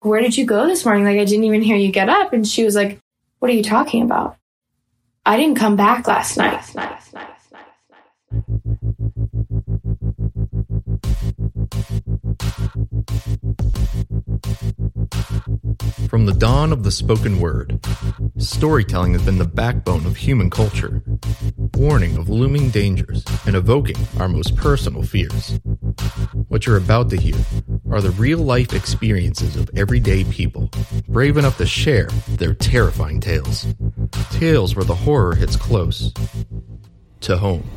Where 0.00 0.20
did 0.20 0.36
you 0.36 0.46
go 0.46 0.66
this 0.68 0.84
morning? 0.84 1.04
Like, 1.04 1.18
I 1.18 1.24
didn't 1.24 1.44
even 1.44 1.60
hear 1.60 1.76
you 1.76 1.90
get 1.90 2.08
up. 2.08 2.32
And 2.32 2.46
she 2.46 2.64
was 2.64 2.76
like, 2.76 3.00
What 3.40 3.50
are 3.50 3.54
you 3.54 3.64
talking 3.64 4.02
about? 4.02 4.36
I 5.26 5.36
didn't 5.36 5.56
come 5.56 5.74
back 5.74 6.06
last 6.06 6.36
night. 6.36 6.52
Last 6.52 6.76
night, 6.76 6.90
last 6.90 7.12
night, 7.12 7.28
last 7.28 7.50
night, 7.50 8.78
From 16.08 16.26
the 16.26 16.32
dawn 16.32 16.72
of 16.72 16.84
the 16.84 16.92
spoken 16.92 17.40
word, 17.40 17.80
storytelling 18.38 19.14
has 19.14 19.22
been 19.22 19.38
the 19.38 19.44
backbone 19.44 20.06
of 20.06 20.16
human 20.16 20.48
culture, 20.48 21.02
warning 21.74 22.16
of 22.16 22.28
looming 22.28 22.70
dangers 22.70 23.24
and 23.46 23.56
evoking 23.56 23.96
our 24.18 24.28
most 24.28 24.56
personal 24.56 25.02
fears. 25.02 25.58
What 26.48 26.66
you're 26.66 26.76
about 26.76 27.10
to 27.10 27.16
hear 27.16 27.36
are 27.90 28.00
the 28.00 28.10
real 28.12 28.38
life 28.38 28.72
experiences 28.74 29.56
of 29.56 29.70
everyday 29.74 30.24
people, 30.24 30.70
brave 31.08 31.36
enough 31.36 31.56
to 31.56 31.66
share 31.66 32.08
their 32.28 32.54
terrifying 32.54 33.20
tales. 33.20 33.66
Tales 34.30 34.76
where 34.76 34.84
the 34.84 34.94
horror 34.94 35.34
hits 35.34 35.56
close 35.56 36.12
to 37.20 37.36
home. 37.36 37.68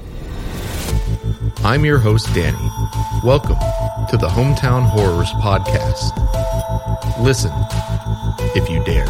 I'm 1.64 1.86
your 1.86 1.98
host, 1.98 2.34
Danny. 2.34 2.58
Welcome 3.24 3.58
to 4.10 4.18
the 4.18 4.28
Hometown 4.28 4.84
Horrors 4.84 5.32
Podcast. 5.34 6.12
Listen 7.22 7.52
if 8.56 8.70
you 8.70 8.84
dare. 8.84 9.08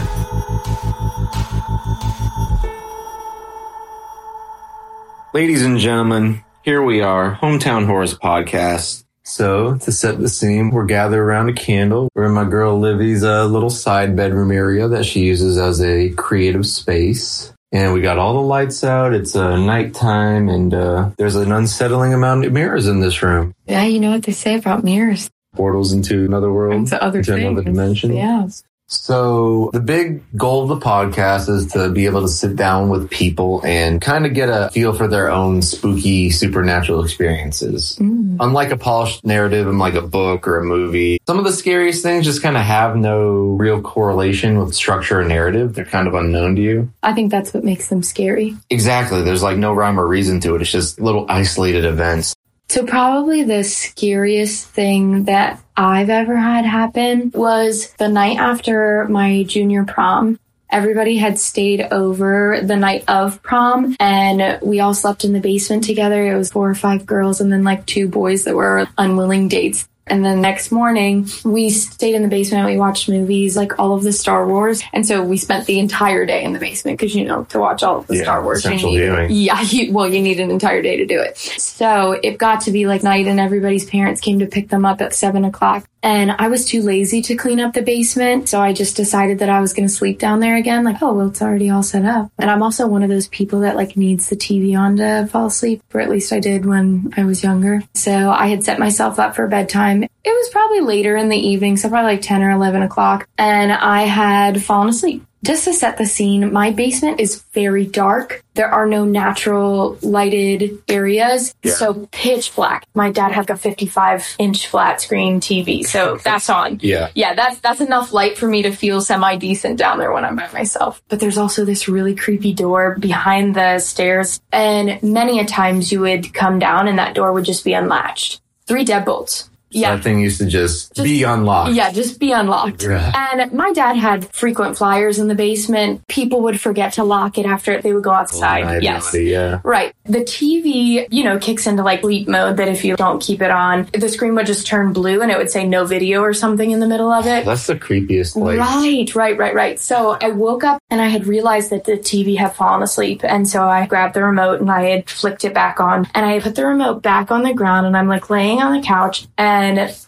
Ladies 5.33 5.63
and 5.63 5.79
gentlemen, 5.79 6.43
here 6.61 6.83
we 6.83 7.01
are, 7.01 7.35
Hometown 7.35 7.85
Horrors 7.85 8.17
Podcast. 8.17 9.05
So, 9.23 9.75
to 9.77 9.91
set 9.91 10.19
the 10.19 10.29
scene, 10.29 10.71
we're 10.71 10.85
gathered 10.85 11.21
around 11.21 11.49
a 11.49 11.53
candle. 11.53 12.09
We're 12.15 12.25
in 12.25 12.33
my 12.33 12.45
girl 12.45 12.79
Livy's 12.79 13.23
uh, 13.23 13.45
little 13.45 13.69
side 13.69 14.15
bedroom 14.15 14.51
area 14.51 14.87
that 14.87 15.05
she 15.05 15.21
uses 15.21 15.57
as 15.57 15.81
a 15.81 16.09
creative 16.09 16.65
space. 16.65 17.53
And 17.71 17.93
we 17.93 18.01
got 18.01 18.17
all 18.17 18.33
the 18.33 18.41
lights 18.41 18.83
out. 18.83 19.13
It's 19.13 19.35
uh, 19.35 19.55
nighttime, 19.57 20.49
and 20.49 20.73
uh, 20.73 21.11
there's 21.17 21.35
an 21.35 21.51
unsettling 21.51 22.13
amount 22.13 22.45
of 22.45 22.51
mirrors 22.51 22.87
in 22.87 22.99
this 22.99 23.21
room. 23.21 23.53
Yeah, 23.65 23.85
you 23.85 23.99
know 23.99 24.11
what 24.11 24.23
they 24.23 24.33
say 24.33 24.55
about 24.55 24.83
mirrors. 24.83 25.29
Portals 25.55 25.93
into 25.93 26.25
another 26.25 26.51
world, 26.51 26.73
Into 26.75 27.01
other 27.01 27.19
into 27.19 27.35
another 27.35 27.63
dimension. 27.63 28.13
Yeah. 28.13 28.47
So 28.91 29.69
the 29.71 29.79
big 29.79 30.21
goal 30.35 30.63
of 30.63 30.69
the 30.69 30.85
podcast 30.85 31.47
is 31.47 31.71
to 31.73 31.89
be 31.89 32.07
able 32.07 32.21
to 32.21 32.27
sit 32.27 32.57
down 32.57 32.89
with 32.89 33.09
people 33.09 33.61
and 33.65 34.01
kind 34.01 34.25
of 34.25 34.33
get 34.33 34.49
a 34.49 34.69
feel 34.71 34.93
for 34.93 35.07
their 35.07 35.31
own 35.31 35.61
spooky 35.61 36.29
supernatural 36.29 37.01
experiences. 37.03 37.97
Mm. 38.01 38.37
Unlike 38.41 38.71
a 38.71 38.77
polished 38.77 39.25
narrative 39.25 39.67
in 39.67 39.77
like 39.77 39.93
a 39.93 40.01
book 40.01 40.45
or 40.45 40.59
a 40.59 40.63
movie, 40.63 41.19
some 41.25 41.39
of 41.39 41.45
the 41.45 41.53
scariest 41.53 42.03
things 42.03 42.25
just 42.25 42.41
kind 42.41 42.57
of 42.57 42.63
have 42.63 42.97
no 42.97 43.55
real 43.57 43.81
correlation 43.81 44.59
with 44.59 44.75
structure 44.75 45.21
or 45.21 45.23
narrative. 45.23 45.73
They're 45.73 45.85
kind 45.85 46.09
of 46.09 46.13
unknown 46.13 46.57
to 46.57 46.61
you. 46.61 46.91
I 47.01 47.13
think 47.13 47.31
that's 47.31 47.53
what 47.53 47.63
makes 47.63 47.87
them 47.87 48.03
scary. 48.03 48.57
Exactly. 48.69 49.21
There's 49.21 49.43
like 49.43 49.57
no 49.57 49.73
rhyme 49.73 49.99
or 49.99 50.05
reason 50.05 50.41
to 50.41 50.55
it. 50.55 50.61
It's 50.61 50.71
just 50.71 50.99
little 50.99 51.25
isolated 51.29 51.85
events. 51.85 52.35
So 52.71 52.85
probably 52.85 53.43
the 53.43 53.65
scariest 53.65 54.65
thing 54.65 55.25
that 55.25 55.61
I've 55.75 56.09
ever 56.09 56.37
had 56.37 56.63
happen 56.63 57.29
was 57.35 57.91
the 57.95 58.07
night 58.07 58.37
after 58.37 59.09
my 59.09 59.43
junior 59.43 59.83
prom. 59.83 60.39
Everybody 60.69 61.17
had 61.17 61.37
stayed 61.37 61.81
over 61.91 62.61
the 62.63 62.77
night 62.77 63.03
of 63.09 63.43
prom 63.43 63.97
and 63.99 64.57
we 64.61 64.79
all 64.79 64.93
slept 64.93 65.25
in 65.25 65.33
the 65.33 65.41
basement 65.41 65.83
together. 65.83 66.31
It 66.31 66.37
was 66.37 66.49
four 66.49 66.69
or 66.69 66.73
five 66.73 67.05
girls 67.05 67.41
and 67.41 67.51
then 67.51 67.65
like 67.65 67.85
two 67.85 68.07
boys 68.07 68.45
that 68.45 68.55
were 68.55 68.87
unwilling 68.97 69.49
dates. 69.49 69.89
And 70.07 70.25
then 70.25 70.41
next 70.41 70.71
morning, 70.71 71.27
we 71.45 71.69
stayed 71.69 72.15
in 72.15 72.23
the 72.23 72.27
basement. 72.27 72.65
We 72.65 72.77
watched 72.77 73.07
movies, 73.07 73.55
like 73.55 73.79
all 73.79 73.93
of 73.93 74.03
the 74.03 74.11
Star 74.11 74.45
Wars. 74.47 74.81
And 74.93 75.05
so 75.05 75.21
we 75.23 75.37
spent 75.37 75.67
the 75.67 75.79
entire 75.79 76.25
day 76.25 76.43
in 76.43 76.53
the 76.53 76.59
basement 76.59 76.99
because, 76.99 77.15
you 77.15 77.23
know, 77.23 77.43
to 77.45 77.59
watch 77.59 77.81
all 77.83 77.99
of 77.99 78.07
the 78.07 78.17
Yeah, 78.17 78.23
Star 78.23 78.43
Wars, 78.43 78.65
you 78.65 78.71
essential 78.71 78.91
need- 78.91 78.97
viewing. 78.99 79.27
yeah, 79.31 79.61
you, 79.69 79.93
well, 79.93 80.07
you 80.11 80.21
need 80.21 80.39
an 80.39 80.51
entire 80.51 80.81
day 80.81 80.97
to 80.97 81.05
do 81.05 81.19
it. 81.21 81.37
So 81.37 82.11
it 82.13 82.37
got 82.37 82.61
to 82.61 82.71
be 82.71 82.87
like 82.87 83.03
night, 83.03 83.27
and 83.27 83.39
everybody's 83.39 83.85
parents 83.85 84.19
came 84.21 84.39
to 84.39 84.47
pick 84.47 84.69
them 84.69 84.85
up 84.85 85.01
at 85.01 85.13
seven 85.13 85.45
o'clock. 85.45 85.85
And 86.03 86.31
I 86.31 86.47
was 86.47 86.65
too 86.65 86.81
lazy 86.81 87.21
to 87.23 87.35
clean 87.35 87.59
up 87.59 87.73
the 87.73 87.81
basement, 87.81 88.49
so 88.49 88.59
I 88.59 88.73
just 88.73 88.95
decided 88.95 89.39
that 89.39 89.49
I 89.49 89.61
was 89.61 89.73
going 89.73 89.87
to 89.87 89.93
sleep 89.93 90.17
down 90.19 90.39
there 90.39 90.55
again. 90.55 90.83
Like, 90.83 91.01
oh, 91.01 91.13
well, 91.13 91.27
it's 91.27 91.41
already 91.41 91.69
all 91.69 91.83
set 91.83 92.05
up. 92.05 92.31
And 92.39 92.49
I'm 92.49 92.63
also 92.63 92.87
one 92.87 93.03
of 93.03 93.09
those 93.09 93.27
people 93.27 93.61
that 93.61 93.75
like 93.75 93.95
needs 93.95 94.29
the 94.29 94.35
TV 94.35 94.77
on 94.77 94.97
to 94.97 95.27
fall 95.31 95.47
asleep, 95.47 95.83
or 95.93 96.01
at 96.01 96.09
least 96.09 96.33
I 96.33 96.39
did 96.39 96.65
when 96.65 97.13
I 97.17 97.25
was 97.25 97.43
younger. 97.43 97.83
So 97.93 98.31
I 98.31 98.47
had 98.47 98.63
set 98.63 98.79
myself 98.79 99.19
up 99.19 99.35
for 99.35 99.47
bedtime. 99.47 100.03
It 100.03 100.09
was 100.25 100.49
probably 100.49 100.81
later 100.81 101.15
in 101.15 101.29
the 101.29 101.37
evening, 101.37 101.77
so 101.77 101.89
probably 101.89 102.13
like 102.13 102.21
10 102.21 102.41
or 102.41 102.51
11 102.51 102.81
o'clock, 102.81 103.27
and 103.37 103.71
I 103.71 104.03
had 104.03 104.63
fallen 104.63 104.89
asleep. 104.89 105.25
Just 105.43 105.63
to 105.63 105.73
set 105.73 105.97
the 105.97 106.05
scene, 106.05 106.53
my 106.53 106.69
basement 106.71 107.19
is 107.19 107.41
very 107.53 107.85
dark. 107.85 108.43
There 108.53 108.67
are 108.69 108.85
no 108.85 109.05
natural 109.05 109.97
lighted 110.03 110.77
areas, 110.87 111.55
Yeah. 111.63 111.71
so 111.73 112.07
pitch 112.11 112.55
black. 112.55 112.85
My 112.93 113.09
dad 113.11 113.31
had 113.31 113.41
like 113.41 113.49
a 113.49 113.57
55 113.57 114.35
inch 114.37 114.67
flat 114.67 115.01
screen 115.01 115.39
TV, 115.41 115.83
so 115.83 116.17
that's 116.23 116.49
on. 116.49 116.79
Yeah. 116.83 117.09
Yeah, 117.15 117.33
that's 117.33 117.59
that's 117.59 117.81
enough 117.81 118.13
light 118.13 118.37
for 118.37 118.47
me 118.47 118.61
to 118.63 118.71
feel 118.71 119.01
semi 119.01 119.35
decent 119.37 119.77
down 119.79 119.97
there 119.97 120.11
when 120.11 120.25
I'm 120.25 120.35
by 120.35 120.49
myself. 120.53 121.01
But 121.09 121.19
there's 121.19 121.37
also 121.39 121.65
this 121.65 121.87
really 121.87 122.13
creepy 122.15 122.53
door 122.53 122.97
behind 122.99 123.55
the 123.55 123.79
stairs, 123.79 124.39
and 124.51 125.01
many 125.01 125.39
a 125.39 125.45
times 125.45 125.91
you 125.91 126.01
would 126.01 126.33
come 126.35 126.59
down 126.59 126.87
and 126.87 126.99
that 126.99 127.15
door 127.15 127.33
would 127.33 127.45
just 127.45 127.65
be 127.65 127.73
unlatched. 127.73 128.41
Three 128.67 128.85
deadbolts. 128.85 129.49
Yeah. 129.71 129.95
That 129.95 130.03
thing 130.03 130.19
used 130.19 130.39
to 130.39 130.45
just, 130.45 130.93
Just- 130.95 131.03
be 131.03 131.23
unlocked. 131.23 131.73
Yeah, 131.73 131.91
just 131.91 132.19
be 132.19 132.31
unlocked. 132.31 132.83
Yeah. 132.83 133.11
And 133.33 133.51
my 133.53 133.71
dad 133.71 133.95
had 133.95 134.33
frequent 134.33 134.77
flyers 134.77 135.17
in 135.19 135.27
the 135.27 135.35
basement. 135.35 136.07
People 136.07 136.41
would 136.41 136.59
forget 136.59 136.93
to 136.93 137.03
lock 137.03 137.37
it 137.37 137.45
after 137.45 137.81
they 137.81 137.93
would 137.93 138.03
go 138.03 138.11
outside. 138.11 138.83
Yes. 138.83 139.13
Yeah. 139.15 139.59
Right. 139.63 139.93
The 140.05 140.19
TV, 140.19 141.07
you 141.09 141.23
know, 141.23 141.39
kicks 141.39 141.67
into 141.67 141.83
like 141.83 142.01
sleep 142.01 142.27
mode 142.27 142.57
that 142.57 142.67
if 142.67 142.83
you 142.83 142.95
don't 142.95 143.21
keep 143.21 143.41
it 143.41 143.51
on, 143.51 143.87
the 143.93 144.09
screen 144.09 144.35
would 144.35 144.45
just 144.45 144.67
turn 144.67 144.93
blue 144.93 145.21
and 145.21 145.31
it 145.31 145.37
would 145.37 145.49
say 145.49 145.65
no 145.65 145.85
video 145.85 146.21
or 146.21 146.33
something 146.33 146.71
in 146.71 146.79
the 146.79 146.87
middle 146.87 147.11
of 147.11 147.25
it. 147.25 147.45
That's 147.45 147.67
the 147.67 147.75
creepiest. 147.75 148.35
Like, 148.35 148.59
Right, 148.59 149.15
right, 149.15 149.37
right, 149.37 149.55
right. 149.55 149.79
So 149.79 150.17
I 150.21 150.31
woke 150.31 150.63
up 150.63 150.81
and 150.89 150.99
I 151.01 151.07
had 151.07 151.25
realized 151.27 151.69
that 151.69 151.85
the 151.85 151.93
TV 151.93 152.37
had 152.37 152.53
fallen 152.55 152.81
asleep. 152.83 153.21
And 153.23 153.47
so 153.47 153.63
I 153.63 153.85
grabbed 153.85 154.15
the 154.15 154.23
remote 154.23 154.59
and 154.59 154.69
I 154.71 154.83
had 154.89 155.09
flicked 155.09 155.45
it 155.45 155.53
back 155.53 155.79
on. 155.79 156.07
And 156.13 156.25
I 156.25 156.39
put 156.39 156.55
the 156.55 156.65
remote 156.65 157.01
back 157.01 157.31
on 157.31 157.43
the 157.43 157.53
ground 157.53 157.85
and 157.87 157.95
I'm 157.95 158.07
like 158.07 158.29
laying 158.29 158.61
on 158.61 158.73
the 158.73 158.85
couch 158.85 159.27
and 159.37 159.60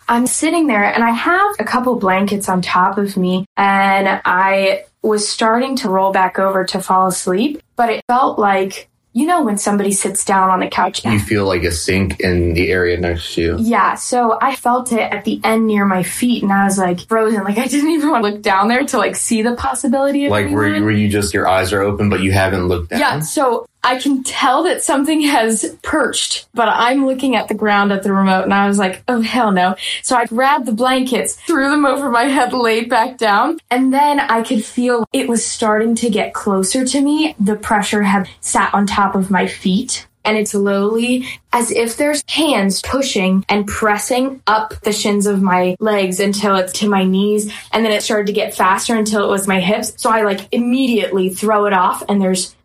I'm 0.08 0.28
sitting 0.28 0.68
there 0.68 0.84
and 0.84 1.04
I 1.04 1.12
have 1.12 1.56
a 1.60 1.64
couple 1.64 1.96
blankets 1.96 2.50
on 2.50 2.62
top 2.62 2.98
of 2.98 3.16
me 3.18 3.46
and 3.58 4.22
I 4.26 4.86
was 5.02 5.28
starting 5.28 5.76
to 5.78 5.90
roll 5.90 6.12
back 6.12 6.40
over 6.40 6.64
to 6.66 6.82
fall 6.82 7.08
asleep. 7.08 7.62
But 7.76 7.90
it 7.90 8.04
felt 8.08 8.40
like, 8.40 8.90
you 9.14 9.26
know, 9.28 9.44
when 9.44 9.58
somebody 9.58 9.92
sits 9.92 10.26
down 10.26 10.50
on 10.50 10.60
the 10.60 10.68
couch. 10.68 11.04
you 11.06 11.20
feel 11.20 11.46
like 11.46 11.64
a 11.64 11.72
sink 11.72 12.20
in 12.20 12.54
the 12.54 12.72
area 12.72 12.98
next 13.00 13.36
to 13.36 13.42
you. 13.42 13.58
Yeah, 13.60 13.94
so 13.96 14.38
I 14.42 14.56
felt 14.56 14.92
it 14.92 15.02
at 15.02 15.24
the 15.24 15.40
end 15.44 15.68
near 15.68 15.86
my 15.86 16.02
feet, 16.02 16.42
and 16.42 16.52
I 16.52 16.64
was 16.66 16.80
like 16.80 17.02
frozen. 17.08 17.44
Like 17.44 17.60
I 17.60 17.68
didn't 17.68 17.92
even 17.92 18.10
want 18.10 18.24
to 18.26 18.32
look 18.32 18.42
down 18.42 18.70
there 18.70 18.84
to 18.86 18.98
like 18.98 19.16
see 19.16 19.44
the 19.44 19.56
possibility 19.56 20.26
of 20.26 20.32
Like 20.32 20.50
where, 20.50 20.64
anyone. 20.66 20.86
where 20.86 20.92
you 20.94 21.10
just 21.10 21.34
your 21.34 21.48
eyes 21.48 21.74
are 21.74 21.82
open 21.82 22.10
but 22.10 22.22
you 22.22 22.32
haven't 22.32 22.68
looked 22.68 22.90
down. 22.90 23.00
Yeah, 23.00 23.20
so 23.20 23.68
I 23.84 24.00
can 24.00 24.24
tell 24.24 24.64
that 24.64 24.82
something 24.82 25.22
has 25.22 25.78
perched, 25.82 26.48
but 26.54 26.70
I'm 26.70 27.06
looking 27.06 27.36
at 27.36 27.50
the 27.50 27.54
ground 27.54 27.92
at 27.92 28.04
the 28.04 28.14
remote, 28.14 28.44
and 28.44 28.54
I 28.54 28.68
was 28.68 28.78
like, 28.78 29.04
oh 29.08 29.22
hell 29.22 29.52
no! 29.52 29.76
So 30.02 30.16
I 30.16 30.26
grabbed 30.26 30.66
the 30.66 30.72
blankets, 30.72 31.36
threw 31.36 31.70
them 31.70 31.86
over 31.86 32.10
my 32.10 32.24
head, 32.24 32.54
laid 32.54 32.90
back 32.90 33.18
down, 33.18 33.60
and 33.70 33.94
then 33.94 34.20
I 34.20 34.42
could 34.42 34.64
feel 34.64 35.06
it 35.12 35.28
was 35.28 35.46
starting 35.46 35.96
to 35.96 36.10
get 36.10 36.34
closer 36.34 36.86
to 36.86 37.02
me. 37.02 37.36
The 37.40 37.58
pressure 37.58 38.04
had 38.04 38.30
sat 38.40 38.74
on 38.74 38.88
top 38.88 39.16
of 39.16 39.30
my 39.30 39.48
feet. 39.48 40.08
And 40.26 40.38
it's 40.38 40.52
slowly 40.52 41.28
as 41.52 41.70
if 41.70 41.98
there's 41.98 42.24
hands 42.30 42.82
pushing 42.82 43.44
and 43.50 43.68
pressing 43.68 44.42
up 44.48 44.74
the 44.80 44.94
shins 44.94 45.26
of 45.26 45.42
my 45.42 45.76
legs 45.82 46.22
until 46.22 46.56
it's 46.56 46.72
to 46.80 46.88
my 46.88 47.04
knees. 47.04 47.52
And 47.74 47.84
then 47.84 47.92
it 47.92 48.04
started 48.04 48.28
to 48.28 48.32
get 48.34 48.56
faster 48.56 48.96
until 48.96 49.26
it 49.26 49.30
was 49.30 49.50
my 49.50 49.60
hips. 49.60 50.02
So 50.02 50.10
I 50.10 50.22
like 50.22 50.48
immediately 50.54 51.28
throw 51.28 51.66
it 51.66 51.74
off 51.74 52.04
and 52.08 52.22
there's 52.22 52.56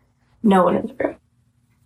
no 0.43 0.63
one 0.63 0.75
in 0.75 0.87
the 0.87 0.93
room. 0.93 1.15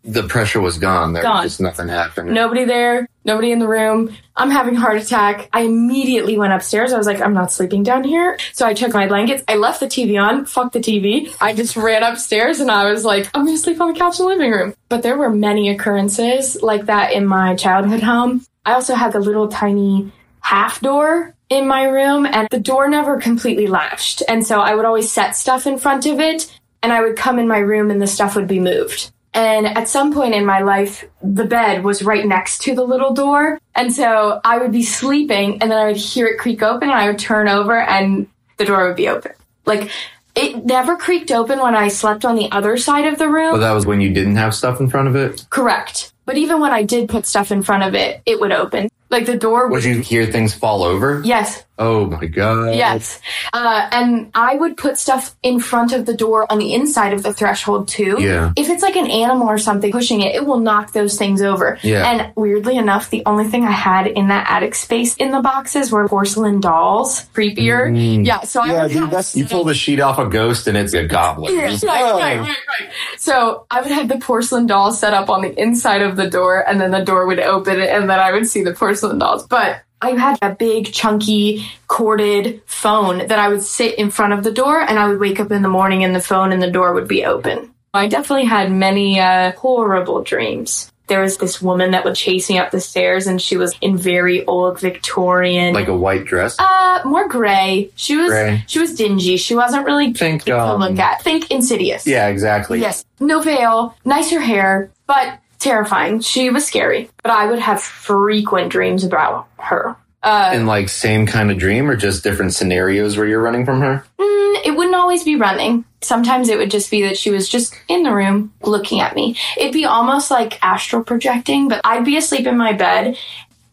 The 0.06 0.24
pressure 0.24 0.60
was 0.60 0.78
gone. 0.78 1.14
There 1.14 1.24
Gone. 1.24 1.44
was 1.44 1.54
just 1.54 1.62
nothing 1.62 1.88
happened. 1.88 2.34
Nobody 2.34 2.66
there, 2.66 3.08
nobody 3.24 3.54
in 3.54 3.60
the 3.60 3.70
room. 3.70 4.14
I'm 4.36 4.50
having 4.50 4.76
a 4.76 4.80
heart 4.80 4.98
attack. 4.98 5.48
I 5.54 5.62
immediately 5.62 6.38
went 6.38 6.52
upstairs. 6.52 6.92
I 6.92 6.98
was 6.98 7.08
like, 7.08 7.22
I'm 7.22 7.34
not 7.34 7.54
sleeping 7.54 7.84
down 7.84 8.04
here. 8.04 8.38
So 8.52 8.66
I 8.68 8.74
took 8.74 8.94
my 8.94 9.08
blankets. 9.08 9.44
I 9.48 9.56
left 9.56 9.80
the 9.80 9.86
TV 9.86 10.22
on. 10.22 10.46
Fuck 10.46 10.74
the 10.74 10.80
TV. 10.80 11.34
I 11.40 11.54
just 11.54 11.78
ran 11.78 12.04
upstairs 12.04 12.60
and 12.60 12.70
I 12.70 12.92
was 12.92 13.06
like, 13.06 13.30
I'm 13.34 13.46
going 13.46 13.56
to 13.56 13.62
sleep 13.64 13.80
on 13.80 13.94
the 13.94 14.00
couch 14.00 14.20
in 14.20 14.26
the 14.26 14.30
living 14.30 14.52
room. 14.52 14.74
But 14.90 15.04
there 15.04 15.18
were 15.18 15.30
many 15.30 15.70
occurrences 15.70 16.62
like 16.62 16.88
that 16.88 17.14
in 17.14 17.26
my 17.26 17.56
childhood 17.56 18.04
home. 18.04 18.46
I 18.66 18.74
also 18.74 18.96
had 18.96 19.14
the 19.14 19.22
little 19.22 19.48
tiny 19.48 20.12
half 20.42 20.82
door 20.82 21.34
in 21.48 21.66
my 21.66 21.84
room 21.84 22.26
and 22.26 22.50
the 22.52 22.60
door 22.60 22.90
never 22.90 23.22
completely 23.22 23.68
latched. 23.68 24.22
And 24.28 24.46
so 24.46 24.60
I 24.60 24.76
would 24.76 24.86
always 24.86 25.10
set 25.10 25.38
stuff 25.38 25.66
in 25.66 25.78
front 25.78 26.06
of 26.06 26.20
it 26.20 26.52
and 26.84 26.92
I 26.92 27.02
would 27.02 27.16
come 27.16 27.40
in 27.40 27.48
my 27.48 27.60
room 27.60 27.90
and 27.90 28.02
the 28.02 28.08
stuff 28.08 28.36
would 28.36 28.48
be 28.48 28.60
moved. 28.60 29.12
And 29.34 29.66
at 29.66 29.90
some 29.90 30.14
point 30.14 30.36
in 30.36 30.46
my 30.46 30.62
life, 30.62 31.06
the 31.24 31.46
bed 31.46 31.84
was 31.84 32.04
right 32.04 32.26
next 32.26 32.62
to 32.64 32.76
the 32.76 32.84
little 32.84 33.14
door. 33.14 33.60
And 33.74 33.92
so 33.92 34.40
I 34.44 34.60
would 34.60 34.72
be 34.72 34.84
sleeping 34.84 35.60
and 35.62 35.72
then 35.72 35.78
I 35.80 35.88
would 35.88 35.98
hear 35.98 36.28
it 36.28 36.38
creak 36.38 36.62
open 36.62 36.90
and 36.90 36.98
I 36.98 37.08
would 37.08 37.18
turn 37.18 37.48
over 37.48 37.80
and 37.80 38.28
the 38.58 38.66
door 38.66 38.86
would 38.88 38.96
be 38.96 39.08
open. 39.08 39.32
Like 39.66 39.90
it 40.36 40.66
never 40.66 40.98
creaked 40.98 41.32
open 41.32 41.60
when 41.60 41.76
I 41.76 41.88
slept 41.88 42.26
on 42.26 42.36
the 42.36 42.52
other 42.52 42.78
side 42.78 43.08
of 43.08 43.18
the 43.18 43.28
room. 43.28 43.54
But 43.54 43.60
that 43.60 43.72
was 43.72 43.88
when 43.88 44.02
you 44.02 44.14
didn't 44.14 44.36
have 44.36 44.54
stuff 44.54 44.80
in 44.80 44.90
front 44.90 45.08
of 45.08 45.16
it. 45.16 45.48
Correct. 45.50 46.14
But 46.26 46.38
even 46.38 46.60
when 46.60 46.72
I 46.72 46.84
did 46.84 47.10
put 47.10 47.26
stuff 47.26 47.52
in 47.52 47.64
front 47.64 47.84
of 47.84 47.96
it, 47.96 48.22
it 48.26 48.40
would 48.40 48.52
open. 48.52 48.90
Like 49.10 49.26
the 49.26 49.38
door 49.38 49.68
Would 49.68 49.84
you 49.84 50.00
hear 50.00 50.26
things 50.26 50.54
fall 50.54 50.84
over? 50.84 51.22
Yes. 51.26 51.64
Oh 51.80 52.06
my 52.06 52.26
god. 52.28 52.76
Yes. 52.76 53.20
Uh, 53.52 53.90
and 53.92 54.30
I 54.36 54.56
would 54.56 54.78
put 54.78 54.98
stuff 54.98 55.36
in 55.42 55.60
front 55.60 55.92
of 55.92 56.06
the 56.06 56.14
door 56.14 56.52
on 56.52 56.60
the 56.60 56.74
inside 56.74 57.14
of 57.14 57.24
the 57.24 57.34
threshold 57.34 57.88
too. 57.88 58.18
Yeah. 58.20 58.54
If 58.56 58.70
it's 58.70 58.84
like 58.84 58.96
an 58.96 59.10
animal 59.10 59.48
or 59.50 59.58
something 59.58 59.92
pushing 59.92 60.22
it, 60.22 60.36
it 60.36 60.46
will 60.46 60.60
knock 60.60 60.94
those 60.94 61.18
things 61.18 61.42
over. 61.42 61.80
Yeah. 61.82 62.10
And 62.10 62.34
weirdly 62.36 62.78
enough, 62.78 63.10
the 63.10 63.24
only 63.26 63.46
thing 63.46 63.64
I 63.66 63.72
had 63.72 64.06
in 64.06 64.28
that 64.28 64.50
attic 64.50 64.76
space 64.76 65.16
in 65.18 65.32
the 65.32 65.42
boxes 65.42 65.92
were 65.92 66.08
porcelain 66.08 66.60
dolls. 66.60 67.26
Creepier. 67.34 67.92
Mm. 67.92 68.26
Yeah. 68.26 68.42
So 68.42 68.62
I 68.62 68.68
Yeah, 68.68 68.84
would 68.84 68.92
dude, 68.92 69.10
have 69.10 69.32
you 69.34 69.46
pull 69.48 69.64
the 69.64 69.74
sheet 69.74 70.00
off 70.00 70.20
a 70.20 70.28
ghost 70.28 70.68
and 70.68 70.78
it's 70.78 70.94
a 70.94 71.06
goblin. 71.08 71.56
Yeah, 71.56 71.66
right, 71.66 71.84
oh. 71.84 72.20
right, 72.20 72.40
right, 72.40 72.58
right. 72.80 72.90
So 73.18 73.66
I 73.72 73.82
would 73.82 73.92
have 73.92 74.08
the 74.10 74.18
porcelain 74.20 74.68
dolls 74.68 75.00
set 75.00 75.14
up 75.14 75.30
on 75.30 75.42
the 75.42 75.60
inside 75.60 76.02
of 76.02 76.18
the 76.18 76.30
door, 76.30 76.68
and 76.68 76.80
then 76.80 76.92
the 76.92 77.04
door 77.04 77.26
would 77.26 77.40
open, 77.40 77.80
and 77.82 78.10
then 78.10 78.20
I 78.20 78.32
would 78.32 78.48
see 78.48 78.64
the 78.64 78.74
porcelain 78.74 79.18
dolls. 79.18 79.48
But 79.48 79.82
I 80.04 80.12
had 80.20 80.38
a 80.42 80.54
big, 80.54 80.92
chunky, 80.92 81.66
corded 81.88 82.62
phone 82.66 83.28
that 83.28 83.40
I 83.40 83.48
would 83.48 83.64
sit 83.64 83.98
in 83.98 84.12
front 84.12 84.34
of 84.34 84.44
the 84.44 84.52
door, 84.52 84.82
and 84.82 85.00
I 85.00 85.08
would 85.08 85.20
wake 85.20 85.40
up 85.40 85.52
in 85.52 85.62
the 85.62 85.70
morning, 85.70 86.04
and 86.04 86.14
the 86.14 86.20
phone 86.22 86.52
and 86.52 86.62
the 86.62 86.70
door 86.72 86.94
would 86.94 87.08
be 87.08 87.24
open. 87.26 87.74
I 87.94 88.08
definitely 88.08 88.46
had 88.46 88.72
many 88.72 89.20
uh, 89.20 89.54
horrible 89.54 90.22
dreams. 90.24 90.92
There 91.08 91.22
was 91.22 91.38
this 91.38 91.62
woman 91.62 91.92
that 91.92 92.06
would 92.06 92.16
chase 92.16 92.50
me 92.50 92.58
up 92.58 92.72
the 92.72 92.80
stairs, 92.82 93.28
and 93.28 93.42
she 93.42 93.56
was 93.58 93.76
in 93.82 93.98
very 93.98 94.44
old 94.46 94.80
Victorian, 94.80 95.74
Like 95.74 95.88
a 95.90 95.96
white 95.96 96.26
dress. 96.26 96.56
uh, 96.60 97.02
more 97.06 97.28
gray. 97.28 97.92
She 97.96 98.16
was 98.18 98.32
Gray. 98.32 98.64
she 98.68 98.80
was 98.80 98.96
dingy. 98.96 99.38
She 99.38 99.54
wasn't 99.56 99.86
really 99.86 100.14
Think, 100.14 100.44
to 100.46 100.58
um, 100.60 100.80
look 100.80 100.98
at. 101.00 101.22
Think 101.22 101.52
Insidious. 101.52 102.08
yeah, 102.08 102.28
exactly. 102.28 102.80
Yes. 102.80 103.04
No 103.20 103.42
veil, 103.42 103.96
nicer 104.06 104.40
hair, 104.40 104.92
but 105.08 105.40
terrifying. 105.64 106.20
She 106.22 106.50
was 106.50 106.66
scary. 106.66 107.10
But 107.24 107.32
I 107.32 107.50
would 107.50 107.60
have 107.60 107.82
frequent 107.82 108.72
dreams 108.72 109.04
about 109.04 109.48
her. 109.60 109.96
Uh, 110.22 110.52
And 110.54 110.68
like 110.68 110.88
same 110.90 111.26
kind 111.26 111.52
of 111.52 111.58
dream 111.58 111.90
or 111.90 111.96
just 111.98 112.24
different 112.24 112.54
scenarios 112.54 113.18
where 113.18 113.26
you're 113.26 113.42
running 113.42 113.66
from 113.66 113.82
her? 113.82 114.06
mm, 114.20 114.66
it 114.66 114.76
wouldn't 114.78 114.96
always 114.96 115.24
be 115.24 115.36
running. 115.36 115.84
Sometimes 116.02 116.48
it 116.50 116.58
would 116.58 116.72
just 116.72 116.92
be 116.92 117.02
that 117.04 117.18
she 117.18 117.30
was 117.32 117.50
just 117.50 117.76
in 117.88 118.04
the 118.04 118.14
room 118.14 118.54
looking 118.62 119.00
at 119.02 119.16
me. 119.16 119.36
It'd 119.58 119.74
be 119.74 119.86
almost 119.86 120.30
like 120.32 120.60
astral 120.62 121.04
projecting, 121.04 121.68
but 121.70 121.82
I'd 121.84 122.06
be 122.06 122.18
asleep 122.18 122.46
in 122.46 122.58
my 122.58 122.74
bed, 122.74 123.18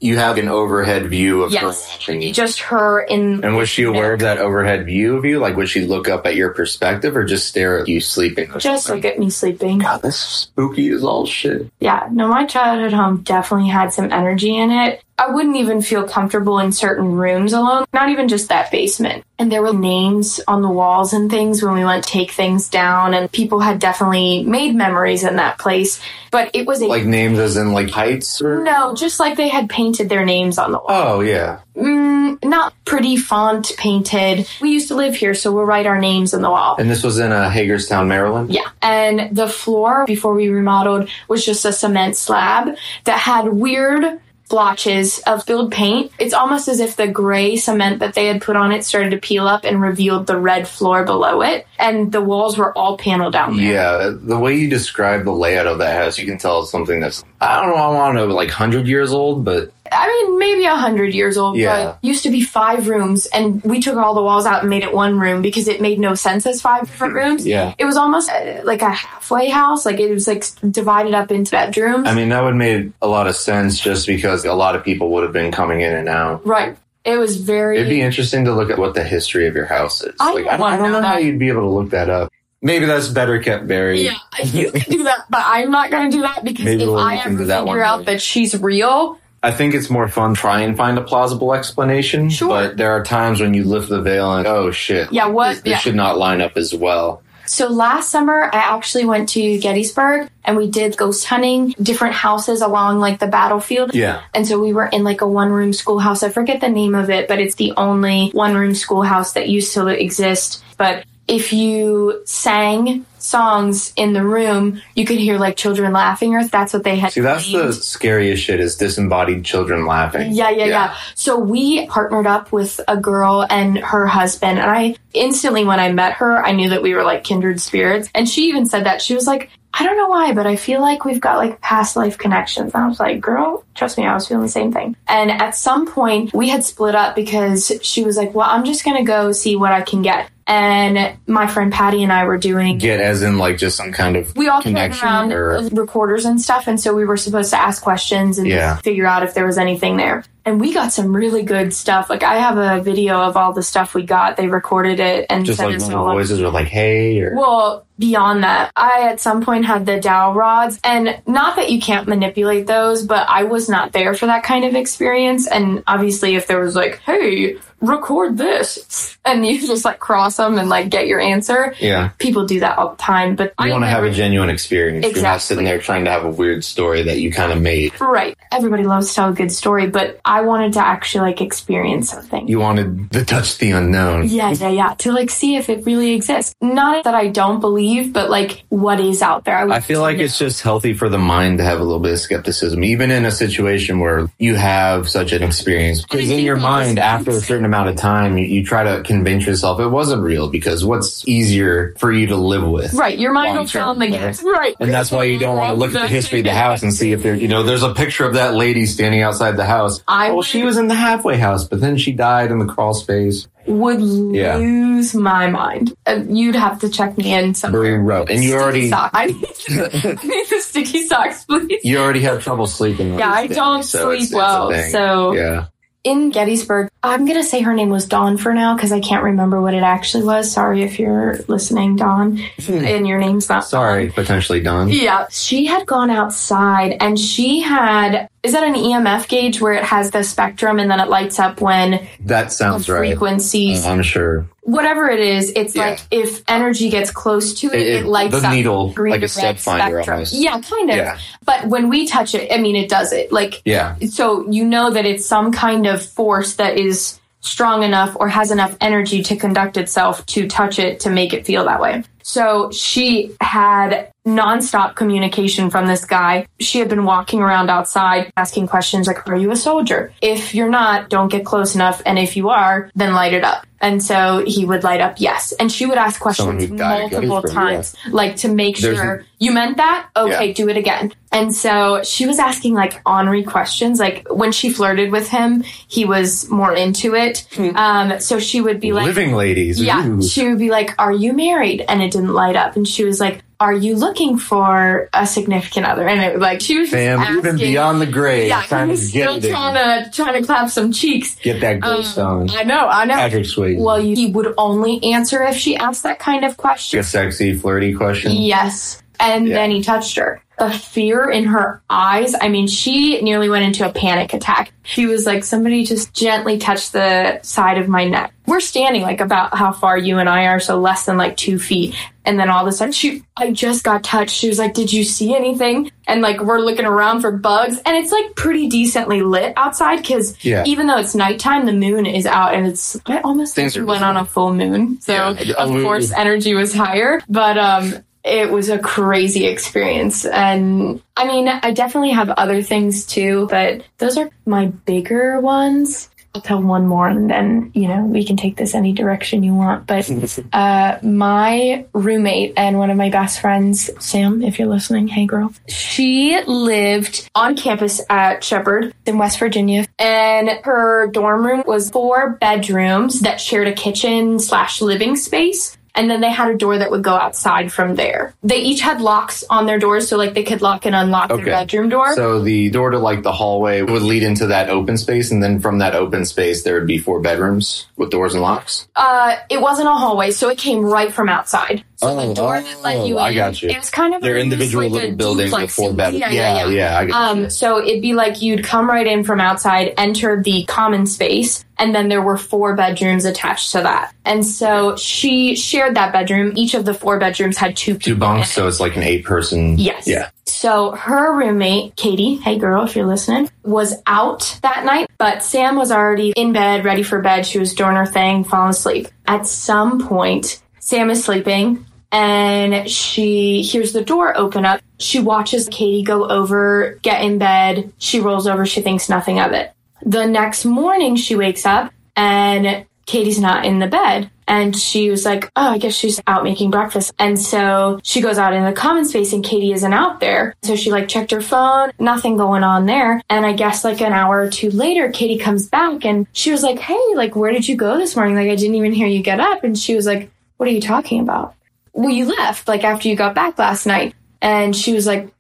You 0.01 0.17
have 0.17 0.39
an 0.39 0.49
overhead 0.49 1.09
view 1.11 1.43
of 1.43 1.53
her 1.53 1.67
watching 1.67 2.23
you. 2.23 2.33
just 2.33 2.61
her 2.61 3.03
in. 3.03 3.45
And 3.45 3.55
was 3.55 3.69
she 3.69 3.83
aware 3.83 4.15
of 4.15 4.21
that 4.21 4.39
overhead 4.39 4.87
view 4.87 5.17
of 5.17 5.27
you? 5.27 5.39
Like, 5.39 5.57
would 5.57 5.69
she 5.69 5.87
look 5.87 6.09
up 6.09 6.27
at 6.27 6.37
your 6.37 6.55
perspective 6.55 7.15
or 7.15 7.25
just 7.25 7.47
stare 7.47 7.81
at 7.81 7.89
you 7.89 8.01
sleeping? 8.01 8.51
Just 8.59 8.89
look 8.89 9.05
at 9.05 9.19
me 9.19 9.29
sleeping. 9.29 9.79
God, 9.79 10.01
this 10.01 10.19
spooky 10.19 10.89
is 10.89 11.05
all 11.05 11.27
shit. 11.27 11.71
Yeah, 11.81 12.09
no, 12.11 12.29
my 12.29 12.47
childhood 12.47 12.95
home 12.95 13.21
definitely 13.23 13.69
had 13.69 13.93
some 13.93 14.11
energy 14.11 14.57
in 14.57 14.71
it. 14.71 15.03
I 15.21 15.29
wouldn't 15.29 15.57
even 15.57 15.83
feel 15.83 16.09
comfortable 16.09 16.59
in 16.61 16.73
certain 16.73 17.13
rooms 17.13 17.53
alone, 17.53 17.85
not 17.93 18.09
even 18.09 18.27
just 18.27 18.49
that 18.49 18.71
basement. 18.71 19.23
And 19.39 19.53
there 19.53 19.61
were 19.61 19.75
names 19.75 20.41
on 20.49 20.63
the 20.63 20.69
walls 20.71 21.13
and 21.13 21.31
things 21.31 21.63
when 21.63 21.75
we 21.75 21.85
went 21.85 22.05
take 22.05 22.31
things 22.31 22.71
down, 22.71 23.13
and 23.13 23.31
people 23.31 23.61
had 23.61 23.79
definitely 23.81 24.45
made 24.45 24.75
memories 24.75 25.23
in 25.23 25.37
that 25.37 25.59
place. 25.59 26.01
But 26.31 26.51
it 26.55 26.67
was 26.67 26.81
a 26.81 26.87
Like 26.87 27.05
names 27.05 27.39
as 27.39 27.59
in 27.59 27.75
like 27.75 27.91
heights 27.91 28.41
or? 28.41 28.65
no, 28.65 28.95
just 28.95 29.21
like 29.21 29.37
they 29.37 29.49
had 29.49 29.69
painted 29.69 30.09
their 30.09 30.25
names 30.25 30.57
on 30.57 30.73
the 30.73 30.79
wall. 30.79 30.87
Oh, 30.89 31.21
yeah. 31.21 31.61
Mm, 31.77 32.43
not 32.43 32.73
pretty 32.87 33.19
font 33.19 33.73
painted. 33.77 34.49
We 34.63 34.71
used 34.71 34.89
to 34.89 34.95
live 34.95 35.15
here, 35.15 35.35
so 35.35 35.53
we'll 35.53 35.65
write 35.65 35.87
our 35.87 36.01
names 36.01 36.33
on 36.33 36.41
the 36.41 36.51
wall. 36.51 36.77
And 36.79 36.91
this 36.91 37.03
was 37.05 37.19
in 37.19 37.31
uh, 37.31 37.51
Hagerstown, 37.51 38.09
Maryland? 38.09 38.51
Yeah. 38.51 38.71
And 38.81 39.37
the 39.37 39.49
floor 39.49 40.07
before 40.07 40.33
we 40.35 40.49
remodeled 40.49 41.11
was 41.29 41.45
just 41.45 41.67
a 41.67 41.73
cement 41.73 42.17
slab 42.17 42.75
that 43.05 43.19
had 43.19 43.49
weird 43.49 44.19
blotches 44.51 45.21
of 45.21 45.45
filled 45.45 45.73
paint. 45.73 46.13
It's 46.19 46.35
almost 46.35 46.69
as 46.69 46.81
if 46.81 46.97
the 46.97 47.09
gray 47.09 47.57
cement 47.57 48.01
that 48.01 48.13
they 48.13 48.27
had 48.27 48.43
put 48.43 48.57
on 48.57 48.73
it 48.73 48.85
started 48.85 49.11
to 49.11 49.19
peel 49.19 49.49
up 49.49 49.65
and 49.65 49.81
revealed 49.81 50.27
the 50.27 50.37
red 50.37 50.69
floor 50.69 51.05
below 51.05 51.41
it. 51.41 51.67
And 51.79 52.13
the 52.13 52.21
walls 52.21 52.59
were 52.59 52.77
all 52.77 52.99
paneled 52.99 53.33
down 53.33 53.57
there. 53.57 53.73
Yeah, 53.73 54.13
the 54.15 54.39
way 54.39 54.57
you 54.57 54.69
describe 54.69 55.25
the 55.25 55.33
layout 55.33 55.67
of 55.67 55.79
that 55.79 55.97
house, 55.97 56.19
you 56.19 56.27
can 56.27 56.37
tell 56.37 56.61
it's 56.61 56.71
something 56.71 57.01
that's, 57.01 57.25
I 57.41 57.61
don't 57.61 57.71
know, 57.71 57.77
I 57.77 57.89
want 57.89 58.17
to 58.19 58.27
know, 58.27 58.35
like 58.35 58.49
100 58.49 58.87
years 58.87 59.13
old, 59.13 59.45
but 59.45 59.73
I 59.93 60.07
mean, 60.07 60.39
maybe 60.39 60.67
a 60.67 60.77
hundred 60.77 61.15
years 61.15 61.37
old, 61.37 61.57
Yeah. 61.57 61.85
but 61.85 61.99
used 62.03 62.23
to 62.23 62.31
be 62.31 62.43
five 62.43 62.87
rooms, 62.87 63.27
and 63.27 63.61
we 63.65 63.81
took 63.81 63.97
all 63.97 64.15
the 64.15 64.23
walls 64.23 64.47
out 64.47 64.61
and 64.61 64.71
made 64.71 64.85
it 64.85 64.95
one 64.95 65.19
room 65.19 65.43
because 65.43 65.67
it 65.67 65.81
made 65.81 65.99
no 65.99 66.15
sense 66.15 66.47
as 66.47 66.61
five 66.61 66.83
different 66.87 67.15
rooms. 67.15 67.45
yeah. 67.47 67.75
It 67.79 67.87
was 67.87 67.97
almost 67.97 68.31
uh, 68.31 68.61
like 68.65 68.83
a 68.83 68.91
halfway 68.91 69.49
house, 69.49 69.85
like 69.85 69.99
it 69.99 70.13
was 70.13 70.29
like 70.29 70.45
divided 70.71 71.13
up 71.15 71.33
into 71.33 71.51
bedrooms. 71.51 72.07
I 72.07 72.15
mean, 72.15 72.29
that 72.29 72.43
would 72.45 72.55
make 72.55 72.91
a 73.03 73.09
lot 73.09 73.27
of 73.27 73.35
sense 73.35 73.81
just 73.81 74.07
because 74.07 74.45
a 74.45 74.55
lot 74.55 74.77
of 74.77 74.85
people 74.85 75.11
would 75.13 75.25
have 75.25 75.33
been 75.33 75.51
coming 75.51 75.81
in 75.81 75.93
and 75.95 76.09
out. 76.09 76.47
right. 76.47 76.77
It 77.03 77.17
was 77.17 77.39
very. 77.39 77.79
It'd 77.79 77.89
be 77.89 78.03
interesting 78.03 78.45
to 78.45 78.53
look 78.55 78.69
at 78.69 78.77
what 78.77 78.93
the 78.93 79.03
history 79.03 79.47
of 79.49 79.55
your 79.57 79.65
house 79.65 80.03
is. 80.03 80.15
I 80.21 80.35
like, 80.35 80.45
don't 80.45 80.53
I, 80.53 80.57
don't, 80.59 80.67
I 80.73 80.77
don't 80.77 80.93
know 80.93 81.01
know 81.01 81.07
how 81.09 81.17
you'd 81.17 81.39
be 81.39 81.49
able 81.49 81.63
to 81.63 81.69
look 81.71 81.91
that 81.91 82.11
up. 82.11 82.31
Maybe 82.63 82.85
that's 82.87 83.09
better 83.09 83.39
kept 83.43 83.67
buried. 83.67 84.05
Yeah, 84.05 84.19
you 84.45 84.71
can 84.71 84.93
do 84.93 85.05
that, 85.05 85.25
but 85.31 85.43
I'm 85.45 85.71
not 85.71 85.91
going 85.91 86.11
to 86.11 86.17
do 86.17 86.23
that 86.23 86.45
because 86.45 86.65
Maybe 86.67 86.83
if 86.83 86.89
we'll 86.89 86.99
I 86.99 87.17
ever 87.17 87.31
into 87.31 87.45
that 87.47 87.65
figure 87.65 87.83
out 87.83 88.01
day. 88.05 88.13
that 88.15 88.23
she's 88.23 88.59
real, 88.61 89.19
I 89.43 89.51
think 89.51 89.75
it's 89.75 89.89
more 89.89 90.09
fun 90.09 90.35
try 90.35 90.61
and 90.61 90.77
find 90.77 90.99
a 90.99 91.01
plausible 91.03 91.55
explanation. 91.55 92.29
Sure. 92.29 92.49
But 92.49 92.77
there 92.77 92.91
are 92.93 93.03
times 93.03 93.41
when 93.41 93.55
you 93.55 93.65
lift 93.65 93.89
the 93.89 94.03
veil 94.03 94.31
and 94.35 94.47
oh 94.47 94.71
shit. 94.73 95.11
Yeah, 95.11 95.27
what- 95.29 95.55
This, 95.55 95.63
this 95.63 95.71
yeah. 95.71 95.79
should 95.79 95.95
not 95.95 96.19
line 96.19 96.43
up 96.43 96.57
as 96.59 96.75
well. 96.75 97.23
So 97.47 97.67
last 97.69 98.11
summer, 98.11 98.45
I 98.53 98.59
actually 98.59 99.07
went 99.07 99.31
to 99.31 99.59
Gettysburg 99.59 100.29
and 100.45 100.57
we 100.57 100.71
did 100.71 100.97
ghost 100.97 101.25
hunting, 101.25 101.75
different 101.83 102.15
houses 102.15 102.61
along 102.61 103.01
like 103.01 103.19
the 103.19 103.27
battlefield. 103.27 103.93
Yeah. 103.95 104.21
And 104.35 104.47
so 104.47 104.61
we 104.61 104.73
were 104.73 104.87
in 104.87 105.03
like 105.03 105.21
a 105.23 105.27
one 105.27 105.51
room 105.51 105.73
schoolhouse. 105.73 106.23
I 106.23 106.29
forget 106.29 106.61
the 106.61 106.69
name 106.69 106.95
of 106.95 107.11
it, 107.11 107.27
but 107.27 107.41
it's 107.41 107.57
the 107.57 107.73
only 107.77 108.29
one 108.35 108.55
room 108.55 108.75
schoolhouse 108.77 109.33
that 109.33 109.49
used 109.49 109.75
to 109.75 109.89
exist. 109.89 110.63
But 110.77 111.05
if 111.31 111.53
you 111.53 112.23
sang 112.25 113.07
songs 113.19 113.93
in 113.95 114.15
the 114.15 114.25
room, 114.25 114.83
you 114.97 115.07
could 115.07 115.19
hear 115.19 115.39
like 115.39 115.57
children 115.57 115.93
laughing 115.93 116.35
or 116.35 116.45
that's 116.49 116.73
what 116.73 116.83
they 116.83 116.97
had. 116.97 117.13
See, 117.13 117.21
that's 117.21 117.53
named. 117.53 117.69
the 117.69 117.73
scariest 117.73 118.43
shit 118.43 118.59
is 118.59 118.75
disembodied 118.75 119.45
children 119.45 119.87
laughing. 119.87 120.33
Yeah, 120.33 120.51
yeah, 120.51 120.65
yeah, 120.65 120.97
So 121.15 121.39
we 121.39 121.87
partnered 121.87 122.27
up 122.27 122.51
with 122.51 122.81
a 122.89 122.97
girl 122.97 123.47
and 123.49 123.79
her 123.79 124.09
husband. 124.09 124.59
And 124.59 124.69
I 124.69 124.97
instantly, 125.15 125.65
when 125.65 125.79
I 125.79 125.93
met 125.93 126.15
her, 126.15 126.45
I 126.45 126.51
knew 126.51 126.71
that 126.71 126.83
we 126.83 126.95
were 126.95 127.05
like 127.05 127.23
kindred 127.23 127.61
spirits. 127.61 128.09
And 128.13 128.29
she 128.29 128.49
even 128.49 128.67
said 128.67 128.87
that. 128.87 129.01
She 129.01 129.15
was 129.15 129.29
like, 129.29 129.51
I 129.73 129.85
don't 129.85 129.97
know 129.97 130.09
why, 130.09 130.35
but 130.35 130.49
I 130.49 130.57
feel 130.57 130.81
like 130.81 131.05
we've 131.05 131.21
got 131.21 131.37
like 131.37 131.61
past 131.61 131.95
life 131.95 132.19
connections. 132.19 132.75
And 132.75 132.83
I 132.83 132.89
was 132.89 132.99
like, 132.99 133.21
girl, 133.21 133.65
trust 133.81 133.97
me, 133.97 134.05
I 134.05 134.13
was 134.13 134.29
feeling 134.29 134.43
the 134.43 134.49
same 134.51 134.73
thing. 134.73 134.95
And 135.09 135.31
at 135.31 135.55
some 135.57 135.87
point, 135.87 136.35
we 136.35 136.51
had 136.51 136.63
split 136.65 136.95
up 136.95 137.17
because 137.17 137.73
she 137.81 138.05
was 138.05 138.15
like, 138.19 138.35
well, 138.35 138.47
I'm 138.47 138.67
just 138.67 138.85
going 138.85 138.99
to 138.99 139.03
go 139.05 139.33
see 139.33 139.57
what 139.57 139.73
I 139.73 139.81
can 139.81 140.03
get. 140.03 140.31
And 140.47 141.17
my 141.29 141.47
friend 141.47 141.73
Patty 141.73 142.03
and 142.03 142.13
I 142.13 142.25
were 142.25 142.37
doing 142.37 142.77
Get 142.79 142.99
as 143.01 143.23
in 143.23 143.39
like 143.39 143.57
just 143.57 143.77
some 143.77 143.93
kind 143.93 144.17
of 144.17 144.37
we 144.37 144.49
all 144.49 144.61
carried 144.61 144.75
connection 144.75 145.07
around 145.07 145.33
or 145.33 145.69
recorders 145.71 146.25
and 146.25 146.41
stuff, 146.41 146.67
and 146.67 146.81
so 146.81 146.93
we 146.93 147.05
were 147.05 147.17
supposed 147.17 147.51
to 147.51 147.57
ask 147.57 147.81
questions 147.81 148.37
and 148.37 148.49
Yeah. 148.49 148.77
figure 148.79 149.07
out 149.07 149.23
if 149.23 149.33
there 149.33 149.47
was 149.47 149.59
anything 149.59 149.97
there. 149.97 150.25
And 150.45 150.61
we 150.61 150.75
got 150.75 150.91
some 150.93 151.15
really 151.15 151.45
good 151.45 151.73
stuff. 151.73 152.11
Like 152.11 152.25
I 152.25 152.39
have 152.39 152.57
a 152.59 152.83
video 152.83 153.21
of 153.21 153.37
all 153.37 153.53
the 153.53 153.63
stuff 153.63 153.95
we 153.95 154.03
got. 154.03 154.37
They 154.37 154.49
recorded 154.49 154.99
it 154.99 155.27
and 155.31 155.45
just 155.47 155.61
like 155.61 155.77
us 155.77 155.85
little 155.87 156.01
all. 156.01 156.09
up. 156.09 156.15
voices 156.17 156.41
were 156.41 156.51
like, 156.51 156.67
hey, 156.67 157.21
or 157.21 157.37
Well, 157.37 157.87
beyond 157.97 158.43
that, 158.43 158.73
I 158.75 159.09
at 159.11 159.21
some 159.21 159.45
point 159.45 159.67
had 159.67 159.87
the 159.87 160.01
dowel 160.01 160.35
rods, 160.35 160.81
and 160.83 161.23
not 161.29 161.57
that 161.57 161.71
you 161.71 161.81
can't 161.81 162.09
manipulate 162.09 162.67
those, 162.67 163.05
but 163.05 163.25
I 163.29 163.45
was 163.45 163.69
not 163.71 163.93
there 163.93 164.15
for 164.15 164.27
that 164.27 164.43
kind 164.43 164.65
of 164.65 164.75
experience. 164.75 165.47
And 165.47 165.83
obviously, 165.87 166.35
if 166.35 166.47
there 166.47 166.61
was 166.61 166.77
like, 166.77 166.99
hey, 166.99 167.57
record 167.81 168.37
this, 168.39 169.17
and 169.25 169.45
you 169.47 169.61
just 169.67 169.85
like 169.85 169.99
cross 169.99 170.37
them 170.37 170.59
and 170.59 170.69
like 170.69 170.89
get 170.91 171.07
your 171.07 171.21
answer, 171.21 171.75
yeah. 171.79 172.11
people 172.19 172.45
do 172.47 172.61
that 172.61 172.79
all 172.79 172.91
the 172.91 172.97
time. 172.97 173.37
But 173.37 173.55
You 173.61 173.67
I 173.67 173.71
want 173.71 173.85
to 173.85 173.89
have 173.89 174.05
a 174.05 174.11
genuine 174.11 174.51
experience. 174.51 175.05
You're 175.05 175.13
not 175.13 175.17
Exactly. 175.19 175.41
sitting 175.41 175.65
there 175.65 175.79
trying 175.79 176.05
to 176.05 176.11
have 176.11 176.25
a 176.25 176.31
weird 176.31 176.65
story 176.65 177.03
that 177.05 177.19
you 177.21 177.33
kind 177.33 177.53
of 177.53 177.61
made. 177.61 177.99
Right. 178.01 178.37
Everybody 178.53 178.85
loves 178.85 179.09
to 179.11 179.15
tell 179.15 179.29
a 179.31 179.33
good 179.33 179.53
story, 179.53 179.87
but 179.89 180.21
I 180.25 180.43
wanted 180.43 180.75
to 180.75 180.81
actually 180.81 181.23
like 181.31 181.41
experience 181.41 182.11
something. 182.11 182.49
You 182.49 182.59
wanted 182.59 183.11
to 183.13 183.25
touch 183.25 183.59
the 183.59 183.71
unknown. 183.73 184.29
yeah, 184.29 184.51
yeah, 184.53 184.69
yeah. 184.69 184.95
To 184.95 185.13
like 185.13 185.31
see 185.31 185.57
if 185.57 185.69
it 185.69 185.87
really 185.87 186.13
exists. 186.15 186.55
Not 186.61 187.05
that 187.05 187.15
I 187.15 187.29
don't 187.29 187.61
believe, 187.61 188.13
but 188.13 188.31
like 188.31 188.65
what 188.69 189.01
is 189.01 189.23
out 189.23 189.45
there. 189.45 189.67
would 189.67 189.75
I 189.75 189.81
feel 189.81 190.01
like 190.01 190.19
know. 190.19 190.25
it's 190.25 190.39
just 190.39 190.63
healthy 190.63 190.93
for 190.95 191.09
the 191.09 191.19
mind 191.19 191.59
to 191.59 191.65
have 191.65 191.81
a 191.81 191.85
little 191.85 192.01
bit 192.01 192.13
of 192.13 192.19
skepticism, 192.19 192.83
even 192.85 193.11
in 193.11 193.25
a 193.25 193.31
situation 193.31 194.01
where 194.01 194.29
you 194.39 194.55
have 194.57 195.09
such 195.09 195.33
an 195.33 195.43
experience. 195.43 196.03
Because 196.03 196.29
in 196.31 196.41
your 196.41 196.57
mind, 196.57 196.99
after 196.99 197.31
a 197.31 197.41
certain 197.41 197.65
amount 197.71 197.89
of 197.89 197.97
time, 197.97 198.37
you, 198.37 198.45
you 198.45 198.65
try 198.65 198.83
to 198.83 199.03
convince 199.03 199.47
yourself 199.47 199.79
it 199.81 199.87
wasn't 199.89 200.23
real 200.23 200.49
because 200.51 200.85
what's 200.85 201.27
easier 201.29 201.95
for 201.99 202.11
you 202.13 202.27
to 202.29 202.37
live 202.37 202.67
with? 202.69 202.93
right. 202.95 203.17
Your 203.19 203.33
mind 203.33 203.51
will 203.51 203.57
long 203.59 203.67
fill 203.69 203.95
term, 203.95 204.03
in 204.03 204.11
the 204.11 204.17
yeah. 204.19 204.35
Right. 204.45 204.75
And 204.81 204.91
that's 204.93 205.11
why 205.11 205.25
you 205.25 205.39
don't 205.39 205.57
want 205.57 205.71
to 205.71 205.75
look 205.79 205.95
at 205.95 206.03
the 206.03 206.09
history 206.09 206.41
of 206.41 206.45
the 206.47 206.55
house 206.55 206.83
and 206.83 206.93
see 206.93 207.13
if 207.13 207.23
there, 207.23 207.35
you 207.35 207.49
know, 207.49 207.63
there's 207.63 207.83
a 207.83 207.95
picture 207.95 208.25
of 208.27 208.35
that 208.35 208.55
lady 208.55 208.87
standing 208.87 209.23
outside 209.23 209.57
the 209.57 209.65
house. 209.65 210.03
I 210.09 210.33
well, 210.33 210.43
she 210.43 210.63
was 210.65 210.77
in 210.77 210.89
the 210.89 210.95
halfway 210.95 211.37
house, 211.39 211.65
but 211.65 211.81
then 211.81 211.97
she 211.97 212.13
died 212.13 212.51
in 212.51 212.59
the 212.59 212.67
crawl 212.67 212.95
space. 212.95 213.47
would 213.67 214.01
Yeah. 214.35 214.57
lose 214.57 215.15
my 215.15 215.49
mind. 215.49 215.95
Uh, 216.07 216.23
you'd 216.29 216.55
have 216.57 216.81
to 216.81 216.89
check 216.89 217.17
me 217.17 217.33
in 217.35 217.55
somewhere. 217.55 218.03
Bro, 218.03 218.25
and 218.25 218.43
you 218.43 218.55
already. 218.55 218.91
I 218.93 219.27
need, 219.27 219.37
I 219.71 220.17
need 220.25 220.47
the 220.51 220.61
sticky 220.61 221.07
socks, 221.07 221.45
please. 221.45 221.81
you 221.85 221.99
already 221.99 222.21
have 222.23 222.43
trouble 222.43 222.67
sleeping. 222.67 223.19
Yeah, 223.19 223.31
I 223.31 223.47
don't 223.47 223.81
it's- 223.81 223.91
sleep 223.91 224.23
it's 224.23 224.35
well. 224.35 224.71
thing. 224.71 224.91
So 224.91 225.33
yeah, 225.33 225.67
in 226.03 226.31
Gettysburg, 226.31 226.91
I'm 227.03 227.27
gonna 227.27 227.43
say 227.43 227.61
her 227.61 227.75
name 227.75 227.91
was 227.91 228.07
Dawn 228.07 228.39
for 228.39 228.55
now 228.55 228.75
because 228.75 228.93
I 228.93 229.01
can't 229.01 229.23
remember 229.23 229.61
what 229.61 229.75
it 229.75 229.83
actually 229.83 230.25
was. 230.25 230.51
Sorry 230.51 230.83
if 230.83 230.99
you're 230.99 231.37
listening, 231.47 231.97
Dawn, 231.97 232.39
hmm. 232.39 232.85
and 232.85 233.07
your 233.07 233.19
name's 233.19 233.49
not. 233.49 233.65
sorry, 233.65 234.11
potentially 234.11 234.61
Dawn. 234.61 234.89
Yeah, 234.89 235.27
she 235.31 235.67
had 235.67 235.87
gone 235.87 236.11
outside 236.11 236.97
and 237.01 237.19
she 237.19 237.61
had. 237.61 238.29
Is 238.43 238.53
that 238.53 238.65
an 238.65 238.75
EMF 238.75 239.29
gauge 239.29 239.61
where 239.61 239.75
it 239.75 239.85
has 239.85 240.11
the 240.13 240.23
spectrum 240.25 240.79
and 240.79 240.91
then 240.91 240.99
it 240.99 241.09
lights 241.09 241.39
up 241.39 241.61
when 241.61 242.07
That 242.25 242.53
sounds 242.53 242.89
right. 242.89 243.09
Frequencies, 243.11 243.85
I'm 243.85 244.03
sure. 244.03 244.47
whatever 244.63 245.11
it 245.11 245.21
is, 245.21 245.53
it's 245.55 245.77
Yeah. 245.77 245.91
like 245.91 246.01
if 246.11 246.43
energy 246.49 246.89
gets 246.89 247.11
close 247.11 247.53
to 247.61 247.67
it, 247.67 247.75
it, 247.75 247.81
It- 247.87 247.95
it- 247.97 248.07
lights 248.07 248.41
the 248.41 248.47
up 248.49 248.55
needle, 248.55 248.93
green 248.93 249.13
like 249.13 249.23
a 249.23 249.29
step 249.29 249.59
finder 249.59 249.97
spectrum. 249.99 250.15
almost. 250.15 250.33
Yeah, 250.33 250.59
kind 250.61 250.89
of. 250.91 250.97
Yeah, 250.97 251.19
But 251.45 251.67
when 251.67 251.91
we 251.91 252.07
touch 252.07 252.35
it, 252.35 252.51
I 252.51 252.57
mean, 252.59 252.77
it 252.77 252.89
does 252.89 253.13
it. 253.13 253.31
Like 253.31 253.61
yeah. 253.67 253.97
so 254.09 254.47
you 254.51 254.65
know 254.65 254.89
that 254.91 255.05
it's 255.05 255.27
some 255.27 255.53
kind 255.53 255.87
of 255.87 256.01
force 256.03 256.55
that 256.55 256.79
is 256.79 257.19
strong 257.43 257.83
enough 257.83 258.17
or 258.19 258.29
has 258.29 258.51
enough 258.51 258.75
energy 258.81 259.23
to 259.25 259.37
conduct 259.37 259.77
itself 259.77 260.25
to 260.27 260.47
touch 260.47 260.79
it 260.79 261.01
to 261.01 261.11
make 261.11 261.33
it 261.35 261.45
feel 261.47 261.65
that 261.67 261.81
way. 261.81 262.03
So 262.23 262.71
she 262.71 263.33
had 263.41 264.09
nonstop 264.27 264.95
communication 264.97 265.71
from 265.71 265.87
this 265.87 266.05
guy. 266.05 266.47
She 266.59 266.79
had 266.79 266.89
been 266.89 267.05
walking 267.05 267.41
around 267.41 267.71
outside 267.71 268.33
asking 268.37 268.67
questions 268.69 269.07
like, 269.07 269.27
Are 269.29 269.37
you 269.37 269.51
a 269.51 269.57
soldier? 269.57 270.13
If 270.21 270.55
you're 270.55 270.69
not, 270.71 271.09
don't 271.11 271.31
get 271.31 271.45
close 271.45 271.75
enough. 271.75 272.03
And 272.05 272.19
if 272.19 272.37
you 272.37 272.51
are, 272.51 272.91
then 272.95 273.15
light 273.15 273.33
it 273.33 273.45
up. 273.45 273.67
And 273.83 274.03
so 274.03 274.45
he 274.47 274.67
would 274.67 274.85
light 274.85 275.01
up 275.01 275.15
yes. 275.19 275.53
And 275.53 275.73
she 275.73 275.87
would 275.87 275.97
ask 275.97 276.21
questions 276.21 276.65
who 276.69 276.77
died 276.77 277.15
at 277.15 277.25
multiple 277.25 277.51
times, 277.51 277.97
like 278.11 278.37
to 278.37 278.49
make 278.49 278.77
There's 278.79 278.99
sure 278.99 279.25
you 279.39 279.53
meant 279.53 279.79
that. 279.79 280.11
Okay, 280.15 280.49
Yeah. 280.49 280.53
do 280.55 280.69
it 280.69 280.77
again. 280.77 281.15
And 281.33 281.55
so 281.55 282.03
she 282.03 282.27
was 282.27 282.39
asking 282.39 282.75
like 282.75 283.01
ornery 283.07 283.43
questions. 283.43 283.99
Like 283.99 284.27
when 284.31 284.53
she 284.53 284.69
flirted 284.71 285.11
with 285.11 285.29
him, 285.31 285.63
he 285.89 286.05
was 286.05 286.51
more 286.51 286.75
into 286.75 287.15
it. 287.15 287.47
Um, 287.75 288.21
so 288.21 288.39
she 288.39 288.61
would 288.61 288.81
be 288.81 288.93
like, 288.93 289.07
Living 289.07 289.33
ladies. 289.35 289.81
yeah, 289.83 290.07
Ooh. 290.07 290.23
she 290.23 290.47
would 290.47 290.59
be 290.59 290.69
like, 290.71 290.95
"Are 291.01 291.13
you 291.13 291.33
married?" 291.33 291.83
And 291.89 292.03
it 292.03 292.11
didn't 292.13 292.35
light 292.35 292.57
up. 292.57 292.77
And 292.77 292.87
she 292.87 293.05
was 293.05 293.19
like, 293.19 293.43
"Are 293.61 293.73
you 293.75 293.95
looking 293.97 294.39
for 294.39 295.09
a 295.13 295.27
significant 295.27 295.87
other?" 295.87 296.09
And 296.09 296.21
it 296.21 296.39
like 296.41 296.61
she 296.63 296.79
was 296.79 296.91
just 296.91 296.97
Fam, 296.97 297.37
even 297.39 297.57
beyond 297.59 298.01
the 298.01 298.07
grave, 298.07 298.49
Yeah, 298.49 298.63
trying 298.63 298.89
to 298.89 298.95
get 298.95 299.09
still 299.09 299.41
trying 299.41 299.75
to 300.05 300.11
trying 300.11 300.41
to 300.41 300.47
clap 300.47 300.71
some 300.71 300.91
cheeks. 300.93 301.37
Get 301.37 301.61
that 301.61 301.81
ghost 301.81 302.19
Um, 302.19 302.43
on. 302.43 302.51
I 302.51 302.63
know, 302.65 302.89
I 302.89 303.05
know. 303.05 303.15
Patrick 303.15 303.45
Swayze. 303.45 303.79
Well, 303.79 304.01
you, 304.03 304.17
he 304.17 304.27
would 304.33 304.55
only 304.59 305.03
answer 305.05 305.43
if 305.45 305.57
she 305.57 305.77
asked 305.77 306.03
that 306.03 306.19
kind 306.19 306.45
of 306.45 306.57
question. 306.57 306.99
a 307.01 307.03
sexy, 307.05 307.55
flirty 307.55 307.93
question. 307.95 308.33
Yes. 308.33 309.03
And 309.21 309.47
Yeah. 309.47 309.55
then 309.57 309.71
he 309.71 309.83
touched 309.83 310.17
her. 310.17 310.43
The 310.61 310.71
fear 310.71 311.31
in 311.31 311.45
her 311.45 311.83
eyes, 311.89 312.35
I 312.39 312.49
mean, 312.49 312.67
she 312.69 313.19
nearly 313.23 313.49
went 313.49 313.65
into 313.65 313.89
a 313.89 313.93
panic 313.93 314.35
attack. 314.35 314.73
She 314.83 315.07
was 315.07 315.25
like, 315.25 315.43
somebody 315.43 315.87
just 315.87 316.13
gently 316.13 316.59
touched 316.59 316.93
the 316.93 317.41
side 317.41 317.79
of 317.79 317.89
my 317.89 318.05
neck. 318.05 318.35
We're 318.47 318.61
standing 318.61 319.01
like 319.01 319.23
about 319.23 319.57
how 319.57 319.73
far 319.73 319.97
you 319.97 320.19
and 320.19 320.29
I 320.29 320.49
are, 320.49 320.61
so 320.61 320.79
less 320.79 321.07
than 321.07 321.17
like 321.17 321.39
two 321.39 321.59
feet. 321.59 321.95
And 322.27 322.39
then 322.39 322.51
all 322.51 322.61
of 322.61 322.67
a 322.67 322.73
sudden, 322.73 322.93
she, 322.93 323.23
I 323.39 323.53
just 323.53 323.85
got 323.85 324.05
touched. 324.05 324.35
She 324.37 324.49
was 324.49 324.59
like, 324.59 324.75
Did 324.75 324.93
you 324.93 325.03
see 325.03 325.35
anything? 325.35 325.91
And 326.07 326.21
like, 326.21 326.43
we're 326.43 326.59
looking 326.61 326.85
around 326.85 327.23
for 327.23 327.31
bugs. 327.33 327.79
And 327.87 327.97
it's 327.97 328.13
like 328.13 328.37
pretty 328.37 328.69
decently 328.69 329.23
lit 329.23 329.55
outside 329.57 329.97
because 330.03 330.45
Yeah. 330.45 330.65
even 330.67 330.89
though 330.89 330.99
it's 330.99 331.15
nighttime, 331.15 331.65
the 331.65 331.73
moon 331.73 332.05
is 332.05 332.27
out 332.27 332.53
and 332.53 332.67
it's, 332.67 332.99
I 333.07 333.21
almost 333.21 333.55
Things 333.55 333.73
think 333.73 333.83
are 333.83 333.87
we 333.87 333.93
went 333.93 334.05
on 334.05 334.19
a 334.19 334.27
full 334.27 334.53
moon. 334.53 335.01
So, 335.01 335.13
Yeah. 335.41 335.55
of 335.55 335.71
course, 335.71 336.13
energy 336.13 336.53
was 336.53 336.75
higher. 336.75 337.23
But, 337.31 337.57
um, 337.57 337.95
it 338.25 338.51
was 338.51 338.69
a 338.69 338.79
crazy 338.79 339.47
experience. 339.47 340.25
And 340.25 341.03
I 341.17 341.27
mean, 341.27 341.49
I 341.49 341.71
definitely 341.73 342.11
have 342.11 342.31
other 342.31 342.63
things 342.63 343.07
too, 343.07 343.47
but 343.51 343.83
those 343.99 344.17
are 344.19 344.31
my 344.47 344.67
bigger 344.67 345.41
ones. 345.41 346.11
I'll 346.33 346.41
tell 346.41 346.63
one 346.63 346.87
more 346.87 347.09
and 347.09 347.29
then, 347.29 347.73
you 347.75 347.89
know, 347.89 348.05
we 348.05 348.25
can 348.25 348.37
take 348.37 348.57
this 348.57 348.77
any 348.77 348.93
direction 348.93 349.43
you 349.43 349.53
want. 349.53 349.89
But 349.89 350.09
uh, 350.53 350.99
my 351.03 351.87
roommate 351.93 352.55
and 352.57 352.79
one 352.79 352.91
of 352.91 352.97
my 352.97 353.11
best 353.11 353.41
friends, 353.41 353.91
Sam, 354.05 354.43
if 354.43 354.59
you're 354.59 354.69
listening, 354.69 355.09
hey 355.09 355.27
girl, 355.27 355.53
she 355.67 356.41
lived 356.47 357.29
on 357.35 357.57
campus 357.57 358.01
at 358.09 358.45
Shepherd 358.45 358.95
in 359.07 359.19
West 359.19 359.41
Virginia. 359.41 359.87
And 359.99 360.51
her 360.63 361.09
dorm 361.09 361.45
room 361.45 361.65
was 361.67 361.91
four 361.91 362.31
bedrooms 362.31 363.21
that 363.21 363.41
shared 363.41 363.67
a 363.67 363.73
kitchen 363.73 364.39
slash 364.39 364.81
living 364.81 365.17
space. 365.17 365.77
And 366.01 366.11
then 366.11 366.23
they 366.23 366.31
had 366.31 366.49
a 366.51 366.57
door 366.57 366.79
that 366.79 366.91
would 366.91 367.03
go 367.05 367.13
outside 367.13 367.71
from 367.71 367.95
there. 367.95 368.33
They 368.43 368.57
each 368.57 368.81
had 368.81 369.03
locks 369.03 369.45
on 369.51 369.67
their 369.67 369.79
doors, 369.79 370.09
so 370.09 370.17
like 370.17 370.33
they 370.33 370.45
could 370.45 370.63
lock 370.63 370.87
and 370.87 370.97
unlock 370.97 371.31
Okay. 371.31 371.45
their 371.45 371.53
bedroom 371.53 371.91
door. 371.91 372.15
So 372.15 372.41
the 372.41 372.71
door 372.71 372.89
to 372.89 372.99
like 372.99 373.23
the 373.23 373.33
hallway 373.33 373.83
would 373.83 374.01
lead 374.01 374.23
into 374.23 374.47
that 374.47 374.71
open 374.71 374.97
space, 374.97 375.31
and 375.31 375.43
then 375.43 375.61
from 375.61 375.77
that 375.81 375.95
open 375.95 376.25
space 376.25 376.63
there 376.63 376.73
would 376.77 376.87
be 376.87 376.97
four 376.97 377.21
bedrooms 377.21 377.87
with 377.99 378.11
doors 378.11 378.33
and 378.33 378.43
locks. 378.43 378.89
Uh, 378.97 379.37
it 379.51 379.61
wasn't 379.61 379.89
a 379.89 379.93
hallway, 379.93 380.31
so 380.31 380.49
it 380.49 380.57
came 380.57 380.83
right 380.83 381.13
from 381.13 381.29
outside. 381.29 381.85
So 382.01 382.09
Oh, 382.09 382.29
the 382.29 382.33
door 382.33 382.59
that 382.63 382.81
let 382.81 383.07
you 383.07 383.17
in, 383.17 383.21
oh, 383.21 383.25
I 383.25 383.35
got 383.35 383.61
you. 383.61 383.69
It 383.69 383.77
was 383.77 383.91
kind 383.91 384.15
of 384.15 384.23
They're 384.23 384.39
almost 384.39 384.45
individual 384.45 384.85
like 384.85 384.93
little 384.93 385.17
buildings 385.17 385.53
with 385.53 385.71
four 385.71 385.93
bedrooms. 385.93 386.21
Yeah, 386.21 386.31
yeah, 386.31 386.67
yeah. 386.67 386.99
I 386.99 387.05
got 387.05 387.37
you. 387.37 387.43
Um, 387.43 387.51
so 387.51 387.79
it'd 387.79 388.01
be 388.01 388.15
like 388.15 388.41
you'd 388.41 388.65
come 388.65 388.89
right 388.89 389.07
in 389.07 389.23
from 389.23 389.39
outside, 389.39 389.93
enter 389.99 390.43
the 390.43 390.65
common 390.65 391.05
space, 391.05 391.63
and 391.79 391.95
then 391.95 392.09
there 392.09 392.23
were 392.23 392.39
four 392.39 392.75
bedrooms 392.75 393.27
attached 393.27 393.73
to 393.73 393.83
that. 393.83 394.15
And 394.25 394.47
so 394.47 394.97
she 394.97 395.55
shared 395.57 395.97
that 395.97 396.11
bedroom. 396.11 396.55
Each 396.57 396.73
of 396.73 396.87
the 396.87 396.95
four 396.95 397.19
bedrooms 397.19 397.59
had 397.59 397.77
two 397.77 397.93
people. 397.93 398.13
Two 398.13 398.17
bunks, 398.17 398.49
it. 398.49 398.55
so 398.55 398.67
it's 398.67 398.81
like 398.81 398.97
an 398.97 399.03
eight 399.03 399.27
person. 399.27 399.77
Yes. 399.77 400.09
Yeah. 400.09 400.31
So 400.47 400.93
her 400.93 401.37
roommate, 401.37 401.97
Katie, 401.97 402.37
hey 402.37 402.57
girl, 402.57 402.83
if 402.83 402.97
you're 402.97 403.07
listening, 403.07 403.51
was 403.63 403.95
out 404.07 404.59
that 404.63 404.87
night, 404.87 405.11
but 405.19 405.43
Sam 405.43 405.77
was 405.77 405.93
already 405.93 406.33
in 406.35 406.55
bed, 406.55 406.87
ready 406.87 407.03
for 407.03 407.21
bed. 407.21 407.45
She 407.45 407.59
was 407.59 407.75
doing 407.75 407.97
her 407.97 408.07
thing, 408.07 408.45
falling 408.45 408.71
asleep. 408.71 409.09
At 409.27 409.47
some 409.47 410.09
point, 410.09 410.63
Sam 410.79 411.11
is 411.11 411.23
sleeping 411.23 411.85
and 412.13 412.89
she 412.91 413.63
hears 413.63 413.93
the 413.93 414.05
door 414.05 414.37
open 414.37 414.65
up. 414.65 414.81
She 414.99 415.21
watches 415.21 415.69
Katie 415.71 416.03
go 416.03 416.29
over, 416.29 416.99
get 417.03 417.23
in 417.23 417.39
bed. 417.39 417.93
She 417.99 418.21
rolls 418.21 418.47
over. 418.47 418.67
She 418.67 418.83
thinks 418.83 419.09
nothing 419.09 419.39
of 419.39 419.53
it. 419.53 419.73
The 420.03 420.27
next 420.27 420.65
morning, 420.65 421.17
she 421.17 421.37
wakes 421.37 421.67
up 421.67 421.93
and 422.17 422.87
Katie's 423.07 423.41
not 423.41 423.65
in 423.65 423.79
the 423.79 423.87
bed. 423.87 424.31
And 424.47 424.77
she 424.77 425.11
was 425.11 425.25
like, 425.25 425.45
oh, 425.55 425.71
I 425.71 425.79
guess 425.79 425.95
she's 425.95 426.21
out 426.27 426.43
making 426.43 426.73
breakfast. 426.73 427.13
And 427.21 427.39
so 427.39 428.01
she 428.03 428.21
goes 428.21 428.37
out 428.37 428.53
in 428.53 428.65
the 428.65 428.73
common 428.73 429.05
space 429.05 429.33
and 429.33 429.45
Katie 429.45 429.73
isn't 429.73 429.93
out 429.93 430.19
there. 430.19 430.57
So 430.63 430.75
she 430.75 430.91
like 430.91 431.07
checked 431.07 431.31
her 431.31 431.41
phone, 431.41 431.93
nothing 432.01 432.37
going 432.37 432.65
on 432.65 432.87
there. 432.87 433.23
And 433.31 433.47
I 433.47 433.53
guess 433.53 433.85
like 433.85 434.01
an 434.01 434.13
hour 434.13 434.41
or 434.41 434.51
two 434.51 434.71
later, 434.71 435.11
Katie 435.13 435.39
comes 435.39 435.69
back 435.69 436.05
and 436.05 436.27
she 436.33 436.51
was 436.51 436.65
like, 436.65 436.81
hey, 436.81 437.01
like, 437.15 437.37
where 437.37 437.53
did 437.53 437.69
you 437.69 437.77
go 437.77 437.97
this 437.97 438.17
morning? 438.17 438.35
Like, 438.35 438.51
I 438.51 438.57
didn't 438.57 438.75
even 438.75 438.93
hear 438.93 439.07
you 439.07 439.23
get 439.23 439.39
up. 439.39 439.63
And 439.63 439.79
she 439.79 439.95
was 439.95 440.07
like, 440.07 440.31
what 440.57 440.69
are 440.69 440.73
you 440.73 440.81
talking 440.81 441.21
about? 441.21 441.55
Well, 442.01 442.15
you 442.15 442.25
left 442.25 442.67
like 442.67 442.83
after 442.83 443.09
you 443.09 443.15
got 443.15 443.35
back 443.35 443.59
last 443.59 443.85
night. 443.85 444.15
And 444.41 444.75
she 444.75 444.95
was 444.95 445.07
like, 445.07 445.31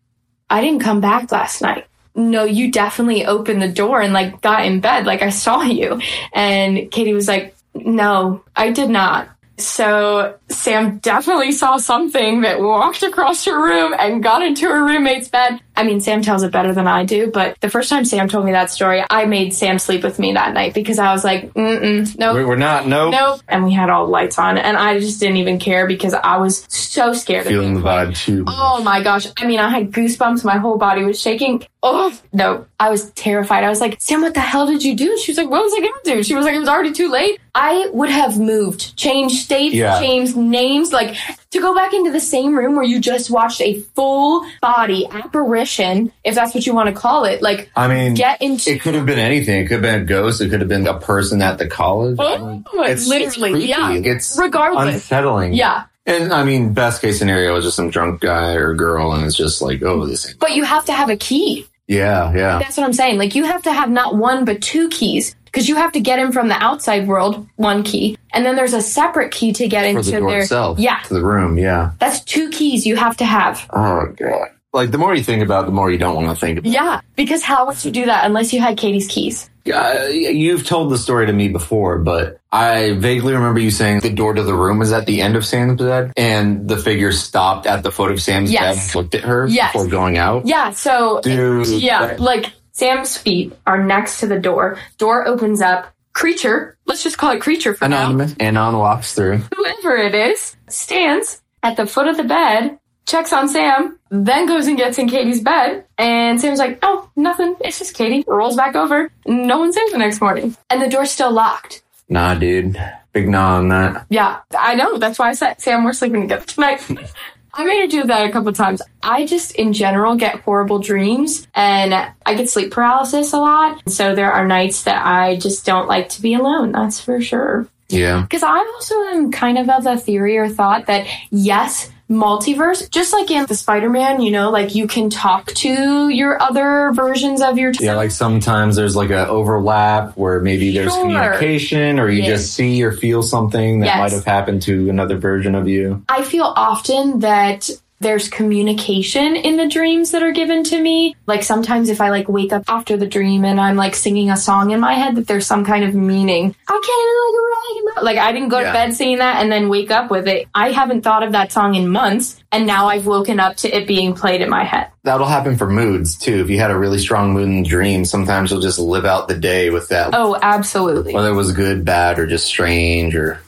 I 0.50 0.60
didn't 0.60 0.82
come 0.82 1.00
back 1.00 1.32
last 1.32 1.62
night. 1.62 1.86
No, 2.14 2.44
you 2.44 2.70
definitely 2.70 3.24
opened 3.24 3.62
the 3.62 3.72
door 3.72 4.02
and 4.02 4.12
like 4.12 4.42
got 4.42 4.66
in 4.66 4.80
bed. 4.80 5.06
Like 5.06 5.22
I 5.22 5.30
saw 5.30 5.62
you. 5.62 6.02
And 6.34 6.90
Katie 6.90 7.14
was 7.14 7.28
like, 7.28 7.54
no, 7.74 8.44
I 8.54 8.72
did 8.72 8.90
not. 8.90 9.30
So 9.56 10.36
Sam 10.50 10.98
definitely 10.98 11.52
saw 11.52 11.78
something 11.78 12.42
that 12.42 12.60
walked 12.60 13.02
across 13.04 13.46
her 13.46 13.58
room 13.58 13.94
and 13.98 14.22
got 14.22 14.42
into 14.42 14.66
her 14.66 14.84
roommate's 14.84 15.28
bed. 15.28 15.60
I 15.80 15.82
mean, 15.82 16.00
Sam 16.02 16.20
tells 16.20 16.42
it 16.42 16.52
better 16.52 16.74
than 16.74 16.86
I 16.86 17.06
do, 17.06 17.30
but 17.30 17.58
the 17.60 17.70
first 17.70 17.88
time 17.88 18.04
Sam 18.04 18.28
told 18.28 18.44
me 18.44 18.52
that 18.52 18.70
story, 18.70 19.02
I 19.08 19.24
made 19.24 19.54
Sam 19.54 19.78
sleep 19.78 20.02
with 20.02 20.18
me 20.18 20.34
that 20.34 20.52
night 20.52 20.74
because 20.74 20.98
I 20.98 21.10
was 21.12 21.24
like, 21.24 21.54
mm-mm, 21.54 22.18
no, 22.18 22.34
We- 22.34 22.44
We're 22.44 22.56
not. 22.56 22.86
Nope. 22.86 23.12
Nope. 23.12 23.40
And 23.48 23.64
we 23.64 23.72
had 23.72 23.88
all 23.88 24.04
the 24.04 24.12
lights 24.12 24.38
on, 24.38 24.58
and 24.58 24.76
I 24.76 25.00
just 25.00 25.20
didn't 25.20 25.38
even 25.38 25.58
care 25.58 25.86
because 25.86 26.12
I 26.12 26.36
was 26.36 26.66
so 26.68 27.14
scared. 27.14 27.46
Feeling 27.46 27.72
the 27.72 27.80
vibe 27.80 28.14
too. 28.14 28.44
Oh 28.46 28.82
my 28.84 29.02
gosh. 29.02 29.26
I 29.38 29.46
mean, 29.46 29.58
I 29.58 29.70
had 29.70 29.90
goosebumps. 29.90 30.44
My 30.44 30.58
whole 30.58 30.76
body 30.76 31.02
was 31.02 31.18
shaking. 31.18 31.64
Oh, 31.82 32.12
no. 32.34 32.66
I 32.78 32.90
was 32.90 33.10
terrified. 33.12 33.64
I 33.64 33.70
was 33.70 33.80
like, 33.80 33.96
Sam, 34.02 34.20
what 34.20 34.34
the 34.34 34.40
hell 34.40 34.66
did 34.66 34.84
you 34.84 34.94
do? 34.94 35.16
She 35.18 35.30
was 35.32 35.38
like, 35.38 35.48
what 35.48 35.62
was 35.62 35.72
I 35.72 35.80
going 35.80 35.92
to 36.04 36.14
do? 36.16 36.22
She 36.22 36.34
was 36.34 36.44
like, 36.44 36.54
it 36.54 36.58
was 36.58 36.68
already 36.68 36.92
too 36.92 37.08
late. 37.10 37.40
I 37.54 37.88
would 37.94 38.10
have 38.10 38.38
moved, 38.38 38.96
changed 38.98 39.36
states, 39.36 39.74
Yeah. 39.74 39.98
changed 39.98 40.36
names, 40.36 40.92
like 40.92 41.16
to 41.50 41.60
go 41.60 41.74
back 41.74 41.92
into 41.92 42.12
the 42.12 42.20
same 42.20 42.56
room 42.56 42.76
where 42.76 42.84
you 42.84 43.00
just 43.00 43.28
watched 43.30 43.60
a 43.60 43.80
full 43.94 44.46
body 44.60 45.06
apparition, 45.10 46.12
if 46.24 46.34
that's 46.34 46.54
what 46.54 46.64
you 46.64 46.74
want 46.74 46.88
to 46.88 46.94
call 46.94 47.24
it. 47.24 47.42
Like, 47.42 47.70
I 47.74 47.88
mean, 47.88 48.14
get 48.14 48.40
into. 48.40 48.70
it 48.70 48.80
could 48.80 48.94
have 48.94 49.04
been 49.06 49.18
anything. 49.18 49.60
It 49.60 49.66
could 49.66 49.82
have 49.82 49.82
been 49.82 50.02
a 50.02 50.04
ghost. 50.04 50.40
It 50.40 50.50
could 50.50 50.60
have 50.60 50.68
been 50.68 50.86
a 50.86 50.98
person 51.00 51.42
at 51.42 51.58
the 51.58 51.66
college. 51.66 52.16
Oh, 52.20 52.62
It's 52.84 53.08
literally, 53.08 53.54
it's 53.64 53.68
yeah. 53.68 53.92
It's 53.92 54.38
Regardless. 54.38 54.94
unsettling. 54.94 55.52
yeah. 55.54 55.84
And 56.06 56.32
I 56.32 56.44
mean, 56.44 56.72
best 56.72 57.02
case 57.02 57.18
scenario 57.18 57.54
is 57.56 57.64
just 57.64 57.76
some 57.76 57.90
drunk 57.90 58.20
guy 58.20 58.52
or 58.54 58.74
girl, 58.74 59.12
and 59.12 59.24
it's 59.24 59.36
just 59.36 59.60
like, 59.60 59.82
oh, 59.82 60.06
this. 60.06 60.32
But 60.34 60.54
you 60.54 60.64
have 60.64 60.84
to 60.86 60.92
have 60.92 61.10
a 61.10 61.16
key. 61.16 61.66
Yeah, 61.88 62.32
yeah. 62.32 62.58
That's 62.60 62.76
what 62.76 62.84
I'm 62.84 62.92
saying. 62.92 63.18
Like 63.18 63.34
you 63.34 63.44
have 63.44 63.62
to 63.64 63.72
have 63.72 63.90
not 63.90 64.14
one 64.16 64.44
but 64.44 64.62
two 64.62 64.88
keys 64.88 65.34
because 65.50 65.68
you 65.68 65.76
have 65.76 65.92
to 65.92 66.00
get 66.00 66.18
in 66.18 66.32
from 66.32 66.48
the 66.48 66.54
outside 66.62 67.06
world, 67.08 67.46
one 67.56 67.82
key, 67.82 68.16
and 68.32 68.44
then 68.44 68.56
there's 68.56 68.74
a 68.74 68.82
separate 68.82 69.30
key 69.32 69.52
to 69.54 69.66
get 69.68 69.82
For 69.82 69.98
into 69.98 70.10
the 70.12 70.20
their. 70.26 70.40
itself. 70.42 70.78
Yeah, 70.78 71.00
To 71.04 71.14
the 71.14 71.24
room, 71.24 71.58
yeah. 71.58 71.92
that's 71.98 72.20
two 72.20 72.50
keys 72.50 72.86
you 72.86 72.96
have 72.96 73.16
to 73.18 73.24
have. 73.24 73.66
Oh, 73.70 74.06
God. 74.16 74.48
Like, 74.72 74.92
the 74.92 74.98
more 74.98 75.12
you 75.16 75.24
think 75.24 75.42
about 75.42 75.64
it, 75.64 75.66
the 75.66 75.72
more 75.72 75.90
you 75.90 75.98
don't 75.98 76.14
want 76.14 76.28
to 76.28 76.36
think 76.36 76.58
about 76.60 76.70
Yeah, 76.70 77.00
because 77.16 77.42
how 77.42 77.66
would 77.66 77.84
you 77.84 77.90
do 77.90 78.04
that 78.06 78.24
unless 78.24 78.52
you 78.52 78.60
had 78.60 78.76
Katie's 78.78 79.08
keys? 79.08 79.50
Uh, 79.72 80.06
you've 80.10 80.64
told 80.64 80.90
the 80.90 80.96
story 80.96 81.26
to 81.26 81.32
me 81.32 81.48
before, 81.48 81.98
but 81.98 82.38
I 82.52 82.92
vaguely 82.92 83.34
remember 83.34 83.58
you 83.60 83.70
saying 83.72 84.00
the 84.00 84.10
door 84.10 84.32
to 84.32 84.42
the 84.42 84.54
room 84.54 84.78
was 84.78 84.92
at 84.92 85.06
the 85.06 85.20
end 85.22 85.36
of 85.36 85.44
Sam's 85.44 85.80
bed, 85.80 86.12
and 86.16 86.66
the 86.68 86.76
figure 86.78 87.10
stopped 87.12 87.66
at 87.66 87.82
the 87.82 87.90
foot 87.92 88.10
of 88.12 88.22
Sam's 88.22 88.50
Yes. 88.52 88.62
bed 88.62 88.82
and 88.86 88.94
looked 88.94 89.14
at 89.16 89.22
her 89.24 89.46
Yes. 89.48 89.72
before 89.72 89.88
going 89.88 90.16
out. 90.18 90.46
Yeah, 90.46 90.70
so 90.70 91.20
Dude. 91.22 91.66
yeah, 91.66 92.06
that- 92.06 92.20
like 92.20 92.46
Sam's 92.80 93.14
feet 93.14 93.52
are 93.66 93.84
next 93.84 94.20
to 94.20 94.26
the 94.26 94.38
door. 94.38 94.78
Door 94.96 95.28
opens 95.28 95.60
up. 95.60 95.92
Creature, 96.14 96.78
let's 96.86 97.02
just 97.02 97.18
call 97.18 97.30
it 97.32 97.42
creature 97.42 97.74
for 97.74 97.86
now. 97.86 97.98
Anonymous. 98.06 98.34
Anon 98.40 98.78
walks 98.78 99.14
through. 99.14 99.36
Whoever 99.54 99.96
it 99.98 100.14
is 100.14 100.56
stands 100.66 101.42
at 101.62 101.76
the 101.76 101.84
foot 101.84 102.08
of 102.08 102.16
the 102.16 102.24
bed, 102.24 102.78
checks 103.06 103.34
on 103.34 103.50
Sam, 103.50 103.98
then 104.08 104.46
goes 104.46 104.66
and 104.66 104.78
gets 104.78 104.98
in 104.98 105.10
Katie's 105.10 105.42
bed. 105.42 105.84
And 105.98 106.40
Sam's 106.40 106.58
like, 106.58 106.78
"Oh, 106.80 107.10
nothing. 107.16 107.54
It's 107.60 107.78
just 107.78 107.94
Katie." 107.94 108.24
Rolls 108.26 108.56
back 108.56 108.74
over. 108.74 109.12
No 109.26 109.58
one's 109.58 109.76
in 109.76 109.84
the 109.92 109.98
next 109.98 110.22
morning, 110.22 110.56
and 110.70 110.80
the 110.80 110.88
door's 110.88 111.10
still 111.10 111.30
locked. 111.30 111.82
Nah, 112.08 112.34
dude. 112.34 112.82
Big 113.12 113.28
nah 113.28 113.56
on 113.58 113.68
that. 113.68 114.06
Yeah, 114.08 114.40
I 114.58 114.74
know. 114.74 114.96
That's 114.96 115.18
why 115.18 115.28
I 115.28 115.34
said, 115.34 115.60
Sam, 115.60 115.84
we're 115.84 115.92
sleeping 115.92 116.22
together 116.22 116.46
tonight. 116.46 116.80
I 117.52 117.64
made 117.64 117.80
her 117.80 117.86
do 117.88 118.04
that 118.04 118.28
a 118.28 118.32
couple 118.32 118.52
times. 118.52 118.82
I 119.02 119.26
just, 119.26 119.52
in 119.52 119.72
general, 119.72 120.16
get 120.16 120.40
horrible 120.40 120.78
dreams 120.78 121.46
and 121.54 121.94
I 121.94 122.34
get 122.34 122.48
sleep 122.48 122.70
paralysis 122.70 123.32
a 123.32 123.38
lot. 123.38 123.88
So 123.88 124.14
there 124.14 124.32
are 124.32 124.46
nights 124.46 124.84
that 124.84 125.04
I 125.04 125.36
just 125.36 125.66
don't 125.66 125.88
like 125.88 126.08
to 126.10 126.22
be 126.22 126.34
alone. 126.34 126.72
That's 126.72 127.00
for 127.00 127.20
sure. 127.20 127.66
Yeah. 127.88 128.22
Because 128.22 128.42
I 128.42 128.56
also 128.56 128.94
am 129.02 129.32
kind 129.32 129.58
of 129.58 129.68
of 129.68 129.84
the 129.84 129.96
theory 129.96 130.38
or 130.38 130.48
thought 130.48 130.86
that 130.86 131.06
yes, 131.30 131.90
multiverse, 132.10 132.90
just 132.90 133.12
like 133.12 133.30
in 133.30 133.46
the 133.46 133.54
Spider-Man, 133.54 134.20
you 134.20 134.30
know, 134.32 134.50
like 134.50 134.74
you 134.74 134.86
can 134.88 135.08
talk 135.10 135.46
to 135.54 136.08
your 136.08 136.42
other 136.42 136.90
versions 136.92 137.40
of 137.40 137.56
your 137.56 137.72
Yeah, 137.78 137.94
like 137.94 138.10
sometimes 138.10 138.74
there's 138.76 138.96
like 138.96 139.10
a 139.10 139.28
overlap 139.28 140.16
where 140.16 140.40
maybe 140.40 140.72
there's 140.72 140.92
Sure. 140.92 141.02
communication 141.02 142.00
or 142.00 142.08
you 142.08 142.22
Yes. 142.22 142.40
just 142.42 142.54
see 142.54 142.82
or 142.82 142.92
feel 142.92 143.22
something 143.22 143.80
that 143.80 143.86
Yes. 143.86 143.98
might 143.98 144.12
have 144.12 144.24
happened 144.24 144.62
to 144.62 144.90
another 144.90 145.16
version 145.16 145.54
of 145.54 145.68
you. 145.68 146.02
I 146.08 146.22
feel 146.22 146.52
often 146.56 147.20
that 147.20 147.70
there's 148.00 148.28
communication 148.28 149.36
in 149.36 149.58
the 149.58 149.68
dreams 149.68 150.10
that 150.12 150.22
are 150.22 150.32
given 150.32 150.64
to 150.64 150.80
me. 150.80 151.14
Like 151.26 151.42
sometimes 151.42 151.90
if 151.90 152.00
I 152.00 152.08
like 152.08 152.28
wake 152.30 152.50
up 152.52 152.64
after 152.66 152.96
the 152.96 153.06
dream 153.06 153.44
and 153.44 153.60
I'm 153.60 153.76
like 153.76 153.94
singing 153.94 154.30
a 154.30 154.38
song 154.38 154.70
in 154.70 154.80
my 154.80 154.94
head 154.94 155.16
that 155.16 155.26
there's 155.26 155.46
some 155.46 155.66
kind 155.66 155.84
of 155.84 155.94
meaning. 155.94 156.54
I 156.66 156.72
can't 156.72 157.84
even 157.84 157.94
like 157.94 157.96
write 157.96 158.04
Like 158.04 158.18
I 158.18 158.32
didn't 158.32 158.48
go 158.48 158.58
Yeah. 158.60 158.68
to 158.68 158.72
bed 158.72 158.94
singing 158.94 159.18
that 159.18 159.42
and 159.42 159.52
then 159.52 159.68
wake 159.68 159.90
up 159.90 160.10
with 160.10 160.26
it. 160.28 160.48
I 160.54 160.70
haven't 160.70 161.02
thought 161.02 161.22
of 161.22 161.32
that 161.32 161.52
song 161.52 161.74
in 161.74 161.90
months 161.90 162.42
and 162.50 162.66
now 162.66 162.86
I've 162.88 163.04
woken 163.06 163.38
up 163.38 163.56
to 163.58 163.68
it 163.76 163.86
being 163.86 164.14
played 164.14 164.40
in 164.40 164.48
my 164.48 164.64
head. 164.64 164.86
That'll 165.04 165.26
happen 165.26 165.58
for 165.58 165.68
moods 165.68 166.16
too. 166.16 166.40
If 166.40 166.48
you 166.48 166.58
had 166.58 166.70
a 166.70 166.78
really 166.78 166.98
strong 166.98 167.34
mood 167.34 167.48
in 167.48 167.62
the 167.62 167.68
dream, 167.68 168.06
sometimes 168.06 168.50
you'll 168.50 168.60
just 168.62 168.78
live 168.78 169.04
out 169.04 169.28
the 169.28 169.36
day 169.36 169.68
with 169.68 169.88
that, 169.88 170.14
Oh, 170.14 170.38
absolutely. 170.40 171.12
whether 171.14 171.28
it 171.28 171.34
was 171.34 171.52
good, 171.52 171.84
bad, 171.84 172.18
or 172.18 172.26
just 172.26 172.46
strange 172.46 173.14
or 173.14 173.40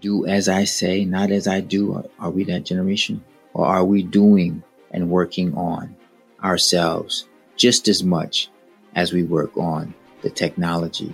do 0.00 0.26
as 0.26 0.48
I 0.48 0.64
say, 0.64 1.04
not 1.04 1.30
as 1.30 1.46
I 1.46 1.60
do? 1.60 2.08
Are, 2.18 2.30
we 2.30 2.44
that 2.44 2.64
generation? 2.64 3.22
Or 3.52 3.66
are 3.66 3.84
we 3.84 4.02
doing 4.02 4.62
and 4.90 5.10
working 5.10 5.54
on 5.54 5.94
ourselves 6.42 7.28
just 7.56 7.88
as 7.88 8.02
much 8.02 8.48
as 8.94 9.12
we 9.12 9.22
work 9.22 9.56
on 9.56 9.94
the 10.22 10.30
technology 10.30 11.12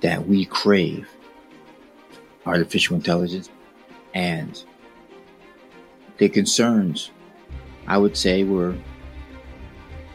that 0.00 0.26
we 0.26 0.44
crave? 0.46 1.08
Artificial 2.46 2.96
intelligence 2.96 3.50
and 4.14 4.64
the 6.18 6.28
concerns, 6.28 7.10
I 7.86 7.98
would 7.98 8.16
say, 8.16 8.44
were 8.44 8.74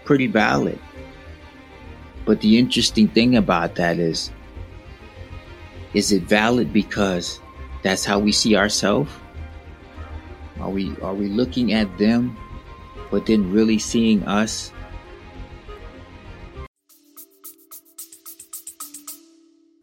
pretty 0.06 0.28
valid. 0.28 0.80
But 2.26 2.42
the 2.42 2.58
interesting 2.58 3.08
thing 3.08 3.38
about 3.38 3.76
that 3.76 4.00
is, 4.00 4.32
is 5.94 6.12
it 6.12 6.24
valid 6.24 6.74
because 6.74 7.40
that's 7.88 8.04
how 8.04 8.20
we 8.20 8.34
see 8.34 8.58
ourselves? 8.58 9.10
Are 10.60 10.70
we 10.70 10.94
are 11.02 11.14
we 11.14 11.28
looking 11.28 11.72
at 11.72 11.98
them 11.98 12.36
but 13.10 13.26
then 13.26 13.50
really 13.50 13.80
seeing 13.80 14.24
us? 14.24 14.74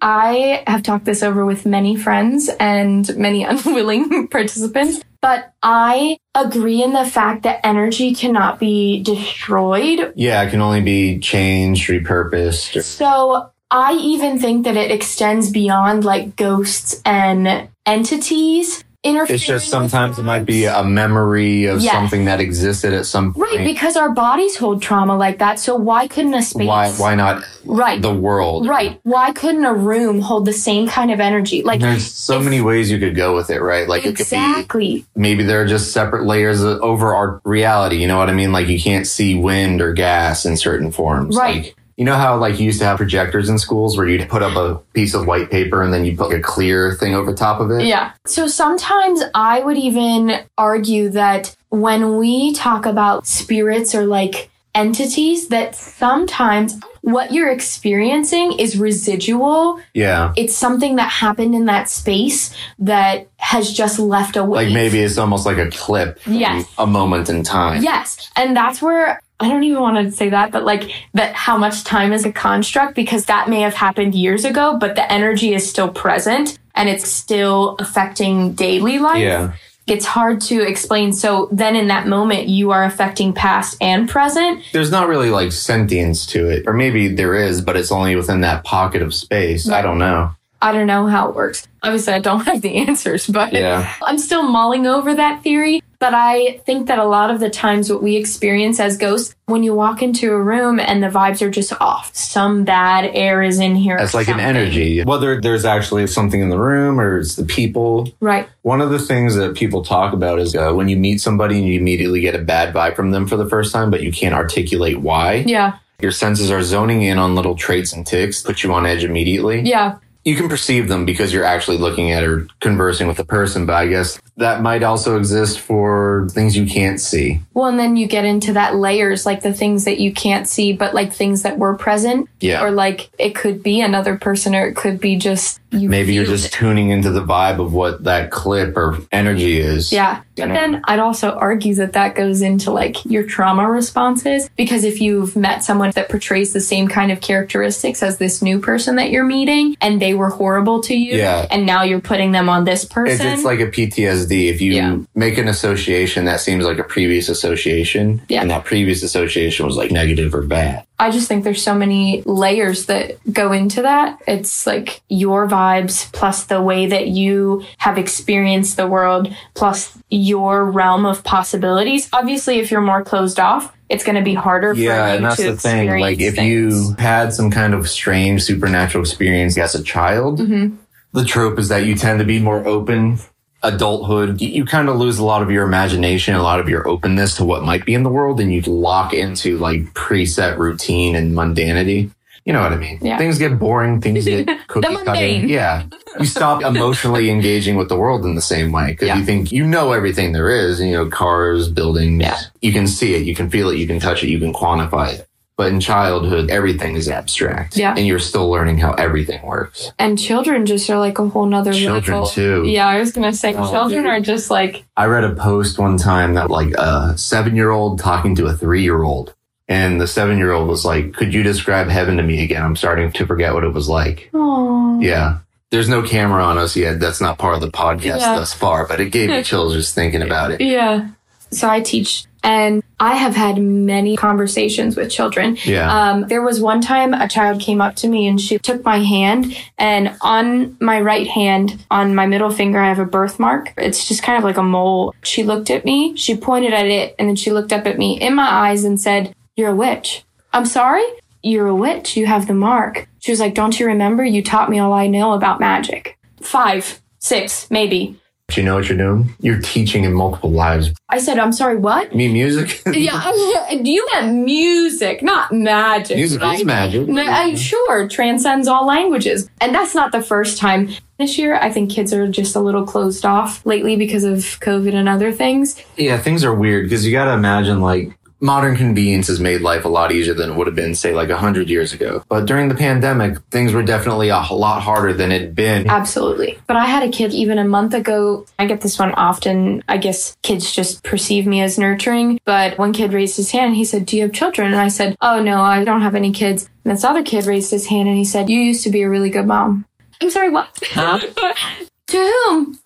I 0.02 0.62
have 0.66 0.82
talked 0.82 1.06
this 1.06 1.22
over 1.22 1.46
with 1.46 1.64
many 1.64 1.96
friends 1.96 2.50
and 2.60 3.08
many 3.16 3.42
unwilling 3.48 4.28
participants, 4.28 5.00
but 5.22 5.54
I 5.62 6.18
agree 6.34 6.82
in 6.82 6.92
the 6.92 7.06
fact 7.06 7.44
that 7.44 7.64
energy 7.64 8.14
cannot 8.14 8.60
be 8.60 9.02
destroyed. 9.02 10.12
yeah, 10.14 10.42
it 10.42 10.50
can 10.50 10.60
only 10.60 10.82
be 10.82 11.18
changed, 11.20 11.88
repurposed. 11.88 12.76
Or, 12.76 12.82
So 12.82 13.50
I 13.70 13.94
even 13.94 14.38
think 14.38 14.64
that 14.64 14.76
it 14.76 14.90
extends 14.90 15.50
beyond 15.50 16.04
like 16.04 16.36
ghosts 16.36 17.00
and 17.06 17.70
entities. 17.86 18.84
Interfering 19.06 19.34
it's 19.34 19.44
just 19.44 19.68
sometimes 19.68 20.18
it 20.18 20.22
might 20.22 20.46
be 20.46 20.64
a 20.64 20.82
memory 20.82 21.66
of 21.66 21.82
Yes. 21.82 21.92
something 21.92 22.24
that 22.24 22.40
existed 22.40 22.94
at 22.94 23.04
some 23.04 23.34
point. 23.34 23.50
Right, 23.54 23.62
because 23.66 23.98
our 23.98 24.08
bodies 24.08 24.56
hold 24.56 24.80
trauma 24.80 25.14
like 25.14 25.40
that. 25.40 25.58
So 25.58 25.76
why 25.76 26.08
couldn't 26.08 26.32
a 26.32 26.40
space 26.40 26.66
why 26.66 26.88
why 26.92 27.14
not 27.14 27.42
Right. 27.66 28.00
the 28.00 28.14
world? 28.14 28.66
Right. 28.66 28.98
Why 29.02 29.32
couldn't 29.32 29.66
a 29.66 29.74
room 29.74 30.22
hold 30.22 30.46
the 30.46 30.54
same 30.54 30.88
kind 30.88 31.10
of 31.10 31.20
energy? 31.20 31.62
Like 31.62 31.80
There's 31.82 32.10
so 32.10 32.38
if- 32.38 32.44
many 32.46 32.62
ways 32.62 32.90
you 32.90 32.98
could 32.98 33.14
go 33.14 33.34
with 33.34 33.50
it, 33.50 33.60
right? 33.60 33.86
Like 33.86 34.06
it 34.06 34.16
could 34.16 34.16
be 34.16 34.22
exactly. 34.22 35.04
maybe 35.14 35.44
there 35.44 35.60
are 35.60 35.66
just 35.66 35.92
separate 35.92 36.24
layers 36.24 36.62
of- 36.62 36.80
over 36.80 37.14
our 37.14 37.42
reality. 37.44 37.96
You 37.96 38.08
know 38.08 38.16
what 38.16 38.30
I 38.30 38.32
mean? 38.32 38.52
Like 38.52 38.68
you 38.68 38.80
can't 38.80 39.06
see 39.06 39.34
wind 39.34 39.82
or 39.82 39.92
gas 39.92 40.46
in 40.46 40.56
certain 40.56 40.90
forms. 40.90 41.36
Right. 41.36 41.56
Like, 41.64 41.76
you 41.96 42.04
know 42.04 42.16
how 42.16 42.36
like 42.36 42.58
you 42.58 42.66
used 42.66 42.80
to 42.80 42.84
have 42.84 42.96
projectors 42.96 43.48
in 43.48 43.58
schools 43.58 43.96
where 43.96 44.06
you'd 44.08 44.28
put 44.28 44.42
up 44.42 44.56
a 44.56 44.80
piece 44.94 45.14
of 45.14 45.26
white 45.26 45.50
paper 45.50 45.82
and 45.82 45.92
then 45.92 46.04
you 46.04 46.16
put 46.16 46.30
like 46.30 46.38
a 46.38 46.42
clear 46.42 46.94
thing 46.94 47.14
over 47.14 47.32
top 47.32 47.60
of 47.60 47.70
it? 47.70 47.84
Yeah. 47.84 48.12
So 48.26 48.46
sometimes 48.48 49.22
I 49.34 49.60
would 49.60 49.76
even 49.76 50.44
argue 50.58 51.08
that 51.10 51.54
when 51.68 52.16
we 52.18 52.52
talk 52.54 52.86
about 52.86 53.26
spirits 53.26 53.94
or 53.94 54.06
like 54.06 54.50
entities, 54.74 55.48
that 55.48 55.76
sometimes 55.76 56.74
what 57.02 57.32
you're 57.32 57.50
experiencing 57.50 58.58
is 58.58 58.78
residual. 58.78 59.78
Yeah. 59.92 60.32
It's 60.36 60.56
something 60.56 60.96
that 60.96 61.10
happened 61.10 61.54
in 61.54 61.66
that 61.66 61.88
space 61.90 62.56
that 62.78 63.28
has 63.36 63.72
just 63.72 63.98
left 63.98 64.36
a 64.36 64.42
Like 64.42 64.72
maybe 64.72 65.00
it's 65.00 65.18
almost 65.18 65.44
like 65.44 65.58
a 65.58 65.70
clip 65.70 66.18
Yes. 66.26 66.66
a 66.78 66.86
moment 66.86 67.28
in 67.28 67.42
time. 67.42 67.82
Yes. 67.82 68.30
And 68.36 68.56
that's 68.56 68.80
where 68.80 69.20
I 69.40 69.48
don't 69.48 69.64
even 69.64 69.80
want 69.82 69.96
to 70.06 70.12
say 70.12 70.28
that, 70.30 70.52
but 70.52 70.64
like 70.64 70.90
that 71.14 71.34
how 71.34 71.56
much 71.56 71.84
time 71.84 72.12
is 72.12 72.24
a 72.24 72.32
construct 72.32 72.94
because 72.94 73.26
that 73.26 73.48
may 73.48 73.60
have 73.62 73.74
happened 73.74 74.14
years 74.14 74.44
ago, 74.44 74.76
but 74.78 74.94
the 74.94 75.10
energy 75.12 75.54
is 75.54 75.68
still 75.68 75.88
present 75.88 76.58
and 76.74 76.88
it's 76.88 77.08
still 77.10 77.76
affecting 77.78 78.52
daily 78.52 78.98
life. 78.98 79.22
Yeah. 79.22 79.52
It's 79.86 80.06
hard 80.06 80.40
to 80.42 80.62
explain. 80.66 81.12
So 81.12 81.48
then 81.52 81.76
in 81.76 81.88
that 81.88 82.06
moment, 82.06 82.48
you 82.48 82.70
are 82.70 82.84
affecting 82.84 83.34
past 83.34 83.76
and 83.82 84.08
present. 84.08 84.62
There's 84.72 84.90
not 84.90 85.08
really 85.08 85.28
like 85.28 85.52
sentience 85.52 86.24
to 86.28 86.48
it. 86.48 86.64
Or 86.66 86.72
maybe 86.72 87.08
there 87.08 87.34
is, 87.34 87.60
but 87.60 87.76
it's 87.76 87.92
only 87.92 88.16
within 88.16 88.40
that 88.42 88.64
pocket 88.64 89.02
of 89.02 89.12
space. 89.12 89.68
I 89.68 89.82
don't 89.82 89.98
know. 89.98 90.34
I 90.62 90.72
don't 90.72 90.86
know 90.86 91.06
how 91.06 91.28
it 91.28 91.34
works. 91.34 91.68
Obviously, 91.82 92.14
I 92.14 92.20
don't 92.20 92.40
have 92.46 92.62
the 92.62 92.76
answers, 92.76 93.26
but 93.26 93.52
Yeah. 93.52 93.92
I'm 94.02 94.16
still 94.16 94.44
mulling 94.44 94.86
over 94.86 95.14
that 95.14 95.42
theory. 95.42 95.82
But 96.04 96.12
I 96.12 96.58
think 96.66 96.88
that 96.88 96.98
a 96.98 97.06
lot 97.06 97.30
of 97.30 97.40
the 97.40 97.48
times 97.48 97.90
what 97.90 98.02
we 98.02 98.16
experience 98.16 98.78
as 98.78 98.98
ghosts, 98.98 99.34
when 99.46 99.62
you 99.62 99.74
walk 99.74 100.02
into 100.02 100.32
a 100.32 100.38
room 100.38 100.78
and 100.78 101.02
the 101.02 101.06
vibes 101.08 101.40
are 101.40 101.48
just 101.48 101.72
off, 101.80 102.14
some 102.14 102.62
bad 102.62 103.10
air 103.14 103.42
is 103.42 103.58
in 103.58 103.74
here. 103.74 103.96
It's 103.96 104.12
like 104.12 104.28
an 104.28 104.38
energy. 104.38 105.02
Whether 105.02 105.40
there's 105.40 105.64
actually 105.64 106.06
something 106.08 106.42
in 106.42 106.50
the 106.50 106.58
room 106.58 107.00
or 107.00 107.20
it's 107.20 107.36
the 107.36 107.44
people. 107.46 108.12
Right. 108.20 108.46
One 108.60 108.82
of 108.82 108.90
the 108.90 108.98
things 108.98 109.36
that 109.36 109.56
people 109.56 109.82
talk 109.82 110.12
about 110.12 110.38
is 110.40 110.54
uh, 110.54 110.74
when 110.74 110.90
you 110.90 110.98
meet 110.98 111.22
somebody 111.22 111.56
and 111.56 111.66
you 111.66 111.80
immediately 111.80 112.20
get 112.20 112.34
a 112.34 112.38
bad 112.38 112.74
vibe 112.74 112.96
from 112.96 113.10
them 113.10 113.26
for 113.26 113.38
the 113.38 113.48
first 113.48 113.72
time, 113.72 113.90
but 113.90 114.02
you 114.02 114.12
can't 114.12 114.34
articulate 114.34 114.98
why. 115.00 115.36
Yeah. 115.46 115.78
Your 116.00 116.12
senses 116.12 116.50
are 116.50 116.62
zoning 116.62 117.00
in 117.00 117.16
on 117.16 117.34
little 117.34 117.54
traits 117.54 117.94
and 117.94 118.06
ticks, 118.06 118.42
put 118.42 118.62
you 118.62 118.74
on 118.74 118.84
edge 118.84 119.04
immediately. 119.04 119.62
Yeah. 119.62 119.96
You 120.26 120.36
can 120.36 120.50
perceive 120.50 120.88
them 120.88 121.06
because 121.06 121.32
you're 121.32 121.44
actually 121.44 121.78
looking 121.78 122.10
at 122.10 122.24
or 122.24 122.46
conversing 122.60 123.08
with 123.08 123.16
the 123.16 123.24
person, 123.24 123.64
but 123.64 123.74
I 123.74 123.86
guess 123.86 124.18
that 124.36 124.60
might 124.62 124.82
also 124.82 125.16
exist 125.16 125.60
for 125.60 126.26
things 126.32 126.56
you 126.56 126.66
can't 126.66 127.00
see. 127.00 127.40
Well, 127.54 127.66
and 127.66 127.78
then 127.78 127.96
you 127.96 128.08
get 128.08 128.24
into 128.24 128.52
that 128.54 128.74
layers, 128.74 129.24
like 129.24 129.42
the 129.42 129.52
things 129.52 129.84
that 129.84 130.00
you 130.00 130.12
can't 130.12 130.48
see, 130.48 130.72
but 130.72 130.92
like 130.92 131.12
things 131.12 131.42
that 131.42 131.56
were 131.58 131.76
present. 131.76 132.28
Yeah. 132.40 132.64
Or 132.64 132.70
like 132.72 133.10
it 133.18 133.34
could 133.36 133.62
be 133.62 133.80
another 133.80 134.16
person 134.16 134.54
or 134.54 134.66
it 134.66 134.74
could 134.74 134.98
be 135.00 135.16
just 135.16 135.60
you. 135.70 135.88
Maybe 135.88 136.14
you're 136.14 136.24
just 136.24 136.46
it. 136.46 136.52
tuning 136.52 136.90
into 136.90 137.10
the 137.10 137.22
vibe 137.22 137.60
of 137.60 137.72
what 137.72 138.04
that 138.04 138.30
clip 138.32 138.76
or 138.76 138.98
energy 139.12 139.58
is. 139.60 139.92
Yeah. 139.92 140.22
But 140.36 140.48
then 140.48 140.82
I'd 140.86 140.98
also 140.98 141.30
argue 141.30 141.76
that 141.76 141.92
that 141.92 142.16
goes 142.16 142.42
into 142.42 142.72
like 142.72 143.04
your 143.04 143.22
trauma 143.24 143.70
responses 143.70 144.50
because 144.56 144.82
if 144.82 145.00
you've 145.00 145.36
met 145.36 145.62
someone 145.62 145.92
that 145.92 146.08
portrays 146.08 146.52
the 146.52 146.60
same 146.60 146.88
kind 146.88 147.12
of 147.12 147.20
characteristics 147.20 148.02
as 148.02 148.18
this 148.18 148.42
new 148.42 148.58
person 148.58 148.96
that 148.96 149.10
you're 149.10 149.24
meeting 149.24 149.76
and 149.80 150.02
they 150.02 150.12
were 150.12 150.30
horrible 150.30 150.82
to 150.82 150.94
you 150.96 151.16
Yeah. 151.16 151.46
and 151.52 151.66
now 151.66 151.84
you're 151.84 152.00
putting 152.00 152.32
them 152.32 152.48
on 152.48 152.64
this 152.64 152.82
It's, 152.82 152.92
person. 152.92 153.26
it's 153.28 153.44
like 153.44 153.60
a 153.60 153.68
PTSD. 153.68 154.23
The 154.28 154.48
if 154.48 154.60
you 154.60 154.72
Yeah. 154.72 154.96
make 155.14 155.38
an 155.38 155.48
association 155.48 156.24
that 156.26 156.40
seems 156.40 156.64
like 156.64 156.78
a 156.78 156.84
previous 156.84 157.28
association, 157.28 158.22
Yeah. 158.28 158.40
and 158.42 158.50
that 158.50 158.64
previous 158.64 159.02
association 159.02 159.66
was 159.66 159.76
like 159.76 159.90
negative 159.90 160.34
or 160.34 160.42
bad. 160.42 160.84
I 160.98 161.10
just 161.10 161.26
think 161.28 161.42
there's 161.44 161.62
so 161.62 161.74
many 161.74 162.22
layers 162.24 162.86
that 162.86 163.18
go 163.32 163.52
into 163.52 163.82
that. 163.82 164.18
It's 164.28 164.66
like 164.66 165.00
your 165.08 165.48
vibes 165.48 166.10
plus 166.12 166.44
the 166.44 166.62
way 166.62 166.86
that 166.86 167.08
you 167.08 167.64
have 167.78 167.98
experienced 167.98 168.76
the 168.76 168.86
world 168.86 169.28
plus 169.54 169.96
your 170.10 170.64
realm 170.64 171.04
of 171.04 171.24
possibilities. 171.24 172.08
Obviously, 172.12 172.58
if 172.60 172.70
you're 172.70 172.80
more 172.80 173.02
closed 173.02 173.40
off, 173.40 173.72
it's 173.88 174.04
going 174.04 174.16
to 174.16 174.22
be 174.22 174.34
harder 174.34 174.74
for 174.74 174.80
Yeah, 174.80 175.08
you 175.10 175.16
and 175.16 175.24
that's 175.24 175.36
to 175.36 175.50
the 175.52 175.56
thing. 175.56 175.90
Like, 176.00 176.20
if 176.20 176.34
experience 176.34 176.88
you 176.88 176.94
had 176.98 177.32
some 177.34 177.50
kind 177.50 177.74
of 177.74 177.88
strange 177.88 178.42
supernatural 178.44 179.02
experience 179.02 179.58
as 179.58 179.74
a 179.74 179.82
child, 179.82 180.38
Mhm. 180.40 180.76
the 181.12 181.24
trope 181.24 181.58
is 181.58 181.68
that 181.68 181.84
you 181.84 181.94
tend 181.96 182.18
to 182.20 182.24
be 182.24 182.38
more 182.38 182.66
open. 182.66 183.18
Adulthood, 183.64 184.40
you, 184.40 184.48
you 184.48 184.64
kind 184.64 184.88
of 184.88 184.96
lose 184.96 185.18
a 185.18 185.24
lot 185.24 185.42
of 185.42 185.50
your 185.50 185.64
imagination, 185.64 186.34
a 186.34 186.42
lot 186.42 186.60
of 186.60 186.68
your 186.68 186.86
openness 186.86 187.36
to 187.36 187.44
what 187.44 187.62
might 187.64 187.84
be 187.84 187.94
in 187.94 188.02
the 188.02 188.10
world, 188.10 188.40
and 188.40 188.52
you 188.52 188.60
lock 188.62 189.12
into 189.12 189.58
like 189.58 189.82
preset 189.94 190.58
routine 190.58 191.16
and 191.16 191.32
mundanity. 191.34 192.10
You 192.44 192.52
know 192.52 192.60
what 192.60 192.74
I 192.74 192.76
mean? 192.76 192.98
Yeah. 193.00 193.16
Things 193.16 193.38
get 193.38 193.58
boring. 193.58 194.02
Things 194.02 194.26
get 194.26 194.46
cookie 194.68 194.94
cutting. 195.06 195.48
Yeah. 195.48 195.84
You 196.20 196.26
stop 196.26 196.62
emotionally 196.76 197.30
engaging 197.30 197.76
with 197.76 197.88
the 197.88 197.96
world 197.96 198.26
in 198.26 198.34
the 198.34 198.42
same 198.42 198.70
way 198.70 198.88
because 198.88 199.08
Yeah. 199.08 199.16
you 199.16 199.24
think 199.24 199.50
you 199.50 199.66
know 199.66 199.92
everything 199.92 200.32
there 200.32 200.50
is. 200.50 200.78
You 200.78 200.92
know, 200.92 201.08
cars, 201.08 201.70
buildings. 201.70 202.20
Yeah. 202.20 202.38
You 202.60 202.70
can 202.72 202.86
see 202.86 203.14
it. 203.14 203.22
You 203.22 203.34
can 203.34 203.48
feel 203.48 203.70
it. 203.70 203.78
You 203.78 203.86
can 203.86 203.98
touch 203.98 204.22
it. 204.22 204.28
You 204.28 204.38
can 204.38 204.52
quantify 204.52 205.14
it. 205.14 205.26
But 205.56 205.72
in 205.72 205.78
childhood, 205.78 206.50
everything 206.50 206.96
is 206.96 207.08
abstract. 207.08 207.76
Yeah. 207.76 207.94
And 207.96 208.04
you're 208.06 208.18
still 208.18 208.50
learning 208.50 208.78
how 208.78 208.92
everything 208.94 209.40
works. 209.46 209.92
and 210.00 210.18
children 210.18 210.66
just 210.66 210.90
are 210.90 210.98
like 210.98 211.18
a 211.20 211.28
whole 211.28 211.46
nother 211.46 211.72
Children 211.72 212.16
level. 212.18 212.28
too. 212.28 212.64
Yeah, 212.66 212.88
I 212.88 212.98
was 212.98 213.12
gonna 213.12 213.32
say 213.32 213.54
Oh, 213.54 213.70
children 213.70 214.02
dude. 214.02 214.10
are 214.10 214.20
just 214.20 214.50
like 214.50 214.84
I 214.96 215.06
read 215.06 215.22
a 215.24 215.34
post 215.34 215.78
one 215.78 215.96
time 215.96 216.34
that 216.34 216.50
like 216.50 216.72
a 216.74 217.16
seven 217.16 217.54
year 217.54 217.70
old 217.70 218.00
talking 218.00 218.34
to 218.36 218.46
a 218.46 218.52
three 218.54 218.82
year 218.82 219.02
old. 219.04 219.34
And 219.68 220.00
the 220.00 220.06
seven 220.08 220.38
year 220.38 220.50
old 220.52 220.68
was 220.68 220.84
like, 220.84 221.12
Could 221.14 221.32
you 221.32 221.42
describe 221.44 221.88
heaven 221.88 222.16
to 222.16 222.22
me 222.24 222.42
again? 222.42 222.62
I'm 222.62 222.76
starting 222.76 223.10
to 223.12 223.24
forget 223.26 223.54
what 223.54 223.62
it 223.64 223.72
was 223.72 223.88
like. 223.88 224.30
oh 224.34 224.98
Yeah. 225.00 225.38
There's 225.70 225.88
no 225.88 226.02
camera 226.02 226.44
on 226.44 226.58
us 226.58 226.76
yet. 226.76 227.00
That's 227.00 227.20
not 227.20 227.38
part 227.38 227.54
of 227.54 227.60
the 227.60 227.70
podcast 227.70 228.20
Yeah. 228.20 228.34
thus 228.36 228.52
far, 228.52 228.86
but 228.86 229.00
it 229.00 229.10
gave 229.10 229.30
me 229.30 229.42
chills 229.50 229.72
just 229.74 229.94
thinking 229.94 230.22
about 230.22 230.50
it. 230.50 230.60
Yeah. 230.60 231.08
So 231.54 231.68
I 231.68 231.80
teach 231.80 232.26
and 232.44 232.82
I 233.00 233.16
have 233.16 233.34
had 233.34 233.58
many 233.58 234.16
conversations 234.16 234.96
with 234.96 235.10
children. 235.10 235.56
Yeah. 235.64 235.90
Um, 235.90 236.28
there 236.28 236.42
was 236.42 236.60
one 236.60 236.82
time 236.82 237.14
a 237.14 237.26
child 237.26 237.60
came 237.60 237.80
up 237.80 237.96
to 237.96 238.08
me 238.08 238.28
and 238.28 238.38
she 238.38 238.58
took 238.58 238.84
my 238.84 238.98
hand, 238.98 239.56
and 239.78 240.14
on 240.20 240.76
my 240.78 241.00
right 241.00 241.26
hand, 241.26 241.82
on 241.90 242.14
my 242.14 242.26
middle 242.26 242.50
finger, 242.50 242.78
I 242.78 242.88
have 242.88 242.98
a 242.98 243.06
birthmark. 243.06 243.72
It's 243.78 244.06
just 244.06 244.22
kind 244.22 244.36
of 244.36 244.44
like 244.44 244.58
a 244.58 244.62
mole. 244.62 245.14
She 245.22 245.42
looked 245.42 245.70
at 245.70 245.86
me, 245.86 246.16
she 246.16 246.36
pointed 246.36 246.74
at 246.74 246.86
it, 246.86 247.14
and 247.18 247.28
then 247.28 247.36
she 247.36 247.50
looked 247.50 247.72
up 247.72 247.86
at 247.86 247.98
me 247.98 248.20
in 248.20 248.34
my 248.34 248.46
eyes 248.46 248.84
and 248.84 249.00
said, 249.00 249.34
You're 249.56 249.70
a 249.70 249.76
witch. 249.76 250.22
I'm 250.52 250.66
sorry? 250.66 251.04
You're 251.42 251.66
a 251.66 251.74
witch. 251.74 252.16
You 252.16 252.26
have 252.26 252.46
the 252.46 252.54
mark. 252.54 253.08
She 253.20 253.32
was 253.32 253.40
like, 253.40 253.54
Don't 253.54 253.80
you 253.80 253.86
remember? 253.86 254.22
You 254.22 254.42
taught 254.42 254.70
me 254.70 254.78
all 254.78 254.92
I 254.92 255.06
know 255.06 255.32
about 255.32 255.60
magic. 255.60 256.18
Five, 256.42 257.00
six, 257.18 257.70
maybe. 257.70 258.20
Do 258.48 258.60
you 258.60 258.66
know 258.66 258.76
what 258.76 258.88
you're 258.88 258.98
doing? 258.98 259.34
You're 259.40 259.60
teaching 259.60 260.04
in 260.04 260.12
multiple 260.12 260.50
lives. 260.50 260.92
I 261.08 261.18
said, 261.18 261.38
I'm 261.38 261.52
sorry, 261.52 261.76
what? 261.76 262.12
You 262.12 262.18
mean 262.18 262.34
music? 262.34 262.82
Yeah, 262.94 263.20
uh, 263.24 263.74
you 263.74 264.06
meant 264.12 264.44
music, 264.44 265.22
not 265.22 265.50
magic. 265.52 266.16
music 266.16 266.40
right? 266.40 266.60
is 266.60 266.64
magic. 266.64 267.08
No, 267.08 267.22
I'm 267.22 267.54
uh, 267.54 267.56
sure 267.56 268.08
transcends 268.08 268.68
all 268.68 268.86
languages. 268.86 269.48
And 269.60 269.74
that's 269.74 269.94
not 269.94 270.12
the 270.12 270.22
first 270.22 270.58
time. 270.58 270.90
This 271.18 271.38
year, 271.38 271.56
I 271.56 271.70
think 271.70 271.90
kids 271.90 272.12
are 272.12 272.28
just 272.28 272.54
a 272.54 272.60
little 272.60 272.86
closed 272.86 273.24
off 273.24 273.64
lately 273.66 273.96
because 273.96 274.24
of 274.24 274.38
COVID 274.60 274.94
and 274.94 275.08
other 275.08 275.32
things. 275.32 275.82
Yeah, 275.96 276.18
things 276.18 276.44
are 276.44 276.54
weird 276.54 276.84
because 276.84 277.04
you 277.04 277.12
got 277.12 277.24
to 277.24 277.32
imagine 277.32 277.80
like 277.80 278.16
modern 278.44 278.76
convenience 278.76 279.28
has 279.28 279.40
made 279.40 279.62
life 279.62 279.86
a 279.86 279.88
lot 279.88 280.12
easier 280.12 280.34
than 280.34 280.50
it 280.50 280.54
would 280.54 280.66
have 280.66 280.76
been, 280.76 280.94
say, 280.94 281.14
like 281.14 281.30
a 281.30 281.38
hundred 281.38 281.70
years 281.70 281.94
ago. 281.94 282.22
But 282.28 282.44
during 282.44 282.68
the 282.68 282.74
pandemic, 282.74 283.38
things 283.50 283.72
were 283.72 283.82
definitely 283.82 284.28
a 284.28 284.36
lot 284.36 284.82
harder 284.82 285.14
than 285.14 285.32
it'd 285.32 285.54
been. 285.54 285.88
Absolutely. 285.88 286.58
But 286.66 286.76
I 286.76 286.84
had 286.84 287.02
a 287.02 287.08
kid 287.10 287.32
even 287.32 287.58
a 287.58 287.64
month 287.64 287.94
ago. 287.94 288.44
I 288.58 288.66
get 288.66 288.82
this 288.82 288.98
one 288.98 289.12
often. 289.12 289.82
I 289.88 289.96
guess 289.96 290.36
kids 290.42 290.70
just 290.70 291.02
perceive 291.02 291.46
me 291.46 291.62
as 291.62 291.78
nurturing. 291.78 292.38
But 292.44 292.76
one 292.76 292.92
kid 292.92 293.14
raised 293.14 293.38
his 293.38 293.50
hand 293.50 293.68
and 293.68 293.76
he 293.76 293.86
said, 293.86 294.04
Do 294.04 294.16
you 294.16 294.24
have 294.24 294.32
children? 294.32 294.72
And 294.72 294.80
I 294.80 294.88
said, 294.88 295.16
Oh, 295.22 295.42
no, 295.42 295.62
I 295.62 295.82
don't 295.82 296.02
have 296.02 296.14
any 296.14 296.30
kids. 296.30 296.68
And 296.84 296.92
this 296.92 297.04
other 297.04 297.22
kid 297.22 297.46
raised 297.46 297.70
his 297.70 297.86
hand 297.86 298.08
and 298.08 298.18
he 298.18 298.26
said, 298.26 298.50
You 298.50 298.60
used 298.60 298.84
to 298.84 298.90
be 298.90 299.02
a 299.02 299.08
really 299.08 299.30
good 299.30 299.46
mom. 299.46 299.86
I'm 300.20 300.30
sorry, 300.30 300.50
what? 300.50 300.74
to 302.08 302.32
whom? 302.46 302.78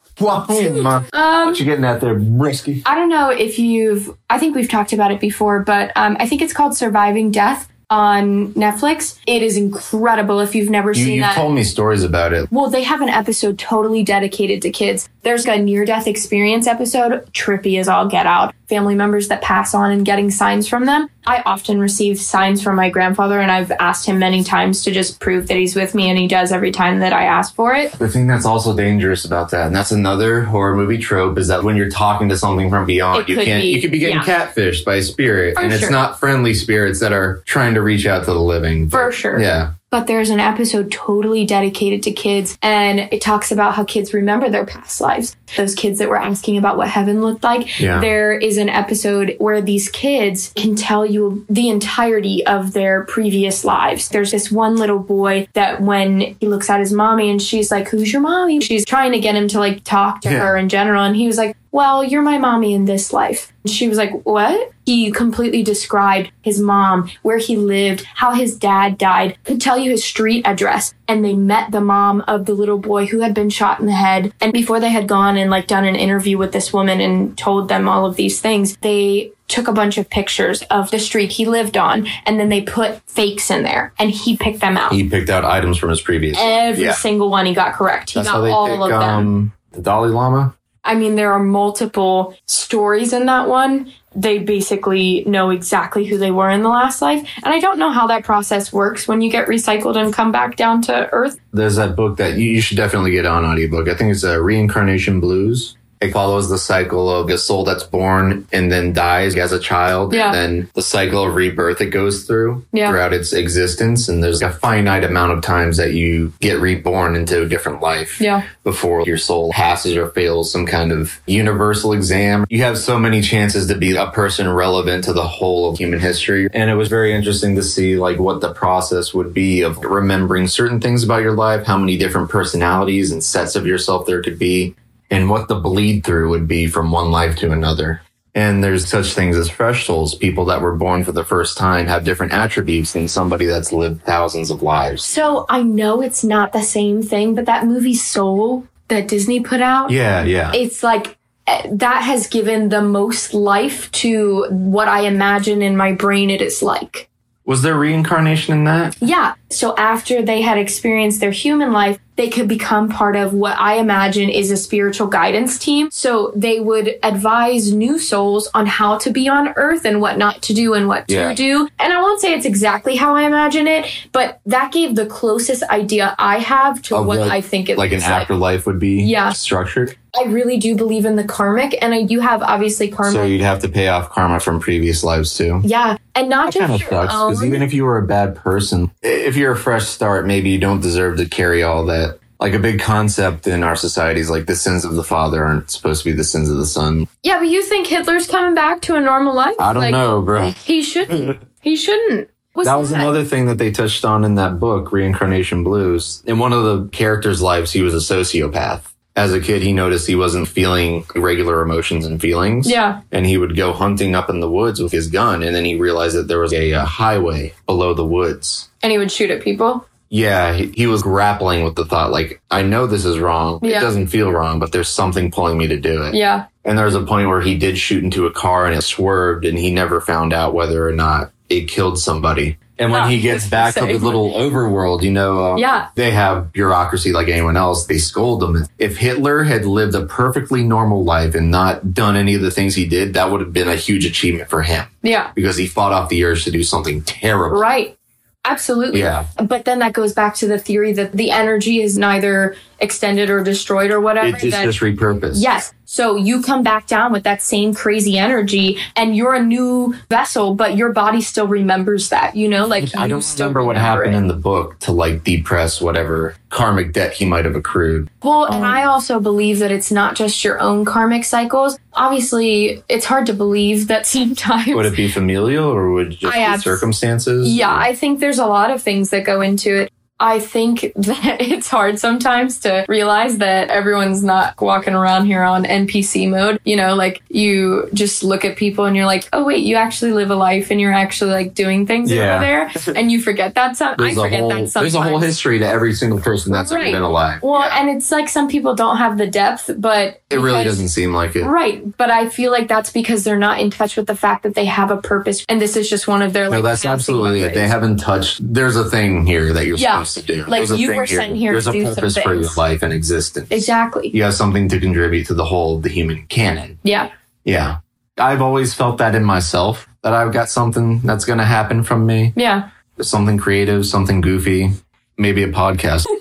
Um, 1.12 1.48
what 1.48 1.58
you 1.58 1.64
getting 1.64 1.84
at 1.84 2.00
there, 2.00 2.18
Brisky? 2.18 2.82
I 2.86 2.94
don't 2.94 3.08
know 3.08 3.30
if 3.30 3.58
you've, 3.58 4.16
I 4.28 4.38
think 4.38 4.54
we've 4.54 4.68
talked 4.68 4.92
about 4.92 5.10
it 5.10 5.20
before, 5.20 5.60
but 5.62 5.92
um, 5.96 6.16
I 6.18 6.26
think 6.26 6.42
it's 6.42 6.52
called 6.52 6.76
Surviving 6.76 7.30
Death 7.30 7.68
on 7.90 8.52
Netflix. 8.54 9.18
It 9.26 9.42
is 9.42 9.56
incredible 9.56 10.40
if 10.40 10.54
you've 10.54 10.70
never 10.70 10.90
You, 10.90 10.94
seen 11.04 11.14
you've 11.14 11.22
that. 11.22 11.34
told 11.34 11.54
me 11.54 11.64
stories 11.64 12.02
about 12.04 12.32
it. 12.32 12.50
well, 12.52 12.68
they 12.70 12.82
have 12.82 13.00
an 13.00 13.08
episode 13.08 13.58
totally 13.58 14.02
dedicated 14.02 14.62
to 14.62 14.70
kids. 14.70 15.08
There's 15.22 15.46
a 15.46 15.58
near 15.58 15.84
death 15.84 16.06
experience 16.06 16.66
episode, 16.66 17.26
trippy 17.32 17.78
as 17.78 17.88
all 17.88 18.06
get 18.08 18.26
out. 18.26 18.54
Family 18.68 18.94
members 18.94 19.28
that 19.28 19.40
pass 19.40 19.74
on 19.74 19.90
and 19.90 20.04
getting 20.04 20.30
signs 20.30 20.68
from 20.68 20.84
them. 20.84 21.08
I 21.26 21.42
often 21.44 21.80
receive 21.80 22.18
signs 22.20 22.62
from 22.62 22.76
my 22.76 22.90
grandfather, 22.90 23.40
and 23.40 23.50
I've 23.50 23.70
asked 23.72 24.06
him 24.06 24.18
many 24.18 24.44
times 24.44 24.82
to 24.84 24.90
just 24.90 25.20
prove 25.20 25.48
that 25.48 25.56
he's 25.56 25.74
with 25.74 25.94
me, 25.94 26.08
and 26.10 26.18
he 26.18 26.28
does 26.28 26.52
every 26.52 26.70
time 26.70 27.00
that 27.00 27.12
I 27.14 27.24
ask 27.24 27.54
for 27.54 27.74
it. 27.74 27.92
The 27.92 28.08
thing 28.08 28.26
that's 28.26 28.44
also 28.46 28.74
dangerous 28.76 29.24
about 29.24 29.50
that, 29.50 29.66
and 29.66 29.76
that's 29.76 29.90
another 29.90 30.42
horror 30.42 30.74
movie 30.76 30.98
trope, 30.98 31.38
is 31.38 31.48
that 31.48 31.64
when 31.64 31.76
you're 31.76 31.90
talking 31.90 32.28
to 32.30 32.36
something 32.38 32.68
from 32.70 32.86
beyond, 32.86 33.22
It 33.22 33.28
you 33.30 33.36
can't 33.36 33.62
be- 33.62 33.68
you 33.68 33.80
could 33.80 33.90
be 33.90 33.98
getting 33.98 34.16
yeah. 34.16 34.24
catfished 34.24 34.84
by 34.84 34.96
a 34.96 35.02
spirit, 35.02 35.54
For 35.56 35.62
and 35.62 35.72
it's 35.72 35.90
not 35.90 36.18
friendly 36.20 36.52
spirits 36.54 37.00
that 37.00 37.12
are 37.12 37.42
trying 37.46 37.74
to 37.74 37.77
reach 37.82 38.06
out 38.06 38.24
to 38.24 38.32
the 38.32 38.40
living. 38.40 38.88
For 38.90 39.10
sure. 39.12 39.40
Yeah. 39.40 39.72
But 39.90 40.06
there's 40.06 40.28
an 40.28 40.38
episode 40.38 40.92
totally 40.92 41.46
dedicated 41.46 42.02
to 42.02 42.12
kids, 42.12 42.58
and 42.60 43.00
it 43.10 43.22
talks 43.22 43.50
about 43.50 43.74
how 43.74 43.84
kids 43.84 44.12
remember 44.12 44.50
their 44.50 44.66
past 44.66 45.00
lives. 45.00 45.34
Those 45.56 45.74
kids 45.74 45.98
that 45.98 46.10
were 46.10 46.20
asking 46.20 46.58
about 46.58 46.76
what 46.76 46.88
heaven 46.88 47.22
looked 47.22 47.42
like. 47.42 47.80
Yeah. 47.80 47.98
There 47.98 48.36
is 48.38 48.58
an 48.58 48.68
episode 48.68 49.36
where 49.38 49.62
these 49.62 49.88
kids 49.88 50.52
can 50.56 50.76
tell 50.76 51.06
you 51.06 51.46
the 51.48 51.70
entirety 51.70 52.44
of 52.44 52.74
their 52.74 53.04
previous 53.04 53.64
lives. 53.64 54.10
There's 54.10 54.30
this 54.30 54.52
one 54.52 54.76
little 54.76 54.98
boy 54.98 55.48
that 55.54 55.80
when 55.80 56.36
he 56.38 56.48
looks 56.48 56.68
at 56.68 56.80
his 56.80 56.92
mommy 56.92 57.30
and 57.30 57.40
she's 57.40 57.70
like, 57.70 57.88
Who's 57.88 58.12
your 58.12 58.20
mommy? 58.20 58.60
She's 58.60 58.84
trying 58.84 59.12
to 59.12 59.20
get 59.20 59.34
him 59.36 59.48
to 59.48 59.58
like 59.58 59.84
talk 59.84 60.20
to 60.20 60.30
Yeah. 60.30 60.40
her 60.40 60.56
in 60.58 60.68
general. 60.68 61.02
And 61.04 61.16
he 61.16 61.26
was 61.26 61.38
like, 61.38 61.56
Well, 61.70 62.02
you're 62.02 62.22
my 62.22 62.38
mommy 62.38 62.72
in 62.74 62.86
this 62.86 63.12
life. 63.12 63.52
And 63.64 63.72
she 63.72 63.88
was 63.88 63.98
like, 63.98 64.22
What? 64.24 64.72
He 64.86 65.10
completely 65.10 65.62
described 65.62 66.30
his 66.42 66.58
mom, 66.58 67.10
where 67.22 67.36
he 67.36 67.56
lived, 67.58 68.04
how 68.14 68.32
his 68.32 68.56
dad 68.56 68.96
died, 68.96 69.36
could 69.44 69.60
tell 69.60 69.76
you 69.78 69.90
his 69.90 70.02
street 70.02 70.46
address. 70.46 70.94
And 71.06 71.22
they 71.22 71.34
met 71.34 71.70
the 71.72 71.82
mom 71.82 72.22
of 72.26 72.46
the 72.46 72.54
little 72.54 72.78
boy 72.78 73.04
who 73.06 73.20
had 73.20 73.34
been 73.34 73.50
shot 73.50 73.80
in 73.80 73.86
the 73.86 73.92
head. 73.92 74.32
And 74.40 74.50
before 74.52 74.80
they 74.80 74.88
had 74.88 75.06
gone 75.06 75.36
and 75.36 75.50
like 75.50 75.66
done 75.66 75.84
an 75.84 75.94
interview 75.94 76.38
with 76.38 76.52
this 76.52 76.72
woman 76.72 77.00
and 77.02 77.36
told 77.36 77.68
them 77.68 77.86
all 77.86 78.06
of 78.06 78.16
these 78.16 78.40
things, 78.40 78.78
they 78.78 79.32
took 79.46 79.68
a 79.68 79.72
bunch 79.72 79.98
of 79.98 80.08
pictures 80.10 80.62
of 80.70 80.90
the 80.90 80.98
street 80.98 81.32
he 81.32 81.46
lived 81.46 81.76
on 81.76 82.06
and 82.26 82.38
then 82.38 82.50
they 82.50 82.60
put 82.60 83.00
fakes 83.08 83.50
in 83.50 83.62
there 83.62 83.92
and 83.98 84.10
he 84.10 84.36
picked 84.36 84.60
them 84.60 84.76
out. 84.76 84.92
He 84.92 85.08
picked 85.08 85.30
out 85.30 85.44
items 85.44 85.78
from 85.78 85.88
his 85.90 86.00
previous. 86.02 86.36
Every 86.38 86.84
Yeah. 86.84 86.92
single 86.92 87.30
one 87.30 87.46
he 87.46 87.54
got 87.54 87.74
correct. 87.74 88.10
He 88.10 88.20
That's 88.20 88.28
got 88.30 88.46
all 88.48 88.66
pick 88.66 88.80
of 88.80 88.88
them. 89.00 89.02
um, 89.02 89.52
the 89.72 89.80
Dalai 89.80 90.10
Lama. 90.10 90.54
I 90.88 90.94
mean, 90.94 91.16
there 91.16 91.32
are 91.32 91.38
multiple 91.38 92.34
stories 92.46 93.12
in 93.12 93.26
that 93.26 93.46
one. 93.46 93.92
They 94.16 94.38
basically 94.38 95.22
know 95.26 95.50
exactly 95.50 96.06
who 96.06 96.16
they 96.16 96.30
were 96.30 96.48
in 96.48 96.62
the 96.62 96.70
last 96.70 97.02
life. 97.02 97.28
And 97.44 97.52
I 97.52 97.60
don't 97.60 97.78
know 97.78 97.90
how 97.90 98.06
that 98.06 98.24
process 98.24 98.72
works 98.72 99.06
when 99.06 99.20
you 99.20 99.30
get 99.30 99.48
recycled 99.48 99.96
and 99.96 100.14
come 100.14 100.32
back 100.32 100.56
down 100.56 100.80
to 100.82 101.10
Earth. 101.12 101.38
There's 101.52 101.76
that 101.76 101.94
book 101.94 102.16
that 102.16 102.38
you, 102.38 102.50
you 102.50 102.62
should 102.62 102.78
definitely 102.78 103.10
get 103.10 103.26
on 103.26 103.44
audiobook. 103.44 103.86
I 103.86 103.94
think 103.94 104.12
it's 104.12 104.24
uh, 104.24 104.40
Reincarnation 104.40 105.20
Blues. 105.20 105.76
It 106.00 106.12
follows 106.12 106.48
the 106.48 106.58
cycle 106.58 107.10
of 107.10 107.28
a 107.28 107.38
soul 107.38 107.64
that's 107.64 107.82
born 107.82 108.46
and 108.52 108.70
then 108.70 108.92
dies 108.92 109.34
as 109.36 109.52
a 109.52 109.58
child. 109.58 110.14
Yeah. 110.14 110.26
And 110.26 110.34
then 110.34 110.70
the 110.74 110.82
cycle 110.82 111.24
of 111.24 111.34
rebirth 111.34 111.80
it 111.80 111.86
goes 111.90 112.24
through 112.24 112.64
Yeah. 112.72 112.90
throughout 112.90 113.12
its 113.12 113.32
existence. 113.32 114.08
And 114.08 114.22
there's 114.22 114.42
a 114.42 114.50
finite 114.50 115.04
amount 115.04 115.32
of 115.32 115.42
times 115.42 115.76
that 115.78 115.92
you 115.94 116.32
get 116.40 116.60
reborn 116.60 117.16
into 117.16 117.42
a 117.42 117.46
different 117.48 117.82
life 117.82 118.20
Yeah. 118.20 118.42
before 118.64 119.02
your 119.02 119.16
soul 119.18 119.50
passes 119.52 119.96
or 119.96 120.08
fails 120.08 120.52
some 120.52 120.66
kind 120.66 120.92
of 120.92 121.18
universal 121.26 121.92
exam. 121.92 122.46
You 122.48 122.62
have 122.62 122.78
so 122.78 122.98
many 122.98 123.20
chances 123.20 123.66
to 123.66 123.74
be 123.74 123.96
a 123.96 124.06
person 124.06 124.48
relevant 124.48 125.04
to 125.04 125.12
the 125.12 125.26
whole 125.26 125.70
of 125.70 125.78
human 125.78 125.98
history. 126.00 126.48
And 126.52 126.70
it 126.70 126.74
was 126.74 126.88
very 126.88 127.12
interesting 127.12 127.56
to 127.56 127.62
see 127.62 127.96
like 127.96 128.18
what 128.18 128.40
the 128.40 128.52
process 128.52 129.12
would 129.14 129.34
be 129.34 129.62
of 129.62 129.78
remembering 129.84 130.46
certain 130.46 130.80
things 130.80 131.02
about 131.02 131.22
your 131.22 131.32
life, 131.32 131.64
how 131.66 131.76
many 131.78 131.96
different 131.96 132.28
personalities 132.30 133.10
and 133.10 133.22
sets 133.22 133.56
of 133.56 133.66
yourself 133.66 134.06
there 134.06 134.22
could 134.22 134.38
be, 134.38 134.74
and 135.10 135.30
what 135.30 135.48
the 135.48 135.54
bleed 135.56 136.04
through 136.04 136.30
would 136.30 136.48
be 136.48 136.66
from 136.66 136.90
one 136.90 137.10
life 137.10 137.36
to 137.36 137.52
another. 137.52 138.02
And 138.34 138.62
there's 138.62 138.86
such 138.86 139.14
things 139.14 139.36
as 139.36 139.50
fresh 139.50 139.86
souls. 139.86 140.14
People 140.14 140.44
that 140.44 140.60
were 140.60 140.76
born 140.76 141.02
for 141.02 141.12
the 141.12 141.24
first 141.24 141.58
time 141.58 141.86
have 141.86 142.04
different 142.04 142.32
attributes 142.32 142.92
than 142.92 143.08
somebody 143.08 143.46
that's 143.46 143.72
lived 143.72 144.04
thousands 144.04 144.50
of 144.50 144.62
lives. 144.62 145.02
So 145.02 145.44
I 145.48 145.62
know 145.62 146.02
it's 146.02 146.22
not 146.22 146.52
the 146.52 146.62
same 146.62 147.02
thing, 147.02 147.34
but 147.34 147.46
that 147.46 147.66
movie 147.66 147.94
Soul 147.94 148.66
that 148.88 149.08
Disney 149.08 149.40
put 149.40 149.60
out, 149.60 149.90
Yeah, 149.90 150.24
yeah. 150.24 150.52
it's 150.54 150.82
like 150.82 151.16
eh, 151.46 151.68
that 151.72 152.02
has 152.02 152.26
given 152.28 152.68
the 152.68 152.82
most 152.82 153.34
life 153.34 153.90
to 153.92 154.46
what 154.50 154.88
I 154.88 155.00
imagine 155.00 155.60
in 155.62 155.76
my 155.76 155.92
brain 155.92 156.30
it 156.30 156.40
is 156.42 156.62
like. 156.62 157.10
Was 157.48 157.62
there 157.62 157.78
reincarnation 157.78 158.52
in 158.52 158.64
that? 158.64 158.94
Yeah. 159.00 159.32
So 159.48 159.74
after 159.76 160.20
they 160.20 160.42
had 160.42 160.58
experienced 160.58 161.20
their 161.20 161.30
human 161.30 161.72
life, 161.72 161.98
they 162.16 162.28
could 162.28 162.46
become 162.46 162.90
part 162.90 163.16
of 163.16 163.32
what 163.32 163.58
I 163.58 163.76
imagine 163.76 164.28
is 164.28 164.50
a 164.50 164.56
spiritual 164.58 165.06
guidance 165.06 165.58
team. 165.58 165.88
So 165.90 166.30
they 166.36 166.60
would 166.60 166.96
advise 167.02 167.72
new 167.72 167.98
souls 167.98 168.50
on 168.52 168.66
how 168.66 168.98
to 168.98 169.10
be 169.10 169.28
on 169.30 169.48
earth 169.56 169.86
and 169.86 170.02
what 170.02 170.18
not 170.18 170.42
to 170.42 170.52
do 170.52 170.74
and 170.74 170.88
what 170.88 171.06
Yeah. 171.08 171.30
to 171.30 171.34
do. 171.34 171.68
And 171.78 171.90
I 171.90 172.02
won't 172.02 172.20
say 172.20 172.34
it's 172.34 172.44
exactly 172.44 172.96
how 172.96 173.16
I 173.16 173.22
imagine 173.22 173.66
it, 173.66 173.86
but 174.12 174.40
that 174.44 174.70
gave 174.70 174.94
the 174.94 175.06
closest 175.06 175.62
idea 175.70 176.14
I 176.18 176.40
have 176.40 176.82
to 176.82 176.96
Of 176.96 177.06
what 177.06 177.18
what, 177.20 177.30
I 177.30 177.40
think 177.40 177.70
it 177.70 177.78
like 177.78 177.92
an 177.92 177.98
looks 177.98 178.10
like. 178.10 178.20
afterlife 178.22 178.66
would 178.66 178.78
be 178.80 179.00
Yeah. 179.02 179.30
structured. 179.32 179.96
I 180.20 180.24
really 180.24 180.58
do 180.58 180.74
believe 180.74 181.04
in 181.06 181.16
the 181.16 181.24
karmic, 181.24 181.78
and 181.80 181.94
I 181.94 182.02
do 182.02 182.18
have 182.20 182.42
obviously 182.42 182.88
karma. 182.88 183.12
So 183.12 183.22
you'd 183.24 183.40
have 183.42 183.60
to 183.60 183.68
pay 183.68 183.88
off 183.88 184.10
karma 184.10 184.40
from 184.40 184.58
previous 184.60 185.04
lives 185.04 185.34
too. 185.36 185.60
yeah, 185.64 185.96
and 186.18 186.28
not 186.28 186.52
That 186.52 186.58
kind 186.60 186.72
of 186.72 186.78
just 186.80 186.90
your 186.90 187.02
sucks 187.02 187.12
because 187.14 187.40
own. 187.42 187.46
even 187.48 187.62
if 187.62 187.72
you 187.72 187.84
were 187.84 187.98
a 187.98 188.06
bad 188.06 188.36
person, 188.36 188.90
if 189.02 189.36
you're 189.36 189.52
a 189.52 189.56
fresh 189.56 189.86
start, 189.86 190.26
maybe 190.26 190.50
you 190.50 190.58
don't 190.58 190.80
deserve 190.80 191.16
to 191.18 191.26
carry 191.26 191.62
all 191.62 191.84
that. 191.86 192.18
Like 192.40 192.54
a 192.54 192.58
big 192.60 192.78
concept 192.80 193.46
in 193.48 193.64
our 193.64 193.74
society 193.74 194.20
is 194.20 194.30
like 194.30 194.46
the 194.46 194.54
sins 194.54 194.84
of 194.84 194.94
the 194.94 195.02
father 195.02 195.44
aren't 195.44 195.70
supposed 195.70 196.04
to 196.04 196.10
be 196.10 196.16
the 196.16 196.22
sins 196.24 196.48
of 196.50 196.56
the 196.56 196.66
son. 196.66 197.08
yeah, 197.24 197.38
but 197.38 197.48
you 197.48 197.62
think 197.64 197.86
Hitler's 197.88 198.28
coming 198.28 198.54
back 198.54 198.80
to 198.82 198.94
a 198.94 199.00
normal 199.00 199.34
life? 199.34 199.56
I 199.58 199.72
don't 199.72 199.82
Like, 199.82 199.90
know, 199.92 200.22
bro. 200.22 200.50
He 200.50 200.82
shouldn't. 200.82 201.42
he 201.60 201.74
shouldn't. 201.74 202.30
What's 202.52 202.68
that 202.68 202.76
was 202.76 202.92
another 202.92 203.24
thing 203.24 203.46
that 203.46 203.58
they 203.58 203.70
touched 203.70 204.04
on 204.04 204.24
in 204.24 204.34
that 204.36 204.58
book, 204.60 204.90
Reincarnation 204.92 205.62
Blues. 205.64 206.22
In 206.26 206.38
one 206.38 206.52
of 206.52 206.62
the 206.64 206.88
characters' 206.90 207.40
lives, 207.42 207.72
he 207.72 207.82
was 207.82 207.94
a 207.94 208.14
sociopath. 208.14 208.82
As 209.18 209.32
a 209.32 209.40
kid, 209.40 209.62
he 209.62 209.72
noticed 209.72 210.06
he 210.06 210.14
wasn't 210.14 210.46
feeling 210.46 211.04
regular 211.16 211.60
emotions 211.60 212.06
and 212.06 212.20
feelings. 212.20 212.70
Yeah. 212.70 213.00
And 213.10 213.26
he 213.26 213.36
would 213.36 213.56
go 213.56 213.72
hunting 213.72 214.14
up 214.14 214.30
in 214.30 214.38
the 214.38 214.50
woods 214.50 214.80
with 214.80 214.92
his 214.92 215.08
gun, 215.10 215.42
and 215.42 215.54
then 215.56 215.64
he 215.64 215.74
realized 215.74 216.16
that 216.16 216.28
there 216.28 216.38
was 216.38 216.52
a, 216.52 216.72
uh 216.72 216.84
highway 216.84 217.52
below 217.66 217.94
the 217.94 218.06
woods. 218.06 218.68
And 218.82 218.92
he 218.92 218.98
would 218.98 219.10
shoot 219.10 219.30
at 219.30 219.42
people. 219.42 219.84
Yeah, 220.08 220.54
he, 220.54 220.68
he 220.68 220.86
was 220.86 221.02
grappling 221.02 221.64
with 221.64 221.74
the 221.74 221.84
thought, 221.84 222.12
like, 222.12 222.40
I 222.50 222.62
know 222.62 222.86
this 222.86 223.04
is 223.04 223.18
wrong. 223.18 223.58
Yeah. 223.62 223.78
It 223.78 223.80
doesn't 223.80 224.06
feel 224.06 224.32
wrong, 224.32 224.58
but 224.58 224.72
there's 224.72 224.88
something 224.88 225.30
pulling 225.30 225.58
me 225.58 225.66
to 225.66 225.78
do 225.78 226.04
it. 226.04 226.14
Yeah. 226.14 226.46
And 226.64 226.78
there 226.78 226.86
was 226.86 226.94
a 226.94 227.02
point 227.04 227.28
where 227.28 227.42
he 227.42 227.58
did 227.58 227.76
shoot 227.76 228.04
into 228.04 228.24
a 228.26 228.30
car 228.32 228.66
and 228.66 228.74
it 228.76 228.82
swerved, 228.82 229.44
and 229.44 229.58
he 229.58 229.70
never 229.72 230.00
found 230.00 230.32
out 230.32 230.54
whether 230.54 230.86
or 230.86 230.92
not 230.92 231.32
it 231.48 231.68
killed 231.68 231.98
somebody. 231.98 232.56
And 232.80 232.92
when 232.92 233.02
Ah, 233.02 233.08
he 233.08 233.20
gets 233.20 233.46
back 233.48 233.74
to 233.74 233.80
the 233.86 233.98
little 233.98 234.32
overworld, 234.34 235.02
you 235.02 235.10
know, 235.10 235.54
uh, 235.54 235.56
Yeah. 235.56 235.88
they 235.96 236.12
have 236.12 236.52
bureaucracy 236.52 237.12
like 237.12 237.26
anyone 237.28 237.56
else. 237.56 237.86
They 237.86 237.98
scold 237.98 238.40
them. 238.40 238.66
If 238.78 238.98
Hitler 238.98 239.42
had 239.42 239.64
lived 239.66 239.94
a 239.96 240.06
perfectly 240.06 240.62
normal 240.62 241.02
life 241.04 241.34
and 241.34 241.50
not 241.50 241.92
done 241.92 242.14
any 242.16 242.34
of 242.34 242.42
the 242.42 242.50
things 242.52 242.74
he 242.76 242.86
did, 242.86 243.14
that 243.14 243.30
would 243.32 243.40
have 243.40 243.52
been 243.52 243.68
a 243.68 243.74
huge 243.74 244.04
achievement 244.06 244.48
for 244.48 244.62
him 244.62 244.84
Yeah. 245.02 245.30
because 245.34 245.56
he 245.56 245.66
fought 245.66 245.92
off 245.92 246.08
the 246.08 246.24
urge 246.24 246.44
to 246.44 246.50
do 246.52 246.62
something 246.62 247.02
terrible. 247.02 247.58
Right. 247.58 247.96
Absolutely. 248.44 249.00
Yeah. 249.00 249.24
But 249.44 249.64
then 249.64 249.80
that 249.80 249.92
goes 249.92 250.12
back 250.14 250.34
to 250.36 250.46
the 250.46 250.58
theory 250.58 250.92
that 250.94 251.12
the 251.12 251.30
energy 251.32 251.82
is 251.82 251.98
neither 251.98 252.54
extended 252.78 253.28
or 253.28 253.42
destroyed 253.42 253.90
or 253.90 254.00
whatever. 254.00 254.28
It's 254.28 254.40
just, 254.42 254.56
that- 254.56 254.64
just 254.64 254.80
repurposed. 254.80 255.34
Yes. 255.42 255.72
So 255.90 256.16
you 256.16 256.42
come 256.42 256.62
back 256.62 256.86
down 256.86 257.12
with 257.12 257.22
that 257.22 257.40
same 257.40 257.72
crazy 257.72 258.18
energy 258.18 258.76
and 258.94 259.16
you're 259.16 259.32
a 259.32 259.42
new 259.42 259.94
vessel, 260.10 260.54
but 260.54 260.76
your 260.76 260.92
body 260.92 261.22
still 261.22 261.46
remembers 261.46 262.10
that, 262.10 262.36
you 262.36 262.46
know, 262.46 262.66
like 262.66 262.94
I 262.94 263.08
don't 263.08 263.24
remember 263.38 263.64
what 263.64 263.78
happened 263.78 264.14
it. 264.14 264.18
in 264.18 264.28
the 264.28 264.34
book 264.34 264.78
to 264.80 264.92
like 264.92 265.24
depress 265.24 265.80
whatever 265.80 266.34
karmic 266.50 266.92
debt 266.92 267.14
he 267.14 267.24
might 267.24 267.46
have 267.46 267.56
accrued. 267.56 268.10
Well, 268.22 268.44
Um, 268.44 268.56
and 268.56 268.66
I 268.66 268.84
also 268.84 269.18
believe 269.18 269.60
that 269.60 269.72
it's 269.72 269.90
not 269.90 270.14
just 270.14 270.44
your 270.44 270.60
own 270.60 270.84
karmic 270.84 271.24
cycles. 271.24 271.78
Obviously, 271.94 272.82
it's 272.90 273.06
hard 273.06 273.24
to 273.24 273.32
believe 273.32 273.88
that 273.88 274.06
sometimes. 274.14 274.68
Would 274.68 274.84
it 274.84 274.94
be 274.94 275.08
familial 275.08 275.70
or 275.70 275.90
would 275.90 276.12
it 276.12 276.18
just 276.18 276.36
I 276.36 276.54
be 276.54 276.60
circumstances? 276.60 277.50
Yeah, 277.50 277.74
I 277.74 277.94
think 277.94 278.20
there's 278.20 278.38
a 278.38 278.46
lot 278.46 278.70
of 278.70 278.82
things 278.82 279.08
that 279.08 279.24
go 279.24 279.40
into 279.40 279.84
it. 279.84 279.92
I 280.20 280.40
think 280.40 280.80
that 280.96 281.36
it's 281.40 281.68
hard 281.68 281.98
sometimes 281.98 282.58
to 282.60 282.84
realize 282.88 283.38
that 283.38 283.70
everyone's 283.70 284.22
not 284.24 284.60
walking 284.60 284.94
around 284.94 285.26
here 285.26 285.42
on 285.42 285.64
NPC 285.64 286.28
mode. 286.28 286.60
You 286.64 286.76
know, 286.76 286.94
like 286.94 287.22
you 287.28 287.88
just 287.94 288.24
look 288.24 288.44
at 288.44 288.56
people 288.56 288.84
and 288.84 288.96
you're 288.96 289.06
like, 289.06 289.28
oh, 289.32 289.44
wait, 289.44 289.62
you 289.64 289.76
actually 289.76 290.12
live 290.12 290.30
a 290.30 290.36
life 290.36 290.70
and 290.70 290.80
you're 290.80 290.92
actually 290.92 291.30
like 291.30 291.54
doing 291.54 291.86
things 291.86 292.10
Yeah. 292.10 292.34
over 292.36 292.44
there. 292.44 292.72
And 292.98 293.12
you 293.12 293.20
forget 293.22 293.54
that. 293.54 293.76
Some- 293.76 293.92
I 293.92 293.94
There's 293.96 294.16
a 294.18 294.22
forget 294.22 294.40
whole 294.40 294.48
that 294.50 294.72
there's 294.72 294.94
a 294.94 295.02
whole 295.02 295.18
history 295.18 295.58
to 295.60 295.66
every 295.66 295.92
single 295.94 296.20
person 296.20 296.52
that's 296.52 296.72
ever 296.72 296.80
Right. 296.80 296.92
been 296.92 297.02
alive. 297.02 297.42
Well, 297.42 297.60
Yeah. 297.60 297.80
and 297.80 297.90
it's 297.90 298.10
like 298.10 298.28
some 298.28 298.48
people 298.48 298.74
don't 298.74 298.96
have 298.96 299.18
the 299.18 299.26
depth, 299.26 299.70
but 299.78 300.20
it 300.30 300.40
really 300.40 300.64
doesn't 300.64 300.88
seem 300.88 301.12
like 301.14 301.36
it. 301.36 301.44
Right, 301.44 301.96
but 301.96 302.10
I 302.10 302.28
feel 302.28 302.50
like 302.50 302.66
that's 302.68 302.90
because 302.90 303.24
they're 303.24 303.38
not 303.38 303.60
in 303.60 303.70
touch 303.70 303.96
with 303.96 304.06
the 304.06 304.16
fact 304.16 304.42
that 304.42 304.54
they 304.54 304.64
have 304.66 304.90
a 304.90 304.96
purpose, 304.96 305.44
and 305.48 305.60
this 305.60 305.76
is 305.76 305.88
just 305.88 306.08
one 306.08 306.22
of 306.22 306.32
their 306.32 306.48
like, 306.48 306.58
No, 306.58 306.62
that's 306.62 306.84
absolutely 306.84 307.42
it. 307.42 307.54
They 307.54 307.68
haven't 307.68 307.98
touched. 307.98 308.40
There's 308.42 308.76
a 308.76 308.84
thing 308.84 309.26
here 309.26 309.52
that 309.52 309.66
you're 309.66 309.76
Yeah. 309.76 309.98
Supposed 310.08 310.26
to 310.26 310.34
do. 310.36 310.44
Like, 310.44 310.68
you 310.70 310.94
were 310.94 311.06
sent 311.06 311.36
here 311.36 311.52
There's 311.52 311.64
to 311.64 311.70
a 311.70 311.72
do 311.72 311.84
purpose 311.94 312.18
for 312.18 312.34
your 312.34 312.50
life 312.56 312.82
and 312.82 312.92
existence. 312.92 313.48
exactly. 313.50 314.08
You 314.08 314.22
have 314.24 314.34
something 314.34 314.68
to 314.68 314.80
contribute 314.80 315.26
to 315.28 315.34
the 315.34 315.44
whole 315.44 315.76
of 315.76 315.82
the 315.82 315.88
human 315.88 316.26
canon. 316.26 316.78
Yeah, 316.82 317.10
Yeah. 317.44 317.78
I've 318.20 318.42
always 318.42 318.74
felt 318.74 318.98
that 318.98 319.14
in 319.14 319.22
myself 319.22 319.88
that 320.02 320.12
I've 320.12 320.32
got 320.32 320.48
something 320.48 320.98
that's 321.00 321.24
going 321.24 321.38
to 321.38 321.44
happen 321.44 321.84
from 321.84 322.04
me. 322.04 322.32
yeah. 322.34 322.70
Something 323.00 323.38
creative, 323.38 323.86
something 323.86 324.20
goofy, 324.20 324.70
maybe 325.16 325.44
a 325.44 325.48
podcast. 325.48 326.04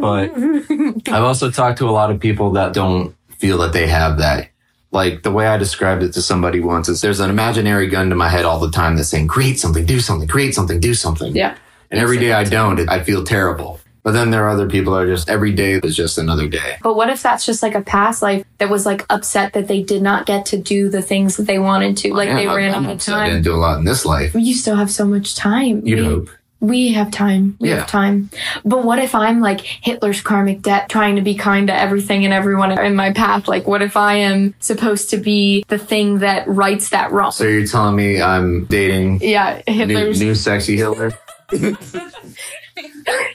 but 0.00 0.30
I've 1.12 1.24
also 1.24 1.50
talked 1.50 1.78
to 1.78 1.88
a 1.88 1.90
lot 1.90 2.10
of 2.10 2.20
people 2.20 2.50
that 2.52 2.74
don't 2.74 3.14
feel 3.38 3.56
that 3.58 3.72
they 3.72 3.86
have 3.86 4.18
that. 4.18 4.50
Like 4.92 5.22
the 5.22 5.30
way 5.30 5.46
I 5.46 5.56
described 5.56 6.02
it 6.02 6.12
to 6.14 6.20
somebody 6.22 6.60
once 6.60 6.88
is 6.88 7.00
there's 7.00 7.20
an 7.20 7.30
imaginary 7.30 7.86
gun 7.86 8.10
to 8.10 8.16
my 8.16 8.28
head 8.28 8.44
all 8.44 8.58
the 8.58 8.70
time 8.70 8.96
that's 8.96 9.08
saying, 9.08 9.28
create 9.28 9.58
something, 9.58 9.86
do 9.86 10.00
something, 10.00 10.28
create 10.28 10.54
something, 10.54 10.80
do 10.80 10.92
something. 10.94 11.34
Yeah. 11.34 11.56
And 11.90 11.98
every 12.00 12.18
day 12.18 12.32
I 12.32 12.44
don't, 12.44 12.88
I 12.88 13.02
feel 13.02 13.24
terrible. 13.24 13.80
But 14.02 14.12
then 14.12 14.30
there 14.30 14.44
are 14.44 14.48
other 14.48 14.68
people 14.68 14.94
that 14.94 15.00
are 15.02 15.06
just, 15.06 15.28
every 15.28 15.52
day 15.52 15.72
is 15.74 15.94
just 15.94 16.16
another 16.16 16.48
day. 16.48 16.76
But 16.82 16.94
what 16.94 17.10
if 17.10 17.22
that's 17.22 17.44
just 17.44 17.62
like 17.62 17.74
a 17.74 17.82
past 17.82 18.22
life 18.22 18.46
that 18.58 18.70
was 18.70 18.86
like 18.86 19.04
upset 19.10 19.52
that 19.52 19.68
they 19.68 19.82
did 19.82 20.00
not 20.00 20.24
get 20.24 20.46
to 20.46 20.56
do 20.56 20.88
the 20.88 21.02
things 21.02 21.36
that 21.36 21.42
they 21.42 21.58
wanted 21.58 21.98
to, 21.98 22.14
like 22.14 22.28
Man, 22.28 22.36
they 22.36 22.46
ran 22.46 22.74
out 22.74 22.84
of 22.84 22.88
upset 22.90 23.14
I 23.16 23.26
didn't 23.28 23.42
do 23.42 23.54
a 23.54 23.56
lot 23.58 23.78
in 23.78 23.84
this 23.84 24.06
life. 24.06 24.34
You 24.34 24.54
still 24.54 24.76
have 24.76 24.90
so 24.90 25.04
much 25.04 25.34
time. 25.36 25.86
You'd 25.86 25.98
we, 25.98 26.04
hope. 26.06 26.28
we 26.60 26.92
have 26.92 27.10
time. 27.10 27.58
We 27.60 27.68
Yeah. 27.68 27.80
have 27.80 27.88
time. 27.88 28.30
But 28.64 28.84
what 28.86 29.00
if 29.00 29.14
I'm 29.14 29.40
like 29.42 29.60
Hitler's 29.60 30.22
karmic 30.22 30.62
debt, 30.62 30.88
trying 30.88 31.16
to 31.16 31.22
be 31.22 31.34
kind 31.34 31.66
to 31.66 31.74
everything 31.78 32.24
and 32.24 32.32
everyone 32.32 32.72
in 32.78 32.96
my 32.96 33.12
path? 33.12 33.48
Like, 33.48 33.66
what 33.66 33.82
if 33.82 33.98
I 33.98 34.14
am 34.14 34.54
supposed 34.60 35.10
to 35.10 35.18
be 35.18 35.62
the 35.68 35.78
thing 35.78 36.20
that 36.20 36.48
rights 36.48 36.88
that 36.88 37.12
wrong? 37.12 37.32
So 37.32 37.44
you're 37.44 37.66
telling 37.66 37.96
me 37.96 38.22
I'm 38.22 38.64
dating 38.64 39.20
yeah, 39.20 39.60
new, 39.68 39.74
Hitler's. 39.74 40.20
new 40.20 40.34
sexy 40.34 40.78
Hitler? 40.78 41.12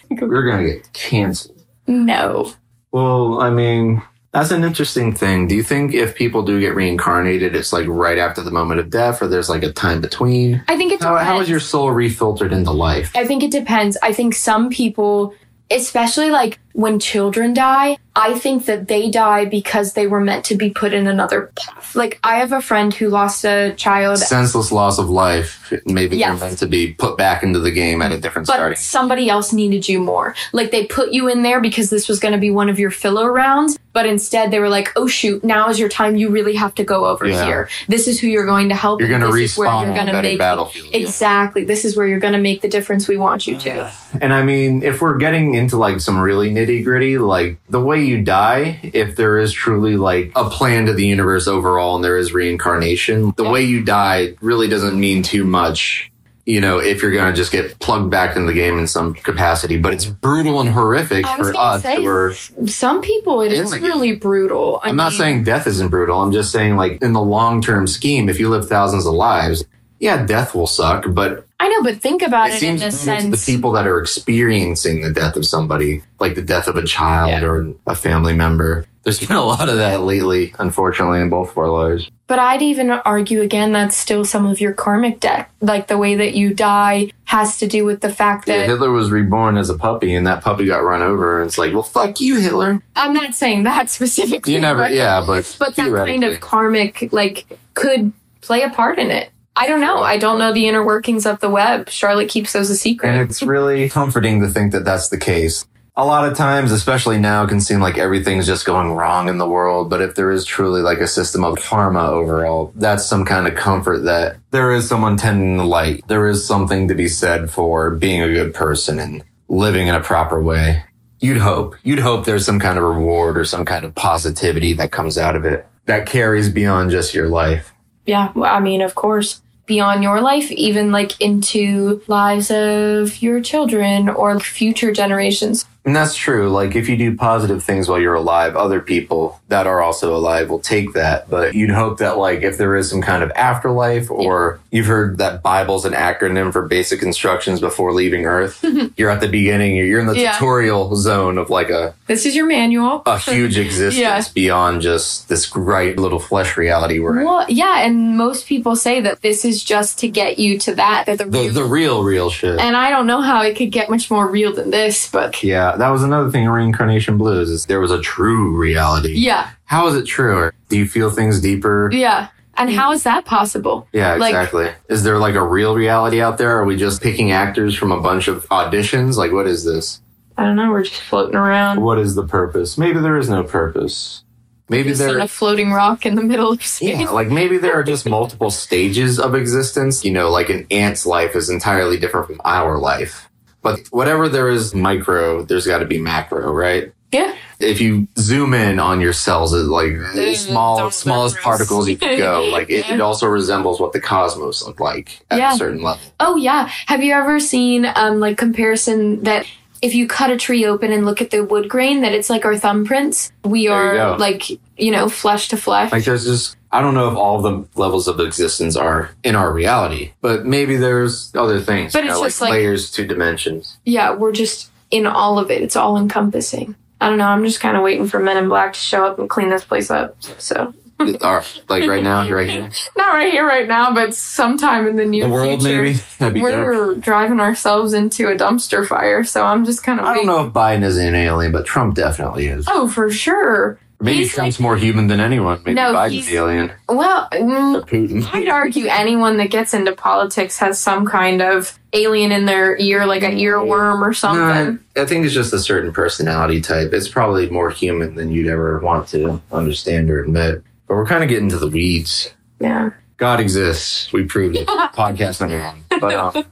We're 0.09 0.43
going 0.49 0.65
to 0.65 0.73
get 0.73 0.93
canceled. 0.93 1.61
no. 1.87 2.53
Well, 2.91 3.41
I 3.41 3.49
mean, 3.49 4.01
that's 4.31 4.51
an 4.51 4.63
interesting 4.63 5.13
thing. 5.13 5.47
Do 5.49 5.55
you 5.55 5.63
think 5.63 5.93
if 5.93 6.15
people 6.15 6.43
do 6.43 6.61
get 6.61 6.75
reincarnated, 6.75 7.53
it's 7.55 7.73
like 7.73 7.85
right 7.87 8.17
after 8.17 8.41
the 8.41 8.51
moment 8.51 8.79
of 8.79 8.89
death, 8.89 9.21
or 9.21 9.27
there's 9.27 9.49
like 9.49 9.63
a 9.63 9.73
time 9.73 9.99
between? 9.99 10.63
I 10.69 10.77
think 10.77 10.93
it 10.93 11.01
How, 11.03 11.11
depends. 11.13 11.27
how 11.27 11.39
is 11.41 11.49
your 11.49 11.59
soul 11.59 11.91
refiltered 11.91 12.53
into 12.53 12.71
life? 12.71 13.11
I 13.15 13.25
think 13.25 13.43
it 13.43 13.51
depends. 13.51 13.97
I 14.01 14.13
think 14.13 14.33
some 14.33 14.69
people, 14.69 15.33
especially 15.69 16.29
like 16.31 16.59
when 16.75 16.99
children 16.99 17.53
die, 17.53 17.97
I 18.17 18.37
think 18.37 18.65
that 18.65 18.87
they 18.87 19.09
die 19.09 19.45
because 19.45 19.93
they 19.93 20.07
were 20.07 20.19
meant 20.21 20.45
to 20.45 20.55
be 20.55 20.69
put 20.69 20.93
in 20.93 21.07
another 21.07 21.51
path. 21.55 21.95
Like 21.95 22.19
I 22.23 22.35
have 22.35 22.51
a 22.51 22.61
friend 22.61 22.93
who 22.93 23.07
lost 23.09 23.43
a 23.45 23.73
child 23.75 24.19
Senseless 24.19 24.71
loss 24.71 24.99
of 24.99 25.09
life. 25.09 25.73
Maybe 25.85 26.17
Yes. 26.17 26.27
you're 26.39 26.47
meant 26.49 26.59
to 26.59 26.67
be 26.67 26.93
put 26.93 27.17
back 27.17 27.43
into 27.43 27.59
the 27.59 27.71
game 27.71 28.01
at 28.01 28.11
a 28.11 28.19
different 28.19 28.47
but 28.47 28.53
starting. 28.55 28.77
somebody 28.77 29.29
else 29.29 29.51
needed 29.53 29.87
you 29.89 29.99
more. 29.99 30.35
Like 30.53 30.71
they 30.71 30.85
put 30.85 31.11
you 31.11 31.27
in 31.29 31.43
there 31.43 31.59
because 31.61 31.89
this 31.89 32.07
was 32.07 32.19
going 32.19 32.33
to 32.33 32.37
be 32.37 32.51
one 32.51 32.69
of 32.69 32.77
your 32.79 32.91
filler 32.91 33.31
rounds, 33.31 33.77
but 33.93 34.05
instead 34.05 34.51
they 34.51 34.59
were 34.59 34.69
like, 34.69 34.91
"Oh 34.97 35.07
shoot, 35.07 35.43
now 35.43 35.69
is 35.69 35.79
your 35.79 35.89
time. 35.89 36.15
You 36.17 36.29
really 36.29 36.55
have 36.55 36.75
to 36.75 36.83
go 36.83 37.05
over 37.05 37.25
Yeah. 37.27 37.45
here. 37.45 37.69
This 37.87 38.07
is 38.07 38.19
who 38.19 38.27
you're 38.27 38.45
going 38.45 38.69
to 38.69 38.75
help. 38.75 38.99
You're 39.01 39.09
going 39.09 39.21
to 39.21 39.27
this 39.31 39.57
where 39.57 39.67
respawn 39.69 39.85
you're 39.87 39.95
gonna 39.95 40.11
a 40.11 40.13
better 40.13 40.27
make 40.29 40.39
battlefield. 40.39 40.89
exactly. 40.93 41.63
This 41.65 41.83
is 41.85 41.95
where 41.97 42.05
you're 42.07 42.19
going 42.19 42.33
to 42.33 42.39
make 42.39 42.61
the 42.61 42.69
difference 42.69 43.07
we 43.07 43.17
want 43.17 43.47
you 43.47 43.57
to." 43.59 43.91
And 44.21 44.33
I 44.33 44.43
mean, 44.43 44.83
if 44.83 45.01
we're 45.01 45.17
getting 45.17 45.55
into 45.55 45.75
like 45.77 45.99
some 45.99 46.17
really 46.19 46.49
nitty 46.65 46.83
gritty, 46.83 47.17
like 47.17 47.57
the 47.69 47.81
way 47.81 48.03
you 48.03 48.21
die, 48.23 48.79
if 48.93 49.15
there 49.15 49.37
is 49.37 49.51
truly 49.53 49.97
like 49.97 50.31
a 50.35 50.49
plan 50.49 50.85
to 50.87 50.93
the 50.93 51.05
universe 51.05 51.47
overall 51.47 51.95
and 51.95 52.03
there 52.03 52.17
is 52.17 52.33
reincarnation, 52.33 53.33
the 53.37 53.49
way 53.49 53.61
you 53.63 53.83
die 53.83 54.33
really 54.41 54.67
doesn't 54.67 54.99
mean 54.99 55.23
too 55.23 55.43
much. 55.43 56.11
You 56.47 56.61
know, 56.61 56.77
if 56.77 57.01
you're 57.01 57.11
going 57.11 57.31
to 57.33 57.35
just 57.35 57.51
get 57.51 57.79
plugged 57.79 58.11
back 58.11 58.35
into 58.35 58.45
the 58.45 58.53
game 58.53 58.77
in 58.77 58.85
some 58.85 59.15
capacity, 59.15 59.77
but 59.77 59.93
it's 59.95 60.05
brutal 60.05 60.61
and 60.61 60.69
horrific 60.69 61.25
for 61.25 61.55
us. 61.57 61.81
say, 61.81 62.67
Some 62.67 63.01
people 63.01 63.41
it 63.41 63.51
is 63.51 63.57
Yeah, 63.57 63.63
is 63.63 63.71
like- 63.71 63.81
really 63.81 64.15
brutal. 64.15 64.79
I 64.83 64.89
I'm 64.89 64.95
not 64.95 65.13
saying 65.13 65.43
death 65.43 65.65
isn't 65.65 65.87
brutal. 65.87 66.21
I'm 66.21 66.31
just 66.31 66.51
saying, 66.51 66.75
like, 66.75 67.01
in 67.01 67.13
the 67.13 67.21
long 67.21 67.63
term 67.63 67.87
scheme, 67.87 68.29
if 68.29 68.39
you 68.39 68.49
live 68.49 68.67
thousands 68.69 69.07
of 69.07 69.13
lives, 69.13 69.63
yeah, 69.99 70.23
death 70.23 70.53
will 70.53 70.67
suck, 70.67 71.05
but 71.09 71.44
I 71.59 71.69
know, 71.69 71.83
but 71.83 72.01
think 72.01 72.21
about 72.21 72.49
it 72.49 72.55
it, 72.55 72.59
seems 72.59 72.81
in 72.81 72.89
it's 72.89 72.97
sense. 72.97 73.45
the 73.45 73.53
people 73.53 73.71
that 73.73 73.87
are 73.87 73.99
experiencing 73.99 75.01
the 75.01 75.11
death 75.11 75.35
of 75.35 75.45
somebody, 75.45 76.03
like 76.19 76.35
the 76.35 76.41
death 76.41 76.67
of 76.67 76.75
a 76.75 76.83
child 76.85 77.29
Yeah. 77.29 77.43
or 77.45 77.73
a 77.87 77.95
family 77.95 78.33
member. 78.33 78.85
There's 79.03 79.19
been 79.19 79.37
a 79.37 79.43
lot 79.43 79.69
of 79.69 79.77
that 79.77 80.01
lately, 80.01 80.53
unfortunately, 80.57 81.21
in 81.21 81.29
both 81.29 81.51
of 81.51 81.57
our 81.59 81.69
lives. 81.69 82.09
But 82.27 82.39
I'd 82.39 82.63
even 82.63 82.89
argue 82.89 83.41
again 83.41 83.71
that's 83.71 83.95
still 83.95 84.25
some 84.25 84.47
of 84.47 84.59
your 84.59 84.73
karmic 84.73 85.19
debt. 85.19 85.47
Like 85.61 85.87
the 85.87 85.97
way 85.97 86.15
that 86.15 86.33
you 86.33 86.55
die 86.55 87.11
has 87.25 87.59
to 87.59 87.67
do 87.67 87.85
with 87.85 88.01
the 88.01 88.09
fact 88.09 88.47
Yeah, 88.47 88.57
that 88.57 88.67
Hitler 88.67 88.91
was 88.91 89.11
reborn 89.11 89.57
as 89.57 89.69
a 89.69 89.77
puppy, 89.77 90.15
and 90.15 90.25
that 90.25 90.43
puppy 90.43 90.65
got 90.65 90.83
run 90.83 91.03
over, 91.03 91.39
and 91.39 91.47
it's 91.47 91.57
like, 91.59 91.71
well, 91.71 91.83
fuck 91.83 92.19
you, 92.19 92.39
Hitler. 92.39 92.81
I'm 92.95 93.13
not 93.13 93.35
saying 93.35 93.63
that 93.63 93.89
specifically. 93.91 94.53
You 94.53 94.59
never, 94.59 94.81
but, 94.81 94.93
yeah, 94.93 95.23
but 95.25 95.55
But 95.59 95.75
that 95.75 95.93
kind 95.93 96.23
of 96.23 96.39
karmic 96.41 97.09
like 97.13 97.45
could 97.75 98.11
play 98.41 98.63
a 98.63 98.69
part 98.71 98.97
in 98.97 99.11
it. 99.11 99.29
I 99.57 99.67
don't 99.67 99.81
know. 99.81 99.99
I 99.99 100.17
don't 100.17 100.37
know 100.37 100.51
the 100.51 100.67
inner 100.67 100.85
workings 100.85 101.25
of 101.25 101.39
the 101.39 101.49
web. 101.49 101.89
Charlotte 101.89 102.29
keeps 102.29 102.53
those 102.53 102.69
a 102.69 102.75
secret. 102.75 103.09
And 103.09 103.29
it's 103.29 103.41
really 103.41 103.89
comforting 104.01 104.41
to 104.41 104.49
think 104.49 104.73
that 104.73 104.83
that's 104.83 105.09
the 105.09 105.17
case. 105.17 105.65
A 105.97 106.05
lot 106.05 106.27
of 106.27 106.35
times, 106.35 106.73
especially 106.73 107.17
now, 107.17 107.45
it 107.45 107.47
can 107.47 107.61
seem 107.61 107.79
like 107.79 107.97
everything's 107.97 108.45
just 108.45 108.65
going 108.65 108.91
wrong 108.91 109.29
in 109.29 109.37
the 109.37 109.47
world. 109.47 109.89
But 109.89 110.01
if 110.01 110.15
there 110.15 110.29
is 110.29 110.43
truly 110.43 110.81
like 110.81 110.99
a 110.99 111.07
system 111.07 111.45
of 111.45 111.57
karma 111.57 112.07
overall, 112.07 112.73
that's 112.75 113.05
some 113.05 113.23
kind 113.23 113.47
of 113.47 113.55
comfort 113.55 113.99
that 113.99 114.35
there 114.51 114.73
is 114.73 114.89
someone 114.89 115.15
tending 115.15 115.55
the 115.55 115.63
light. 115.63 116.03
There 116.07 116.27
is 116.27 116.45
something 116.45 116.89
to 116.89 116.95
be 116.95 117.07
said 117.07 117.49
for 117.49 117.91
being 117.91 118.21
a 118.21 118.33
good 118.33 118.53
person 118.53 118.99
and 118.99 119.23
living 119.47 119.87
in 119.87 119.95
a 119.95 120.01
proper 120.01 120.41
way. 120.41 120.83
You'd 121.21 121.37
hope. 121.37 121.77
You'd 121.83 121.99
hope 121.99 122.25
there's 122.25 122.45
some 122.45 122.59
kind 122.59 122.77
of 122.77 122.83
reward 122.83 123.37
or 123.37 123.45
some 123.45 123.63
kind 123.63 123.85
of 123.85 123.95
positivity 123.95 124.73
that 124.73 124.91
comes 124.91 125.17
out 125.17 125.37
of 125.37 125.45
it 125.45 125.65
that 125.85 126.07
carries 126.07 126.49
beyond 126.49 126.91
just 126.91 127.13
your 127.13 127.29
life. 127.29 127.71
Yeah, 128.05 128.31
well, 128.35 128.53
I 128.53 128.59
mean, 128.59 128.81
of 128.81 128.95
course, 128.95 129.41
beyond 129.65 130.03
your 130.03 130.21
life, 130.21 130.51
even 130.51 130.91
like 130.91 131.19
into 131.19 132.01
lives 132.07 132.51
of 132.51 133.21
your 133.21 133.41
children 133.41 134.09
or 134.09 134.39
future 134.39 134.91
generations. 134.91 135.65
And 135.85 135.95
that's 135.95 136.15
true. 136.15 136.49
Like, 136.49 136.75
if 136.75 136.89
you 136.89 136.97
do 136.97 137.15
positive 137.15 137.63
things 137.63 137.87
while 137.87 137.99
you're 137.99 138.15
alive, 138.15 138.55
other 138.55 138.79
people 138.81 139.39
that 139.49 139.67
are 139.67 139.81
also 139.83 140.15
alive 140.15 140.49
will 140.49 140.59
take 140.59 140.93
that. 140.93 141.29
But 141.29 141.53
you'd 141.53 141.69
hope 141.69 141.99
that, 141.99 142.17
like, 142.17 142.41
if 142.41 142.57
there 142.57 142.75
is 142.75 142.89
some 142.89 143.01
kind 143.03 143.21
of 143.21 143.31
afterlife, 143.35 144.09
or 144.09 144.59
you've 144.71 144.87
heard 144.87 145.19
that 145.19 145.43
Bible's 145.43 145.85
an 145.85 145.93
acronym 145.93 146.51
for 146.51 146.63
basic 146.67 147.03
instructions 147.03 147.59
before 147.59 147.93
leaving 147.93 148.25
Earth, 148.25 148.61
mm-hmm. 148.63 148.87
you're 148.97 149.11
at 149.11 149.21
the 149.21 149.27
beginning, 149.27 149.75
you're 149.75 149.99
in 149.99 150.07
the 150.07 150.17
Yeah. 150.17 150.31
tutorial 150.33 150.95
zone 150.95 151.37
of 151.37 151.51
like 151.51 151.69
a, 151.69 151.93
This 152.07 152.25
is 152.25 152.35
your 152.35 152.47
manual. 152.47 153.03
a 153.05 153.19
huge 153.19 153.57
existence 153.59 153.95
Yeah. 153.95 154.23
beyond 154.33 154.81
just 154.81 155.29
this 155.29 155.45
great 155.45 155.99
little 155.99 156.19
flesh 156.19 156.57
reality 156.57 156.97
we're 156.99 157.19
in. 157.19 157.25
Well, 157.25 157.45
yeah, 157.47 157.81
and 157.85 158.17
most 158.17 158.47
people 158.47 158.75
say 158.75 159.01
that 159.01 159.21
this 159.21 159.45
is 159.45 159.63
just 159.63 159.99
to 159.99 160.07
get 160.07 160.39
you 160.39 160.57
to 160.59 160.73
that. 160.75 161.05
That 161.05 161.19
the, 161.19 161.25
The, 161.25 161.39
real- 161.43 161.53
the 161.53 161.63
real, 161.63 162.03
real 162.03 162.29
shit. 162.31 162.59
and 162.59 162.75
I 162.75 162.89
don't 162.89 163.05
know 163.05 163.21
how 163.21 163.43
it 163.43 163.55
could 163.55 163.71
get 163.71 163.89
much 163.91 164.09
more 164.09 164.27
real 164.27 164.51
than 164.51 164.71
this, 164.71 165.07
but 165.11 165.43
yeah, 165.43 165.74
that 165.77 165.89
was 165.89 166.03
another 166.03 166.29
thing 166.31 166.43
in 166.43 166.49
Reincarnation 166.49 167.17
Blues 167.17 167.49
is 167.49 167.65
there 167.65 167.79
was 167.79 167.91
a 167.91 168.01
true 168.01 168.55
reality. 168.55 169.13
yeah, 169.13 169.49
How 169.65 169.87
is 169.87 169.95
it 169.95 170.05
true? 170.05 170.51
Do 170.69 170.77
you 170.77 170.87
feel 170.87 171.09
things 171.09 171.39
deeper? 171.41 171.89
yeah. 171.93 172.29
And 172.57 172.69
how 172.71 172.93
is 172.93 173.03
that 173.03 173.25
possible? 173.25 173.85
Yeah, 173.91 174.15
Like- 174.15 174.29
exactly. 174.33 174.69
is 174.87 175.03
there 175.03 175.17
like 175.19 175.35
a 175.35 175.43
real 175.43 175.75
reality 175.75 176.21
out 176.21 176.37
there? 176.37 176.57
Are 176.57 176.63
we 176.63 176.77
just 176.77 177.01
picking 177.01 177.33
actors 177.33 177.75
from 177.75 177.91
a 177.91 177.99
bunch 177.99 178.29
of 178.29 178.47
auditions? 178.47 179.17
Like, 179.17 179.33
what 179.33 179.45
is 179.45 179.65
this? 179.65 179.99
I 180.37 180.45
don't 180.45 180.55
know. 180.55 180.69
We're 180.71 180.83
just 180.83 181.01
floating 181.01 181.35
around. 181.35 181.81
What 181.81 181.99
is 181.99 182.15
the 182.15 182.23
purpose? 182.25 182.77
Maybe 182.77 182.99
there 183.01 183.17
is 183.17 183.29
no 183.29 183.43
purpose. 183.43 184.23
Maybe 184.69 184.89
Just 184.89 185.01
in 185.01 185.07
there, 185.09 185.19
a 185.19 185.27
floating 185.27 185.73
rock 185.73 186.05
in 186.05 186.15
the 186.15 186.23
middle 186.23 186.51
of 186.53 186.65
space. 186.65 186.97
yeah, 187.01 187.09
like 187.11 187.27
maybe 187.27 187.57
there 187.57 187.73
are 187.73 187.83
just 187.83 188.05
multiple 188.07 188.49
stages 188.49 189.19
of 189.19 189.35
existence. 189.35 190.03
You 190.05 190.11
know, 190.11 190.29
like 190.31 190.49
an 190.49 190.65
ant's 190.71 191.05
life 191.05 191.35
is 191.35 191.49
entirely 191.49 191.97
different 191.97 192.25
from 192.27 192.41
our 192.45 192.79
life. 192.79 193.24
But 193.65 193.87
whatever 193.91 194.29
there 194.29 194.49
is 194.49 194.73
micro, 194.73 195.43
there's 195.43 195.65
got 195.67 195.79
to 195.79 195.85
be 195.85 195.99
macro, 195.99 196.51
right? 196.51 196.93
Yeah. 197.11 197.33
If 197.59 197.79
you 197.79 198.07
zoom 198.17 198.53
in 198.53 198.79
on 198.79 198.99
your 198.99 199.13
cells, 199.13 199.53
it's 199.53 199.67
like 199.69 199.93
the 199.93 200.33
Mm, 200.33 200.35
small, 200.35 200.91
smallest 200.91 201.37
particles 201.37 201.87
you 201.87 201.97
can 201.97 202.17
go. 202.17 202.43
Like 202.51 202.69
it, 202.69 202.89
it 202.89 202.99
also 203.01 203.27
resembles 203.27 203.79
what 203.79 203.93
the 203.93 204.01
cosmos 204.01 204.63
look 204.65 204.79
like 204.79 205.21
at 205.31 205.37
Yeah. 205.39 205.53
a 205.53 205.57
certain 205.57 205.81
level. 205.81 206.01
Oh 206.19 206.35
yeah. 206.35 206.67
Have 206.87 207.01
you 207.03 207.13
ever 207.13 207.39
seen 207.39 207.85
um 207.95 208.19
like 208.19 208.37
comparison 208.37 209.23
that 209.23 209.45
if 209.81 209.93
you 209.95 210.07
cut 210.07 210.29
a 210.31 210.37
tree 210.37 210.65
open 210.65 210.91
and 210.91 211.05
look 211.05 211.21
at 211.21 211.29
the 211.31 211.43
wood 211.45 211.69
grain, 211.69 212.01
that 212.01 212.11
it's 212.13 212.29
like 212.29 212.43
our 212.43 212.55
thumbprints. 212.55 213.31
We 213.43 213.67
There 213.67 213.93
you 213.95 214.01
are 214.01 214.17
go. 214.17 214.17
like 214.19 214.49
you 214.77 214.91
know 214.91 215.07
flesh 215.09 215.47
to 215.49 215.57
flesh. 215.57 215.91
Like 215.93 216.03
there's 216.03 216.25
just 216.25 216.57
I 216.75 216.81
don't 216.81 216.93
know 216.93 217.09
if 217.09 217.17
all 217.17 217.37
of 217.37 217.43
the 217.43 217.79
levels 217.79 218.07
of 218.07 218.19
existence 218.19 218.75
are 218.75 219.11
in 219.23 219.35
our 219.35 219.53
reality, 219.53 220.11
but 220.21 220.45
maybe 220.45 220.75
there's 220.75 221.33
other 221.35 221.59
things. 221.61 221.93
But 221.93 222.03
it's 222.05 222.13
know, 222.13 222.23
just 222.23 222.41
like- 222.41 222.51
layers 222.51 222.91
to 222.91 223.05
dimensions. 223.07 223.77
yeah, 223.85 224.13
we're 224.13 224.31
just 224.33 224.69
in 224.91 225.05
all 225.05 225.39
of 225.39 225.49
it. 225.51 225.61
It's 225.61 225.75
all 225.75 225.97
encompassing. 225.97 226.75
I 227.01 227.09
don't 227.09 227.17
know. 227.17 227.27
I'm 227.27 227.43
just 227.43 227.59
kind 227.59 227.75
of 227.77 227.83
waiting 227.83 228.07
for 228.07 228.19
Men 228.19 228.37
in 228.37 228.49
Black 228.49 228.73
to 228.73 228.79
show 228.79 229.05
up 229.05 229.19
and 229.19 229.29
clean 229.29 229.49
this 229.49 229.63
place 229.63 229.91
up. 229.91 230.15
So 230.37 230.73
or 230.99 231.43
like 231.67 231.87
right 231.87 232.03
now, 232.03 232.29
right 232.29 232.49
here. 232.49 232.69
not 232.97 233.13
right 233.13 233.31
here, 233.31 233.45
right 233.45 233.67
now, 233.67 233.93
but 233.93 234.15
sometime 234.15 234.87
in 234.87 234.95
the 234.95 235.05
near 235.05 235.25
The 235.27 235.33
world 235.33 235.61
future. 235.61 235.83
maybe. 235.83 235.99
That'd 236.19 236.33
be. 236.35 236.41
We're 236.41 236.95
driving 236.95 237.39
ourselves 237.39 237.93
into 237.93 238.29
a 238.29 238.35
dumpster 238.35 238.87
fire, 238.87 239.23
so 239.23 239.43
I'm 239.43 239.65
just 239.65 239.83
kind 239.83 239.99
of. 239.99 240.05
I 240.05 240.15
don't 240.15 240.25
know 240.25 240.45
if 240.47 240.53
Biden 240.53 240.83
is 240.83 240.97
an 240.97 241.15
alien, 241.15 241.51
but 241.51 241.65
Trump 241.65 241.95
definitely 241.95 242.47
is. 242.47 242.65
Oh, 242.69 242.87
for 242.87 243.09
sure. 243.11 243.77
Maybe 243.99 244.17
he's 244.19 244.33
Trump's 244.33 244.59
more 244.59 244.75
human 244.77 245.07
than 245.07 245.19
anyone. 245.19 245.59
Maybe 245.65 245.75
No, 245.75 245.93
Biden's 245.93 246.11
he's- 246.13 246.25
the 246.27 246.35
alien. 246.35 246.71
Well, 246.89 247.27
mm, 247.31 247.87
Putin. 247.87 248.27
I'd 248.33 248.49
argue 248.49 248.87
anyone 248.87 249.37
that 249.37 249.49
gets 249.49 249.73
into 249.73 249.93
politics 249.93 250.57
has 250.59 250.79
some 250.79 251.05
kind 251.05 251.41
of 251.41 251.79
alien 251.93 252.31
in 252.31 252.45
their 252.45 252.77
ear, 252.77 253.05
like 253.05 253.23
an 253.23 253.37
earworm 253.37 254.01
or 254.01 254.07
No, 254.07 254.11
something. 254.11 254.79
I, 254.97 255.01
I 255.01 255.05
think 255.05 255.25
it's 255.25 255.33
just 255.33 255.53
a 255.53 255.59
certain 255.59 255.93
personality 255.93 256.59
type. 256.61 256.91
It's 256.93 257.07
probably 257.07 257.49
more 257.49 257.69
human 257.69 258.15
than 258.15 258.31
you'd 258.31 258.47
ever 258.47 258.79
want 258.79 259.07
to 259.09 259.41
understand 259.51 260.09
or 260.11 260.21
admit. 260.21 260.61
But 260.87 260.95
we're 260.95 261.05
kind 261.05 261.23
of 261.23 261.29
getting 261.29 261.49
to 261.49 261.57
the 261.57 261.67
weeds. 261.69 262.33
Yeah. 262.59 262.89
God 263.17 263.39
exists. 263.39 264.11
We 264.11 264.25
proved 264.25 264.57
it. 264.57 264.67
Podcast 264.67 265.39
number 265.39 265.59
one. 265.61 265.85
But 266.01 266.13
um, 266.13 266.45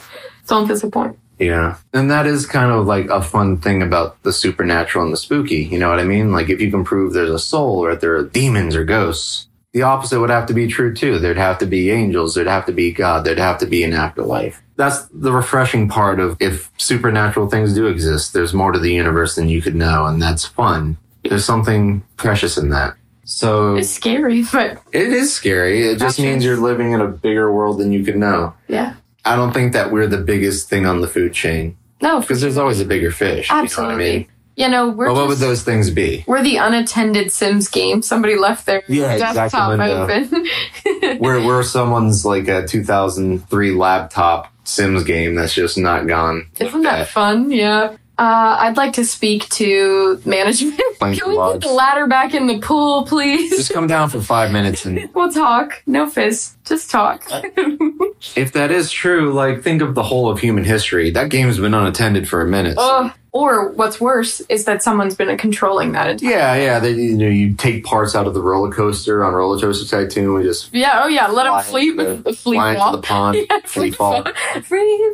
Don't 0.48 0.68
disappoint. 0.68 1.18
Yeah. 1.40 1.78
And 1.94 2.10
that 2.12 2.26
is 2.26 2.46
kind 2.46 2.72
of 2.72 2.86
like 2.86 3.10
a 3.10 3.22
fun 3.22 3.58
thing 3.60 3.82
about 3.82 4.22
the 4.24 4.32
supernatural 4.34 5.04
and 5.04 5.14
the 5.14 5.18
spooky. 5.18 5.64
You 5.66 5.80
know 5.80 5.90
what 5.90 6.00
I 6.00 6.04
mean? 6.04 6.32
Like 6.32 6.50
if 6.50 6.62
you 6.62 6.72
can 6.72 6.84
prove 6.84 7.14
there's 7.14 7.30
a 7.30 7.40
soul 7.40 7.84
or 7.84 7.96
there 7.96 8.16
are 8.16 8.24
demons 8.24 8.76
or 8.76 8.84
ghosts, 8.86 9.48
the 9.74 9.82
opposite 9.82 10.20
would 10.20 10.30
have 10.30 10.46
to 10.48 10.54
be 10.54 10.68
true 10.68 10.94
too. 10.94 11.18
There'd 11.18 11.38
have 11.38 11.58
to 11.60 11.66
be 11.66 11.90
angels. 11.90 12.36
There'd 12.36 12.48
have 12.48 12.68
to 12.68 12.72
be 12.72 12.92
God. 12.92 13.26
There'd 13.26 13.40
have 13.40 13.58
to 13.60 13.66
be 13.66 13.84
an 13.84 13.94
afterlife. 13.94 14.62
That's 14.76 15.06
the 15.08 15.32
refreshing 15.32 15.90
part 15.90 16.20
of 16.20 16.38
if 16.40 16.72
supernatural 16.78 17.50
things 17.50 17.74
do 17.74 17.88
exist, 17.88 18.34
there's 18.34 18.54
more 18.54 18.72
to 18.72 18.80
the 18.80 18.94
universe 18.94 19.36
than 19.36 19.50
you 19.50 19.62
could 19.62 19.76
know. 19.76 20.06
And 20.06 20.22
that's 20.22 20.46
fun. 20.46 20.98
There's 21.24 21.46
something 21.46 22.04
precious 22.18 22.58
in 22.58 22.70
that. 22.70 22.96
So 23.26 23.76
It's 23.76 23.90
scary, 23.90 24.44
but 24.52 24.82
it 24.92 25.08
is 25.14 25.34
scary. 25.34 25.88
It 25.88 25.98
just 25.98 26.20
means 26.20 26.44
you're 26.46 26.58
living 26.58 26.92
in 26.92 27.02
a 27.02 27.08
bigger 27.08 27.52
world 27.52 27.80
than 27.80 27.92
you 27.92 28.04
could 28.04 28.18
know. 28.18 28.54
yeah. 28.68 28.96
I 29.26 29.36
don't 29.36 29.54
think 29.54 29.74
that 29.74 29.92
we're 29.92 30.08
the 30.08 30.18
biggest 30.18 30.70
thing 30.70 30.86
on 30.86 31.02
the 31.02 31.08
food 31.08 31.34
chain 31.34 31.78
No, 32.02 32.20
because 32.20 32.42
there's 32.42 32.58
always 32.58 32.80
a 32.80 32.86
bigger 32.86 33.12
fish. 33.12 33.48
absolutely. 33.50 33.94
You 33.94 33.98
know 33.98 34.06
what 34.06 34.14
I 34.14 34.18
mean? 34.20 34.28
You 34.56 34.70
know, 34.70 34.90
we're 34.90 35.08
But 35.08 35.16
what 35.16 35.28
would 35.30 35.38
those 35.40 35.64
things 35.64 35.90
be? 35.90 36.24
we're 36.28 36.44
the 36.44 36.58
unattended 36.58 37.32
Sims 37.32 37.68
game. 37.70 38.02
Somebody 38.04 38.36
left 38.38 38.66
their 38.68 38.84
Yeah, 38.88 39.18
desktop 39.18 39.70
window. 39.80 40.04
open. 40.04 41.18
Where 41.20 41.40
we're 41.44 41.64
someone's 41.64 42.24
like 42.24 42.48
a 42.48 42.68
2003 42.68 43.72
laptop 43.72 44.54
Sims 44.64 45.04
game 45.04 45.36
that's 45.36 45.54
just 45.56 45.78
not 45.78 46.06
gone. 46.08 46.50
Isn't 46.60 46.84
that 46.84 47.08
fun? 47.10 47.50
Yeah. 47.50 47.96
Uh, 48.24 48.56
I'd 48.58 48.78
like 48.78 48.94
to 48.94 49.04
speak 49.04 49.50
to 49.50 50.22
management. 50.24 50.80
Thank 50.98 51.20
Can 51.20 51.30
we 51.30 51.36
put 51.36 51.60
the 51.60 51.68
ladder 51.74 52.08
back 52.08 52.34
in 52.34 52.48
the 52.48 52.58
pool, 52.60 53.04
please? 53.06 53.50
Just 53.50 53.74
come 53.74 53.86
down 53.86 54.10
for 54.10 54.22
five 54.22 54.50
minutes 54.50 54.86
and 54.86 55.10
we'll 55.14 55.30
talk. 55.30 55.84
No 55.86 56.10
fizz. 56.10 56.56
Just 56.64 56.90
talk. 56.90 57.26
if 58.38 58.54
that 58.54 58.72
is 58.72 58.90
true, 58.92 59.34
like 59.34 59.62
think 59.62 59.82
of 59.82 59.94
the 59.94 60.04
whole 60.04 60.30
of 60.30 60.40
human 60.40 60.64
history. 60.64 61.10
That 61.12 61.32
game's 61.32 61.60
been 61.60 61.74
unattended 61.74 62.30
for 62.30 62.40
a 62.40 62.48
minute. 62.48 62.78
Ugh. 62.78 63.12
Or 63.34 63.72
what's 63.72 64.00
worse 64.00 64.40
is 64.48 64.64
that 64.66 64.82
someone's 64.82 65.16
been 65.16 65.36
controlling 65.38 65.92
that. 65.92 66.10
Entire- 66.12 66.30
Yeah, 66.30 66.56
yeah. 66.56 66.80
They, 66.80 66.92
you 66.92 67.18
know, 67.18 67.28
you 67.28 67.56
take 67.56 67.84
parts 67.84 68.16
out 68.16 68.26
of 68.26 68.34
the 68.34 68.42
roller 68.42 68.72
coaster 68.72 69.26
on 69.26 69.34
Roller 69.34 69.60
Coaster 69.60 69.86
Tycoon. 69.86 70.34
We 70.34 70.44
just 70.44 70.74
yeah. 70.74 71.02
Oh 71.04 71.08
yeah. 71.08 71.28
Let 71.28 71.44
them 71.44 71.62
fleet. 71.64 71.98
the- 71.98 72.32
fly 72.32 72.72
into 72.76 72.92
the 72.96 73.02
pond, 73.02 73.38
Yeah, 73.50 73.60
free 73.66 73.92
fall. 73.92 74.24
Free 74.64 75.12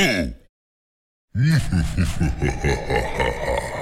falling. 0.00 0.34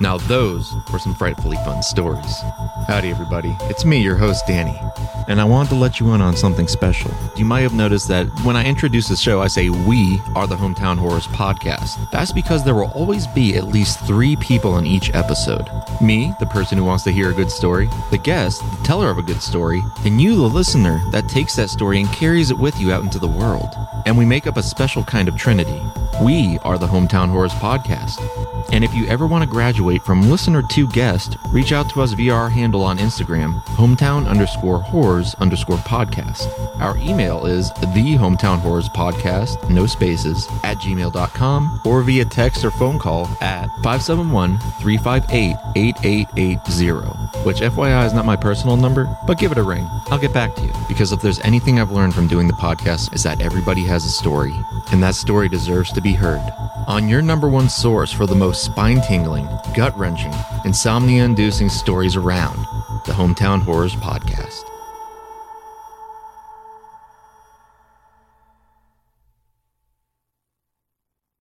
Now, 0.00 0.16
those 0.16 0.74
were 0.92 0.98
some 1.00 1.14
frightfully 1.14 1.56
fun 1.58 1.82
stories. 1.82 2.40
Howdy, 2.86 3.10
everybody. 3.10 3.56
It's 3.62 3.84
me, 3.84 4.00
your 4.00 4.14
host, 4.14 4.46
Danny. 4.46 4.80
And 5.26 5.40
I 5.40 5.44
wanted 5.44 5.70
to 5.70 5.74
let 5.74 5.98
you 5.98 6.12
in 6.14 6.20
on 6.20 6.36
something 6.36 6.68
special. 6.68 7.10
You 7.36 7.44
might 7.44 7.62
have 7.62 7.74
noticed 7.74 8.06
that 8.08 8.26
when 8.44 8.56
I 8.56 8.64
introduce 8.64 9.08
the 9.08 9.16
show, 9.16 9.42
I 9.42 9.48
say 9.48 9.70
we 9.70 10.22
are 10.36 10.46
the 10.46 10.56
Hometown 10.56 10.98
Horrors 10.98 11.26
podcast. 11.26 12.10
That's 12.12 12.32
because 12.32 12.64
there 12.64 12.76
will 12.76 12.92
always 12.92 13.26
be 13.26 13.56
at 13.56 13.64
least 13.64 13.98
three 14.06 14.36
people 14.36 14.78
in 14.78 14.86
each 14.86 15.12
episode 15.14 15.68
me, 16.00 16.32
the 16.38 16.46
person 16.46 16.78
who 16.78 16.84
wants 16.84 17.04
to 17.04 17.12
hear 17.12 17.30
a 17.30 17.34
good 17.34 17.50
story, 17.50 17.88
the 18.10 18.18
guest, 18.18 18.60
the 18.60 18.84
teller 18.84 19.10
of 19.10 19.18
a 19.18 19.22
good 19.22 19.42
story, 19.42 19.82
and 20.04 20.20
you, 20.20 20.36
the 20.36 20.42
listener, 20.42 21.00
that 21.10 21.28
takes 21.28 21.56
that 21.56 21.70
story 21.70 22.00
and 22.00 22.08
carries 22.12 22.50
it 22.50 22.58
with 22.58 22.78
you 22.78 22.92
out 22.92 23.02
into 23.02 23.18
the 23.18 23.26
world. 23.26 23.74
And 24.06 24.16
we 24.16 24.24
make 24.24 24.46
up 24.46 24.56
a 24.56 24.62
special 24.62 25.02
kind 25.02 25.28
of 25.28 25.36
trinity. 25.36 25.82
We 26.22 26.58
are 26.62 26.78
the 26.78 26.86
Hometown 26.86 27.30
Horrors 27.30 27.52
podcast. 27.54 28.37
And 28.70 28.84
if 28.84 28.94
you 28.94 29.06
ever 29.06 29.26
want 29.26 29.42
to 29.42 29.50
graduate 29.50 30.02
from 30.02 30.30
listener 30.30 30.62
to 30.62 30.86
guest, 30.88 31.36
reach 31.48 31.72
out 31.72 31.88
to 31.90 32.02
us 32.02 32.12
via 32.12 32.34
our 32.34 32.50
handle 32.50 32.82
on 32.82 32.98
Instagram, 32.98 33.62
hometown 33.76 34.28
underscore 34.28 34.80
horrors 34.80 35.34
underscore 35.36 35.78
podcast. 35.78 36.46
Our 36.80 36.96
email 36.98 37.46
is 37.46 37.70
the 37.72 38.16
hometown 38.18 38.58
horrors 38.58 38.88
podcast, 38.90 39.68
no 39.70 39.86
spaces, 39.86 40.46
at 40.64 40.78
gmail.com 40.78 41.80
or 41.84 42.02
via 42.02 42.24
text 42.24 42.64
or 42.64 42.70
phone 42.70 42.98
call 42.98 43.26
at 43.40 43.68
571 43.82 44.58
358 44.80 45.56
8880, 45.74 47.44
which 47.44 47.60
FYI 47.60 48.06
is 48.06 48.12
not 48.12 48.26
my 48.26 48.36
personal 48.36 48.76
number, 48.76 49.08
but 49.26 49.38
give 49.38 49.52
it 49.52 49.58
a 49.58 49.62
ring. 49.62 49.88
I'll 50.10 50.18
get 50.18 50.34
back 50.34 50.54
to 50.56 50.62
you 50.62 50.72
because 50.88 51.12
if 51.12 51.20
there's 51.20 51.40
anything 51.40 51.80
I've 51.80 51.90
learned 51.90 52.14
from 52.14 52.28
doing 52.28 52.46
the 52.46 52.52
podcast 52.54 53.14
is 53.14 53.22
that 53.22 53.40
everybody 53.40 53.84
has 53.84 54.04
a 54.04 54.10
story, 54.10 54.54
and 54.92 55.02
that 55.02 55.14
story 55.14 55.48
deserves 55.48 55.92
to 55.92 56.00
be 56.00 56.12
heard. 56.12 56.42
On 56.88 57.06
your 57.06 57.20
number 57.20 57.50
one 57.50 57.68
source 57.68 58.10
for 58.10 58.24
the 58.24 58.34
most 58.34 58.64
spine 58.64 59.02
tingling, 59.02 59.46
gut 59.76 59.94
wrenching, 59.98 60.32
insomnia 60.64 61.22
inducing 61.22 61.68
stories 61.68 62.16
around, 62.16 62.56
the 63.04 63.12
Hometown 63.12 63.60
Horrors 63.60 63.94
Podcast. 63.94 64.67